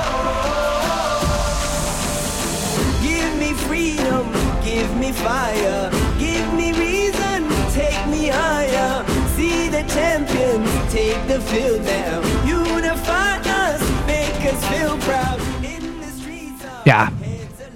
Give 3.02 3.28
me 3.38 3.54
freedom, 3.68 4.26
give 4.64 4.96
me 5.00 5.14
fire, 5.14 5.90
give 6.18 6.46
me 6.56 6.72
reason, 6.72 7.48
take 7.74 8.08
me 8.10 8.18
higher. 8.32 9.04
See 9.36 9.70
the 9.70 9.84
champions, 9.88 10.70
take 10.90 11.20
the 11.28 11.42
field 11.42 11.82
now. 11.84 12.22
Unify 12.46 13.38
us, 13.38 13.82
make 14.06 14.52
us 14.54 14.66
feel 14.66 14.96
proud. 14.98 15.40
In 15.62 15.82
the 16.02 16.22
streets 16.22 16.64
of 16.64 16.84
Ja, 16.84 17.10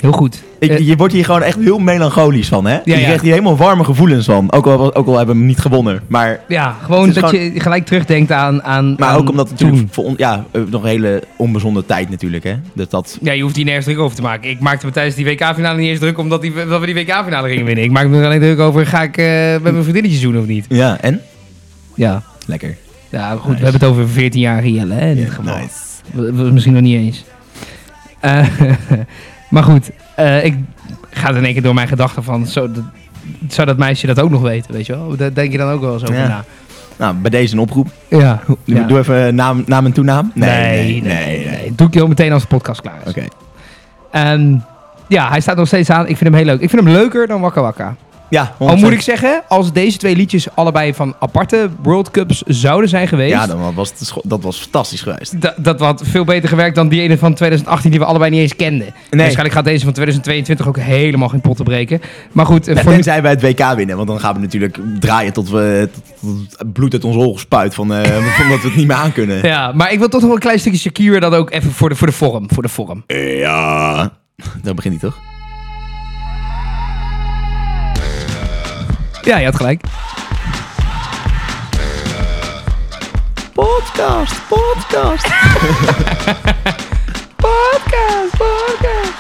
heel 0.05 0.17
goed. 0.17 0.43
ik, 0.59 0.69
Eh, 0.71 0.87
je 0.87 0.95
wordt 0.95 1.13
hier 1.13 1.25
gewoon 1.25 1.41
echt 1.41 1.57
heel 1.59 1.79
melancholisch 1.79 2.47
van, 2.47 2.65
hè? 2.65 2.73
je 2.73 2.81
ja. 2.97 2.97
krijgt 2.97 3.21
hier 3.21 3.31
helemaal 3.31 3.57
warme 3.57 3.83
gevoelens 3.83 4.25
van. 4.25 4.51
Ook 4.51 4.65
al, 4.65 4.95
ook 4.95 5.07
al 5.07 5.17
hebben 5.17 5.33
we 5.35 5.39
hem 5.41 5.49
niet 5.49 5.59
gewonnen. 5.59 6.01
Maar, 6.07 6.39
ja, 6.47 6.75
gewoon 6.83 7.11
dat 7.11 7.25
gewoon- 7.29 7.53
je 7.53 7.59
gelijk 7.59 7.85
terugdenkt 7.85 8.31
aan, 8.31 8.63
aan 8.63 8.95
maar 8.97 9.09
aan 9.09 9.15
ook 9.17 9.29
omdat 9.29 9.49
het 9.49 9.57
toen. 9.57 9.87
voor 9.91 10.03
ons... 10.03 10.17
Ja, 10.17 10.45
eh, 10.51 10.61
nog 10.69 10.83
een 10.83 10.89
hele 10.89 11.23
onbezonde 11.37 11.85
tijd 11.85 12.09
natuurlijk, 12.09 12.43
hè? 12.43 12.55
Dat 12.73 12.91
dat... 12.91 13.17
Ja, 13.21 13.31
je 13.31 13.41
hoeft 13.41 13.55
hier 13.55 13.65
nergens 13.65 13.85
druk 13.85 13.99
over 13.99 14.15
te 14.15 14.21
maken. 14.21 14.49
Ik 14.49 14.59
maakte 14.59 14.85
me 14.85 14.91
tijdens 14.91 15.15
die 15.15 15.25
WK-finale 15.25 15.77
niet 15.79 15.89
eens 15.89 15.99
druk 15.99 16.17
omdat 16.17 16.41
die, 16.41 16.53
dat 16.67 16.79
we 16.79 16.85
die 16.85 16.95
WK-finale 16.95 17.49
gingen 17.49 17.65
winnen. 17.65 17.83
Ik 17.83 17.91
maak 17.91 18.07
me 18.07 18.17
er 18.19 18.25
alleen 18.25 18.39
druk 18.39 18.59
over, 18.59 18.85
ga 18.85 19.01
ik 19.03 19.17
eh, 19.17 19.25
met 19.51 19.61
mijn 19.63 19.81
vriendinnetjes 19.81 20.21
doen 20.21 20.37
of 20.37 20.45
niet? 20.45 20.65
Ja, 20.69 20.97
en? 21.01 21.21
Ja, 21.95 22.23
Lekker. 22.45 22.77
ja 23.09 23.35
goed, 23.35 23.57
we 23.57 23.63
hebben 23.63 23.81
het 23.81 23.89
over 23.89 24.07
14-jarige 24.07 24.71
Jelle 24.71 24.93
hè, 24.93 25.09
in 25.09 25.15
dit 25.15 25.29
geval. 25.29 25.57
nice. 25.57 26.51
Misschien 26.51 26.73
nog 26.73 26.81
niet 26.81 26.97
eens. 26.99 27.23
Eh, 28.19 28.39
maar 29.55 29.63
goed, 29.63 29.91
eh, 30.15 30.45
ik 30.45 30.55
ga 31.09 31.29
er 31.29 31.35
in 31.37 31.43
één 31.43 31.53
keer 31.53 31.61
door 31.61 31.73
mijn 31.73 31.87
gedachten 31.87 32.23
van, 32.23 32.45
zo, 32.47 32.71
dat, 32.71 32.83
zou 33.47 33.67
dat 33.67 33.77
meisje 33.77 34.07
dat 34.07 34.19
ook 34.19 34.29
nog 34.29 34.41
weten, 34.41 34.73
weet 34.73 34.85
je 34.85 34.93
wel? 34.95 35.15
Daar 35.17 35.33
denk 35.33 35.51
je 35.51 35.57
dan 35.57 35.69
ook 35.71 35.81
wel 35.81 35.93
eens 35.93 36.01
over 36.03 36.15
Ja. 36.15 36.27
na. 36.27 36.43
Nou, 36.97 37.15
bij 37.15 37.29
deze 37.31 37.53
een 37.53 37.59
oproep. 37.59 37.87
Ja, 38.09 38.41
Doe- 38.47 38.57
ja. 38.63 38.83
Doe 38.83 38.97
even 38.97 39.35
naam, 39.35 39.63
naam 39.65 39.85
en 39.85 39.91
toenaam. 39.91 40.31
Nee, 40.33 40.49
nee, 40.49 41.01
nee, 41.01 41.45
nee. 41.47 41.73
Doe 41.75 41.87
ik 41.87 41.93
je 41.93 42.01
al 42.01 42.07
meteen 42.07 42.31
als 42.31 42.41
de 42.41 42.47
podcast 42.47 42.81
klaar 42.81 42.99
is. 43.05 43.09
Oké. 43.09 43.25
En 44.11 44.65
ja, 45.07 45.29
hij 45.29 45.41
staat 45.41 45.55
nog 45.57 45.67
steeds 45.67 45.89
aan. 45.89 46.01
Ik 46.07 46.17
vind 46.17 46.19
hem 46.29 46.33
heel 46.33 46.45
leuk. 46.45 46.59
Ik 46.61 46.69
vind 46.69 46.83
hem 46.83 46.91
leuker 46.93 47.27
dan 47.27 47.41
Wakka 47.41 47.61
Wakka. 47.61 47.95
Ja, 48.29 48.55
Al 48.57 48.75
moet 48.77 48.91
ik 48.91 49.01
zeggen, 49.01 49.43
als 49.47 49.73
deze 49.73 49.97
twee 49.97 50.15
liedjes 50.15 50.47
allebei 50.55 50.93
van 50.93 51.15
aparte 51.19 51.69
World 51.81 52.11
Cups 52.11 52.41
zouden 52.45 52.89
zijn 52.89 53.07
geweest... 53.07 53.31
Ja, 53.33 53.47
dan 53.47 53.73
was 53.73 53.89
het, 53.89 54.13
dat 54.23 54.43
was 54.43 54.57
fantastisch 54.57 55.01
geweest. 55.01 55.41
da- 55.41 55.53
dat 55.57 55.79
had 55.79 56.01
veel 56.05 56.23
beter 56.23 56.49
gewerkt 56.49 56.75
dan 56.75 56.87
die 56.87 57.01
ene 57.01 57.17
van 57.17 57.33
2018 57.33 57.91
die 57.91 57.99
we 57.99 58.05
allebei 58.05 58.31
niet 58.31 58.39
eens 58.39 58.55
kenden. 58.55 58.93
Waarschijnlijk 59.09 59.53
gaat 59.55 59.63
deze 59.65 59.83
van 59.83 59.93
2022 59.93 60.67
ook 60.67 60.77
helemaal 60.77 61.27
geen 61.29 61.41
pot 61.41 61.57
te 61.57 61.63
breken. 61.63 62.01
Maar 62.31 62.45
goed, 62.45 62.67
eh, 62.67 62.75
Ja, 62.75 62.81
voor 62.81 62.89
nu- 62.91 62.95
tenzij 62.95 63.21
wij 63.21 63.31
het 63.31 63.41
WK 63.41 63.75
winnen, 63.75 63.95
want 63.95 64.07
dan 64.07 64.19
gaan 64.19 64.33
we 64.35 64.39
natuurlijk 64.39 64.77
draaien 64.99 65.33
tot 65.33 65.49
we 65.49 65.89
tot, 66.19 66.73
bloed 66.73 66.93
uit 66.93 67.03
ons 67.03 67.15
ogen 67.15 67.39
spuit 67.39 67.73
van, 67.73 67.93
eh, 67.93 68.15
omdat 68.43 68.61
we 68.61 68.67
het 68.67 68.75
niet 68.75 68.87
meer 68.87 68.95
aankunnen. 68.95 69.47
ja, 69.47 69.71
maar 69.71 69.91
ik 69.91 69.99
wil 69.99 70.07
toch 70.09 70.21
nog 70.21 70.31
een 70.31 70.39
klein 70.39 70.59
stukje 70.59 70.79
Shakira 70.79 71.19
dat 71.19 71.33
ook 71.33 71.51
even 71.51 71.71
voor 71.71 71.89
de, 71.89 71.95
voor 71.95 72.07
de 72.07 72.13
vorm. 72.13 72.47
Voor 72.53 72.63
de 72.63 72.69
vorm. 72.69 73.03
Ja. 73.07 74.11
Dan 74.63 74.75
begint 74.75 75.01
hij 75.01 75.09
toch? 75.09 75.19
Ja, 79.25 79.37
je 79.37 79.45
had 79.45 79.55
gelijk. 79.55 79.81
Podcast, 83.53 84.47
podcast. 84.47 85.27
Podcast, 87.35 88.37
podcast. 88.37 89.13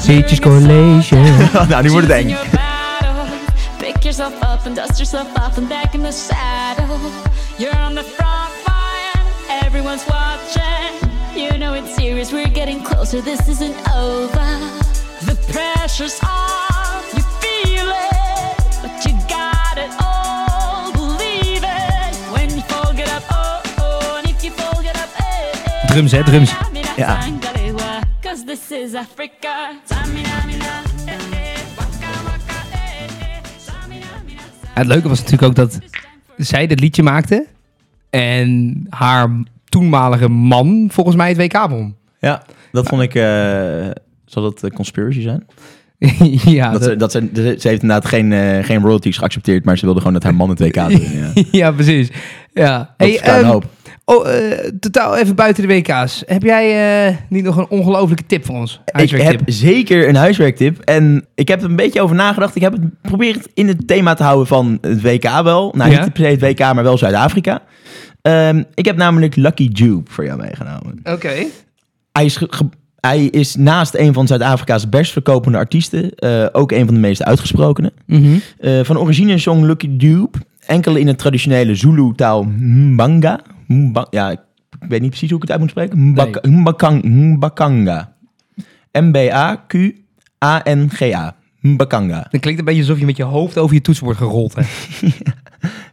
Zeetjes 0.00 0.40
College. 0.40 1.16
nou, 1.68 1.82
nu 1.82 1.90
wordt 1.90 2.06
het 2.06 2.16
eng. 2.16 2.28
Choosing 2.28 2.30
your 2.30 2.50
battle. 2.50 3.38
Pick 3.78 4.02
yourself 4.02 4.32
up 4.34 4.66
and 4.66 4.76
dust 4.76 4.98
yourself 4.98 5.26
off 5.34 5.56
and 5.56 5.68
back 5.68 5.94
in 5.94 6.02
the 6.02 6.12
saddle. 6.12 6.98
You're 7.58 7.80
on 7.84 7.94
the 7.94 8.04
front 8.04 8.52
line, 8.66 9.26
everyone's 9.64 10.04
watching. 10.06 11.10
You 11.34 11.58
know 11.58 11.74
it's 11.74 11.94
serious, 11.94 12.32
we're 12.32 12.52
getting 12.52 12.82
closer, 12.84 13.20
this 13.20 13.48
isn't 13.48 13.76
over. 13.94 14.80
The 15.26 15.36
pressure's 15.52 16.18
on, 16.22 17.02
you 17.14 17.22
feel 17.40 17.88
it, 17.88 18.56
but 18.82 19.04
you 19.04 19.12
got 19.28 19.76
it 19.76 19.90
all. 19.98 20.92
Believe 20.92 21.62
it. 21.62 22.14
When 22.32 22.48
you 22.50 22.62
fall, 22.62 22.94
get 22.94 23.08
up, 23.12 23.22
oh, 23.30 23.60
oh, 23.80 24.16
and 24.16 24.26
if 24.26 24.42
you 24.44 24.50
fall, 24.50 24.82
get 24.82 24.96
up, 24.96 25.10
eh, 25.18 25.82
eh. 25.82 25.88
Drums, 25.88 26.12
hè, 26.12 26.24
drums. 26.24 26.54
Ja. 26.96 27.18
Cause 28.20 28.44
this 28.44 28.70
is 28.70 28.94
Africa. 28.94 29.78
Het 34.74 34.86
leuke 34.86 35.08
was 35.08 35.18
natuurlijk 35.18 35.42
ook 35.48 35.54
dat 35.54 35.78
zij 36.36 36.66
dit 36.66 36.80
liedje 36.80 37.02
maakte. 37.02 37.46
En 38.10 38.86
haar 38.90 39.28
toenmalige 39.64 40.28
man 40.28 40.88
volgens 40.92 41.16
mij 41.16 41.28
het 41.28 41.36
WK 41.36 41.68
won. 41.68 41.96
Ja, 42.18 42.42
dat 42.72 42.88
vond 42.88 43.02
ik... 43.02 43.14
eh, 43.14 43.90
zal 44.32 44.42
dat 44.42 44.62
een 44.62 44.72
conspiracy 44.72 45.20
zijn? 45.20 45.46
ja, 46.58 46.70
Dat 46.70 46.80
dat- 46.80 46.90
ze, 46.90 46.96
dat 46.96 47.12
ze, 47.12 47.28
ze 47.58 47.68
heeft 47.68 47.82
inderdaad 47.82 48.04
geen, 48.06 48.32
eh, 48.32 48.64
geen 48.64 48.80
royalties 48.82 49.16
geaccepteerd, 49.18 49.64
maar 49.64 49.78
ze 49.78 49.84
wilde 49.84 49.98
gewoon 49.98 50.14
dat 50.14 50.22
haar 50.22 50.34
man 50.34 50.48
het 50.48 50.58
WK 50.60 50.74
doen. 50.74 51.02
Ja. 51.12 51.32
ja, 51.60 51.70
precies. 51.72 52.08
Ja. 52.52 52.78
Dat 52.78 53.08
Hey, 53.08 53.20
ehm, 53.20 53.44
hoop. 53.44 53.64
oh, 54.04 54.34
eh, 54.34 54.58
totaal 54.80 55.16
even 55.16 55.34
buiten 55.34 55.68
de 55.68 55.74
WK's. 55.74 56.22
Heb 56.26 56.42
jij 56.42 57.06
eh, 57.08 57.16
niet 57.28 57.44
nog 57.44 57.56
een 57.56 57.68
ongelofelijke 57.68 58.26
tip 58.26 58.44
voor 58.44 58.54
ons? 58.56 58.80
Ik 58.96 59.10
heb 59.10 59.40
zeker 59.46 60.08
een 60.08 60.14
huiswerktip. 60.16 60.78
En 60.78 61.26
ik 61.34 61.48
heb 61.48 61.62
er 61.62 61.70
een 61.70 61.76
beetje 61.76 62.00
over 62.00 62.16
nagedacht. 62.16 62.56
Ik 62.56 62.62
heb 62.62 62.72
het 62.72 62.82
geprobeerd 63.02 63.48
in 63.54 63.68
het 63.68 63.86
thema 63.86 64.14
te 64.14 64.22
houden 64.22 64.46
van 64.46 64.78
het 64.80 65.02
WK 65.02 65.42
wel. 65.42 65.72
Nou, 65.76 65.90
Ja. 65.90 66.04
niet 66.04 66.12
per 66.12 66.24
se 66.24 66.30
het 66.30 66.40
WK, 66.40 66.58
maar 66.58 66.82
wel 66.82 66.98
Zuid-Afrika. 66.98 67.62
Ehm, 68.22 68.62
ik 68.74 68.84
heb 68.84 68.96
namelijk 68.96 69.36
Lucky 69.36 69.68
Dube 69.68 70.10
voor 70.10 70.24
jou 70.24 70.40
meegenomen. 70.40 71.00
Oké. 71.04 71.32
Hij 72.12 72.24
is, 72.24 72.42
hij 73.00 73.24
is 73.24 73.56
naast 73.56 73.94
een 73.94 74.12
van 74.12 74.26
Zuid-Afrika's 74.26 74.88
best 74.88 75.12
verkopende 75.12 75.58
artiesten... 75.58 76.14
eh, 76.14 76.46
ook 76.52 76.72
een 76.72 76.84
van 76.84 76.94
de 76.94 77.00
meest 77.00 77.22
uitgesprokene. 77.24 77.92
Mhm. 78.06 78.38
Eh, 78.58 78.80
van 78.82 78.98
origine 78.98 79.38
zong 79.38 79.64
Lucky 79.64 79.96
Dube 79.96 80.38
enkel 80.66 80.96
in 80.96 81.06
het 81.06 81.18
traditionele 81.18 81.74
Zulu-taal 81.74 82.44
Mbanga. 82.58 83.40
Mba- 83.66 84.06
ja, 84.10 84.30
ik 84.30 84.38
weet 84.88 85.00
niet 85.00 85.10
precies 85.10 85.28
hoe 85.30 85.36
ik 85.36 85.42
het 85.42 85.50
uit 85.52 85.60
moet 85.60 85.70
spreken. 85.70 86.08
Mbaka- 86.10 86.48
Mbakang- 86.48 87.02
Mbakanga. 87.04 88.12
M-B-A-Q-A-N-G-A. 90.12 91.34
Mbakanga. 91.60 92.26
Dat 92.30 92.40
klinkt 92.40 92.58
een 92.58 92.64
beetje 92.66 92.80
alsof 92.80 92.98
je 92.98 93.04
met 93.04 93.16
je 93.16 93.22
hoofd 93.22 93.58
over 93.58 93.74
je 93.74 93.80
toetsenbord 93.80 94.16
gerold 94.16 94.54
hebt. 94.54 94.68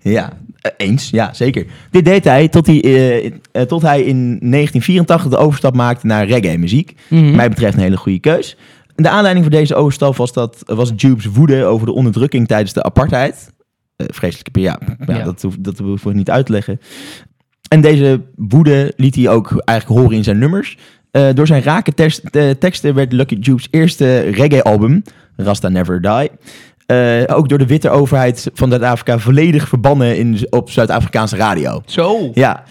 Ja, 0.01 0.29
eens. 0.77 1.09
Ja, 1.09 1.33
zeker. 1.33 1.65
Dit 1.91 2.05
deed 2.05 2.23
hij 2.23 2.47
tot 2.47 2.67
hij, 2.67 2.83
eh, 2.83 3.25
eh, 3.25 3.61
tot 3.61 3.81
hij 3.81 4.01
in 4.01 4.37
1984 4.39 5.31
de 5.31 5.37
overstap 5.37 5.75
maakte 5.75 6.05
naar 6.05 6.27
reggae-muziek. 6.27 6.95
Mhm. 7.07 7.35
Mij 7.35 7.49
betreft 7.49 7.73
een 7.73 7.81
hele 7.81 7.97
goede 7.97 8.19
keus. 8.19 8.57
De 8.95 9.09
aanleiding 9.09 9.45
voor 9.45 9.55
deze 9.55 9.75
overstap 9.75 10.15
was, 10.15 10.33
dat, 10.33 10.63
was 10.65 10.91
Jube's 10.95 11.25
woede 11.25 11.65
over 11.65 11.85
de 11.85 11.93
onderdrukking 11.93 12.47
tijdens 12.47 12.73
de 12.73 12.83
apartheid. 12.83 13.55
Eh, 13.95 14.07
vreselijke 14.09 14.51
periode. 14.51 14.85
Ja, 15.05 15.17
Ja. 15.17 15.23
Dat, 15.23 15.41
hoef, 15.41 15.55
dat 15.59 15.77
hoef 15.77 16.05
ik 16.05 16.13
niet 16.13 16.29
uit 16.29 16.45
te 16.45 16.51
leggen. 16.51 16.79
En 17.69 17.81
deze 17.81 18.21
woede 18.35 18.93
liet 18.95 19.15
hij 19.15 19.29
ook 19.29 19.61
eigenlijk 19.65 19.99
horen 19.99 20.17
in 20.17 20.23
zijn 20.23 20.37
nummers. 20.37 20.77
Eh, 21.11 21.33
door 21.33 21.47
zijn 21.47 21.61
rake 21.61 21.91
eh, 22.31 22.49
teksten 22.49 22.93
werd 22.93 23.11
Lucky 23.11 23.35
Jube's 23.35 23.67
eerste 23.71 24.19
reggae-album, 24.19 25.03
Rasta 25.35 25.69
Never 25.69 26.01
Die, 26.01 26.29
eh, 26.87 27.23
ook 27.37 27.49
door 27.49 27.57
de 27.57 27.65
witte 27.65 27.89
overheid 27.89 28.49
van 28.53 28.69
Zuid-Afrika 28.69 29.19
volledig 29.19 29.67
verbannen 29.67 30.17
in, 30.17 30.47
op 30.49 30.69
Zuid-Afrikaanse 30.69 31.35
radio. 31.35 31.81
Zo. 31.85 32.29
Ja. 32.33 32.63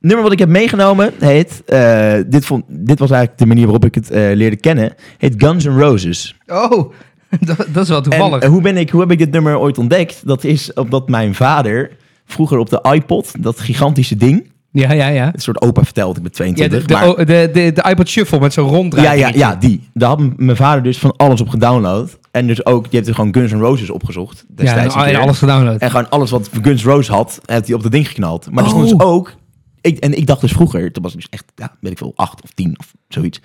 Nummer 0.00 0.22
wat 0.22 0.32
ik 0.32 0.38
heb 0.38 0.48
meegenomen 0.48 1.12
heet, 1.18 1.62
eh, 1.66 2.14
dit, 2.26 2.46
vond, 2.46 2.64
dit 2.68 2.98
was 2.98 3.10
eigenlijk 3.10 3.40
de 3.40 3.46
manier 3.46 3.64
waarop 3.64 3.84
ik 3.84 3.94
het 3.94 4.10
eh, 4.10 4.20
leerde 4.34 4.56
kennen, 4.56 4.94
heet 5.18 5.34
Guns 5.36 5.64
N' 5.64 5.78
Roses. 5.78 6.36
Oh, 6.46 6.70
dat, 7.40 7.56
dat 7.72 7.82
is 7.82 7.88
wel 7.88 7.96
En 7.96 8.02
toevallig. 8.02 8.42
eh, 8.42 8.48
hoe, 8.48 8.60
ben 8.62 8.76
ik, 8.76 8.90
hoe 8.90 9.00
heb 9.00 9.10
ik 9.10 9.18
dit 9.18 9.30
nummer 9.30 9.58
ooit 9.58 9.78
ontdekt? 9.78 10.22
Dat 10.24 10.44
is 10.44 10.72
omdat 10.72 11.08
mijn 11.08 11.34
vader 11.34 11.90
vroeger 12.26 12.58
op 12.58 12.70
de 12.70 12.80
iPod, 12.92 13.42
dat 13.42 13.60
gigantische 13.60 14.16
ding, 14.16 14.50
ja, 14.72 14.92
ja, 14.92 15.06
ja. 15.08 15.26
een 15.34 15.40
soort 15.40 15.60
opa 15.62 15.84
verteld, 15.84 16.16
ik 16.16 16.22
ben 16.22 16.32
Ja, 16.34 16.38
22, 16.38 16.80
de, 16.80 16.86
de, 16.86 16.92
maar- 16.94 17.16
de, 17.26 17.50
de, 17.52 17.72
de 17.72 17.88
iPod 17.90 18.08
Shuffle 18.08 18.40
met 18.40 18.52
zo'n 18.52 18.64
ja, 18.66 18.70
ronddraai. 18.72 19.18
ja, 19.18 19.28
ja, 19.34 19.54
die. 19.56 19.88
Daar 19.94 20.08
had 20.08 20.20
mijn 20.36 20.56
vader 20.56 20.82
dus 20.82 20.98
van 20.98 21.16
alles 21.16 21.40
op 21.40 21.48
gedownload. 21.48 22.18
En 22.30 22.46
dus 22.46 22.66
ook, 22.66 22.82
die 22.82 22.92
heeft 22.92 23.08
er 23.08 23.14
gewoon 23.14 23.34
Guns 23.34 23.52
N' 23.52 23.58
Roses 23.60 23.90
opgezocht. 23.90 24.44
Destijds 24.48 24.94
Ja, 24.94 25.06
en 25.06 25.16
alles 25.16 25.38
gedownload. 25.38 25.80
En 25.80 25.90
gewoon 25.90 26.10
alles 26.10 26.30
wat 26.30 26.48
Guns 26.62 26.84
N' 26.84 26.88
Roses 26.88 27.08
had, 27.08 27.40
heeft 27.44 27.66
hij 27.66 27.76
op 27.76 27.82
dat 27.82 27.92
ding 27.92 28.08
geknald. 28.08 28.50
Maar 28.50 28.64
er 28.64 28.70
stond 28.70 28.92
Oh. 28.92 28.98
dus 28.98 29.06
ook 29.06 29.34
ik, 29.80 29.98
en 29.98 30.16
ik 30.16 30.26
dacht 30.26 30.40
dus 30.40 30.52
vroeger, 30.52 30.92
toen 30.92 31.02
was 31.02 31.12
ik 31.12 31.18
dus 31.20 31.28
echt, 31.30 31.44
ja, 31.54 31.72
weet 31.80 31.92
ik 31.92 31.98
veel, 31.98 32.12
acht 32.16 32.42
of 32.42 32.50
tien 32.54 32.74
of 32.78 32.92
zoiets. 33.08 33.40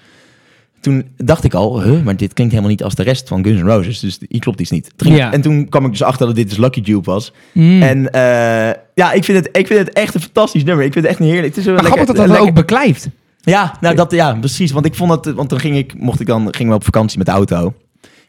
Toen 0.80 1.06
dacht 1.18 1.44
ik 1.44 1.54
al, 1.54 1.82
huh, 1.84 2.04
maar 2.04 2.16
dit 2.18 2.34
klinkt 2.34 2.52
helemaal 2.54 2.74
niet 2.74 2.84
als 2.84 2.96
de 2.96 3.04
rest 3.04 3.28
van 3.28 3.44
Guns 3.44 3.62
N' 3.62 3.66
Roses. 3.66 4.00
Dus 4.00 4.20
hier 4.30 4.40
klopt 4.40 4.60
iets 4.62 4.72
niet. 4.72 4.92
Toen 4.96 5.08
ging- 5.08 5.20
Ja. 5.20 5.34
En 5.34 5.42
toen 5.42 5.70
kwam 5.70 5.86
ik 5.86 5.92
dus 5.92 6.04
achter 6.04 6.26
dat 6.28 6.36
dit 6.36 6.50
dus 6.50 6.58
Lucky 6.58 6.82
Dupe 6.82 7.12
was. 7.12 7.34
Mm. 7.54 7.82
En 7.82 8.12
eh, 8.12 8.22
ja, 8.96 9.12
ik 9.12 9.24
vind, 9.24 9.38
het, 9.46 9.58
ik 9.58 9.68
vind 9.68 9.80
het 9.80 9.94
echt 9.94 10.16
een 10.16 10.22
fantastisch 10.22 10.64
nummer. 10.64 10.86
Ik 10.86 10.94
vind 10.94 11.06
het 11.06 11.14
echt 11.14 11.22
een 11.24 11.30
heerlijk. 11.32 11.48
Het 11.56 11.58
is 11.58 11.66
een 11.66 11.74
Maar 11.74 11.84
lekker, 11.84 12.02
grappig 12.02 12.16
dat 12.26 12.28
dat 12.28 12.36
lekker- 12.46 12.62
ook 12.62 12.68
beklijft. 12.68 13.10
ja, 13.42 13.78
nou 13.82 13.96
dat, 13.96 14.12
ja, 14.12 14.34
precies. 14.34 14.72
Want 14.72 14.86
ik 14.86 14.96
vond 14.96 15.26
het, 15.26 15.36
want 15.36 15.50
dan 15.50 15.60
ging 15.60 15.78
ik, 15.78 15.94
mocht 16.00 16.20
ik 16.20 16.28
dan, 16.28 16.48
gingen 16.54 16.72
we 16.72 16.78
op 16.78 16.84
vakantie 16.86 17.18
met 17.18 17.28
de 17.28 17.34
auto. 17.34 17.74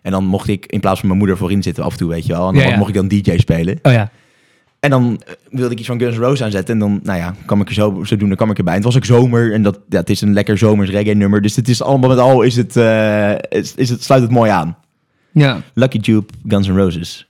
En 0.02 0.11
dan 0.12 0.24
mocht 0.24 0.48
ik 0.48 0.66
in 0.66 0.80
plaats 0.80 0.98
van 0.98 1.06
mijn 1.08 1.18
moeder 1.20 1.37
voorin 1.37 1.62
zitten 1.62 1.84
af 1.84 1.92
en 1.92 1.98
toe, 1.98 2.08
weet 2.08 2.26
je 2.26 2.32
wel. 2.32 2.48
En 2.48 2.54
dan 2.54 2.62
Ja, 2.62 2.68
ja. 2.70 2.76
mocht 2.76 2.88
ik 2.88 2.94
dan 2.94 3.08
DJ 3.08 3.38
spelen. 3.38 3.78
Oh 3.82 3.92
ja. 3.92 4.11
En 4.80 4.90
dan 4.90 5.22
eh, 5.26 5.32
wilde 5.50 5.72
ik 5.72 5.78
iets 5.78 5.88
van 5.88 6.00
Guns 6.00 6.16
N' 6.16 6.20
Roses 6.20 6.42
aanzetten. 6.42 6.74
En 6.74 6.80
dan, 6.80 7.00
nou 7.02 7.18
ja, 7.18 7.34
kwam 7.46 7.60
ik 7.60 7.68
er 7.68 7.74
zo, 7.74 8.04
zo 8.04 8.16
doen, 8.16 8.28
dan 8.28 8.36
kwam 8.36 8.50
ik 8.50 8.58
erbij. 8.58 8.74
En 8.74 8.78
het 8.78 8.92
was 8.92 8.96
ook 8.96 9.04
zomer. 9.04 9.52
En 9.52 9.62
dat, 9.62 9.80
ja, 9.88 9.98
het 9.98 10.10
is 10.10 10.20
een 10.20 10.32
lekker 10.32 10.58
zomers 10.58 10.90
reggae 10.90 11.14
nummer. 11.14 11.42
Dus 11.42 11.56
het 11.56 11.68
is 11.68 11.82
allemaal 11.82 12.08
met 12.08 12.18
al, 12.18 12.42
is 12.42 12.56
het, 12.56 12.76
eh, 12.76 13.32
is, 13.48 13.74
is 13.74 13.88
het, 13.88 14.04
sluit 14.04 14.22
het 14.22 14.30
mooi 14.30 14.50
aan. 14.50 14.76
Ja. 15.32 15.60
Lucky 15.74 15.98
Dupe, 15.98 16.32
Guns 16.48 16.68
N' 16.68 16.76
Roses. 16.76 17.26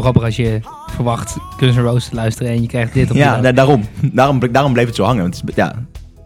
Toch 0.00 0.10
grappig 0.10 0.22
als 0.22 0.36
je 0.36 0.60
verwacht 0.94 1.36
Guns 1.56 1.76
N' 1.76 1.80
Roses 1.80 2.08
te 2.08 2.14
luisteren 2.14 2.52
en 2.52 2.62
je 2.62 2.68
krijgt 2.68 2.92
dit 2.94 3.10
op 3.10 3.16
Ja, 3.16 3.40
daarom. 3.52 3.84
daarom. 4.12 4.40
Daarom 4.52 4.72
bleef 4.72 4.86
het 4.86 4.94
zo 4.94 5.04
hangen. 5.04 5.22
Want 5.22 5.40
het 5.40 5.48
is, 5.48 5.54
ja, 5.54 5.74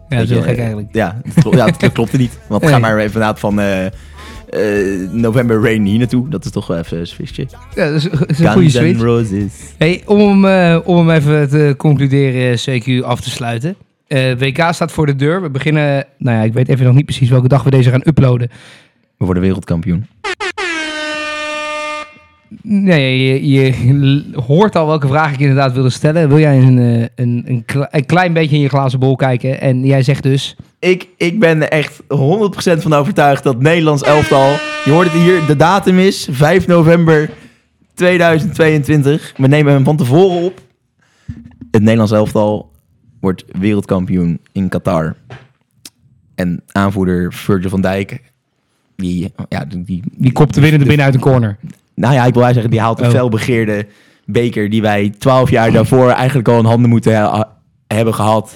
Ja, 0.09 0.17
dat 0.17 0.25
is 0.25 0.29
heel 0.29 0.41
gek 0.41 0.57
eigenlijk. 0.57 0.87
Ja, 0.91 1.21
het, 1.23 1.33
klo- 1.43 1.55
ja, 1.55 1.65
het 1.77 1.91
klopte 1.91 2.17
niet. 2.17 2.39
Want 2.47 2.61
Nee. 2.61 2.71
ga 2.71 2.79
maar 2.79 2.91
even 2.93 3.05
inderdaad 3.05 3.39
van 3.39 3.59
eh, 3.59 3.85
eh, 3.85 3.91
November 5.11 5.61
Rain 5.63 5.85
hier 5.85 5.97
naartoe. 5.97 6.29
Dat 6.29 6.45
is 6.45 6.51
toch 6.51 6.67
wel 6.67 6.77
even 6.77 6.99
een 6.99 7.07
switchje. 7.07 7.47
Ja, 7.75 7.85
dat 7.85 7.95
is, 7.95 8.03
dat 8.09 8.29
is 8.29 8.39
een 8.39 8.51
goede 8.51 8.69
switch. 8.69 9.01
Roses. 9.01 9.53
Hey, 9.77 10.01
om, 10.05 10.43
hem, 10.43 10.45
eh, 10.75 10.87
om 10.87 10.97
hem 10.97 11.09
even 11.09 11.49
te 11.49 11.73
concluderen, 11.77 12.57
CQ 12.59 13.03
af 13.05 13.21
te 13.21 13.29
sluiten. 13.29 13.75
WK 14.37 14.67
staat 14.71 14.91
voor 14.91 15.05
de 15.05 15.15
deur. 15.15 15.41
We 15.41 15.49
beginnen, 15.49 16.05
nou 16.17 16.37
ja, 16.37 16.43
ik 16.43 16.53
weet 16.53 16.67
even 16.69 16.85
nog 16.85 16.95
niet 16.95 17.05
precies 17.05 17.29
welke 17.29 17.47
dag 17.47 17.63
we 17.63 17.69
deze 17.69 17.89
gaan 17.89 18.01
uploaden. 18.03 18.49
We 19.17 19.25
worden 19.25 19.43
wereldkampioen. 19.43 20.05
Nee, 22.61 23.41
je, 23.41 23.51
je 23.51 24.23
hoort 24.47 24.75
al 24.75 24.87
welke 24.87 25.07
vraag 25.07 25.33
ik 25.33 25.39
inderdaad 25.39 25.73
wilde 25.73 25.89
stellen. 25.89 26.27
Wil 26.27 26.39
jij 26.39 26.57
een, 26.57 26.79
eh, 26.79 27.07
een, 27.15 27.43
een, 27.45 27.65
een 27.89 28.05
klein 28.05 28.33
beetje 28.33 28.55
in 28.55 28.61
je 28.61 28.69
glazen 28.69 28.99
bol 28.99 29.15
kijken? 29.15 29.61
En 29.61 29.85
jij 29.85 30.03
zegt 30.03 30.23
dus... 30.23 30.55
Ik, 30.79 31.07
ik 31.17 31.39
ben 31.39 31.61
er 31.61 31.69
echt 31.69 32.01
100% 32.01 32.05
van 32.81 32.93
overtuigd 32.93 33.43
dat 33.43 33.61
Nederlands 33.61 34.03
elftal... 34.03 34.55
Je 34.85 34.91
hoort 34.91 35.11
het 35.11 35.21
hier, 35.21 35.45
de 35.47 35.55
datum 35.55 35.99
is 35.99 36.27
5 36.31 36.67
november 36.67 37.29
2022. 37.93 39.33
We 39.37 39.47
nemen 39.47 39.73
hem 39.73 39.83
van 39.83 39.97
tevoren 39.97 40.43
op. 40.43 40.61
Het 41.71 41.81
Nederlands 41.81 42.11
elftal 42.11 42.71
wordt 43.19 43.43
wereldkampioen 43.59 44.39
in 44.51 44.69
Qatar. 44.69 45.15
En 46.35 46.63
aanvoerder 46.71 47.33
Virgil 47.33 47.69
van 47.69 47.81
Dijk... 47.81 48.33
Die, 48.95 49.33
ja, 49.49 49.65
die, 49.65 49.83
die, 49.83 50.03
Die 50.11 50.31
kopt 50.31 50.53
de 50.53 50.61
winnende 50.61 50.85
binnen 50.85 51.05
uit 51.05 51.15
een 51.15 51.21
corner. 51.21 51.57
Nou 51.95 52.13
ja, 52.13 52.25
ik 52.25 52.33
wil 52.33 52.43
zeggen, 52.43 52.69
die 52.69 52.79
haalt 52.79 52.97
de 52.97 53.03
Oh. 53.03 53.09
felbegeerde 53.09 53.87
beker 54.25 54.69
die 54.69 54.81
wij 54.81 55.09
twaalf 55.17 55.49
jaar 55.49 55.71
daarvoor 55.71 56.09
eigenlijk 56.09 56.47
al 56.47 56.59
in 56.59 56.65
handen 56.65 56.89
moeten 56.89 57.15
ha- 57.15 57.57
hebben 57.87 58.13
gehad. 58.13 58.55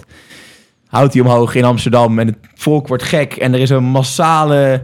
Houdt 0.88 1.14
hij 1.14 1.22
omhoog 1.22 1.56
in 1.56 1.64
Amsterdam 1.64 2.20
en 2.20 2.28
het 2.28 2.38
volk 2.56 2.88
wordt 2.88 3.04
gek 3.04 3.34
en 3.34 3.54
er 3.54 3.60
is 3.60 3.70
een 3.70 3.84
massale 3.84 4.84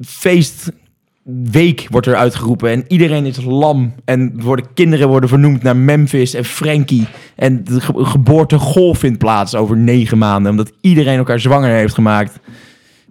feestweek 0.00 1.86
wordt 1.90 2.06
er 2.06 2.16
uitgeroepen 2.16 2.70
en 2.70 2.84
iedereen 2.88 3.26
is 3.26 3.42
lam 3.44 3.94
en 4.04 4.40
worden 4.42 4.72
kinderen 4.74 5.08
worden 5.08 5.28
vernoemd 5.28 5.62
naar 5.62 5.76
Memphis 5.76 6.34
en 6.34 6.44
Frankie 6.44 7.06
en 7.36 7.64
de 7.64 7.80
ge- 7.80 8.04
geboortegolf 8.04 8.98
vindt 8.98 9.18
plaats 9.18 9.54
over 9.54 9.76
negen 9.76 10.18
maanden 10.18 10.50
omdat 10.50 10.72
iedereen 10.80 11.18
elkaar 11.18 11.40
zwanger 11.40 11.70
heeft 11.74 11.94
gemaakt. 11.94 12.38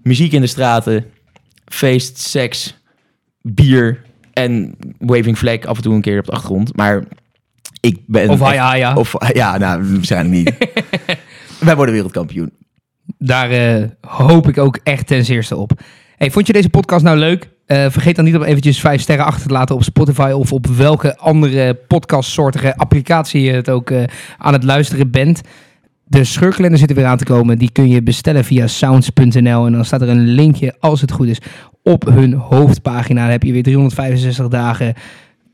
Muziek 0.04 0.32
in 0.32 0.42
de 0.42 0.48
straten, 0.48 1.06
feest, 1.66 2.18
seks, 2.18 2.78
bier 3.42 4.06
en 4.38 4.76
waving 5.00 5.38
flag 5.38 5.66
af 5.66 5.78
en 5.78 5.84
toe 5.84 5.94
een 5.94 6.02
keer 6.02 6.20
op 6.20 6.26
de 6.26 6.32
achtergrond. 6.32 6.76
Maar 6.76 7.04
ik 7.80 8.00
ben... 8.06 8.30
Of 8.30 8.40
haya 8.40 8.66
haya. 8.66 8.96
Of 8.96 9.16
ja, 9.34 9.58
nou, 9.58 9.94
waarschijnlijk 9.94 10.36
niet. 10.36 10.54
Wij 11.60 11.76
worden 11.76 11.94
wereldkampioen. 11.94 12.52
Daar 13.18 13.50
eh, 13.52 13.84
hoop 14.02 14.48
ik 14.48 14.58
ook 14.58 14.80
echt 14.84 15.08
ten 15.08 15.26
zeerste 15.26 15.56
op. 15.56 15.72
Hey, 16.16 16.32
vond 16.32 16.48
je 16.48 16.54
deze 16.54 16.70
podcast 16.70 17.04
nou 17.04 17.18
leuk? 17.18 17.50
Eh, 17.66 17.86
vergeet 17.90 18.16
dan 18.16 18.26
niet 18.26 18.36
om 18.36 18.44
eventjes 18.44 18.80
vijf 18.80 19.02
sterren 19.02 19.26
achter 19.26 19.48
te 19.48 19.54
laten 19.54 19.76
op 19.76 19.84
Spotify 19.84 20.32
of 20.36 20.54
op 20.54 20.68
welke 20.68 21.18
andere 21.18 21.74
podcastsoortige 21.74 22.78
applicatie 22.78 23.42
je 23.42 23.52
het 23.52 23.70
ook 23.70 23.90
eh, 23.90 24.04
aan 24.38 24.54
het 24.54 24.64
luisteren 24.64 25.12
bent. 25.12 25.42
De 26.04 26.24
scheurkalender 26.24 26.80
zit 26.80 26.90
er 26.90 26.96
weer 26.96 27.06
aan 27.06 27.18
te 27.18 27.24
komen. 27.24 27.58
Die 27.58 27.72
kun 27.72 27.88
je 27.88 28.04
bestellen 28.04 28.44
via 28.44 28.68
sounds.nl. 28.68 29.66
En 29.66 29.72
dan 29.72 29.86
staat 29.86 30.02
er 30.02 30.10
een 30.10 30.28
linkje, 30.28 30.76
als 30.80 31.02
het 31.02 31.12
goed 31.12 31.28
is, 31.28 31.42
op 31.88 32.06
hun 32.06 32.34
hoofdpagina. 32.34 33.30
Heb 33.30 33.44
je 33.44 33.52
weer 33.52 33.64
365 33.64 34.48
dagen 34.48 34.94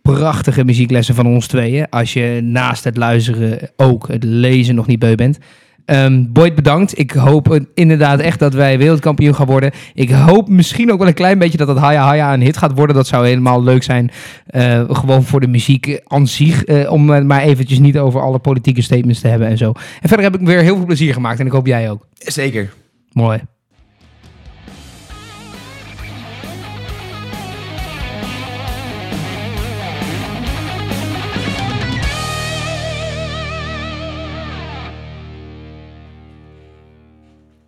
prachtige 0.01 0.63
muzieklessen 0.63 1.15
van 1.15 1.27
ons 1.27 1.47
tweeën. 1.47 1.89
Als 1.89 2.13
je 2.13 2.39
naast 2.43 2.83
het 2.83 2.97
luisteren 2.97 3.69
ook 3.75 4.07
het 4.07 4.23
lezen 4.23 4.75
nog 4.75 4.87
niet 4.87 4.99
beu 4.99 5.15
bent. 5.15 5.37
Ehm 5.85 6.25
Boyd, 6.29 6.55
bedankt. 6.55 6.99
Ik 6.99 7.11
hoop 7.11 7.59
inderdaad 7.73 8.19
echt 8.19 8.39
dat 8.39 8.53
wij 8.53 8.77
wereldkampioen 8.77 9.35
gaan 9.35 9.45
worden. 9.45 9.71
Ik 9.93 10.09
hoop 10.09 10.49
misschien 10.49 10.91
ook 10.91 10.97
wel 10.99 11.07
een 11.07 11.13
klein 11.13 11.39
beetje 11.39 11.57
dat 11.57 11.67
het 11.67 11.77
Haya 11.77 12.03
Haya 12.03 12.33
een 12.33 12.41
hit 12.41 12.57
gaat 12.57 12.73
worden. 12.75 12.95
Dat 12.95 13.07
zou 13.07 13.27
helemaal 13.27 13.63
leuk 13.63 13.83
zijn. 13.83 14.11
Eh, 14.45 14.83
gewoon 14.87 15.23
voor 15.23 15.39
de 15.39 15.47
muziek 15.47 16.01
aan 16.07 16.27
zich. 16.27 16.63
eh, 16.63 16.91
om 16.91 17.13
eh, 17.13 17.23
maar 17.23 17.41
eventjes 17.41 17.79
niet 17.79 17.97
over 17.97 18.21
alle 18.21 18.39
politieke 18.39 18.81
statements 18.81 19.19
te 19.19 19.27
hebben 19.27 19.47
en 19.47 19.57
zo. 19.57 19.71
En 20.01 20.07
verder 20.07 20.25
heb 20.25 20.35
ik 20.35 20.47
weer 20.47 20.61
heel 20.61 20.75
veel 20.75 20.85
plezier 20.85 21.13
gemaakt. 21.13 21.39
En 21.39 21.45
ik 21.45 21.51
hoop 21.51 21.67
jij 21.67 21.89
ook. 21.89 22.07
Zeker. 22.17 22.73
Mooi. 23.11 23.52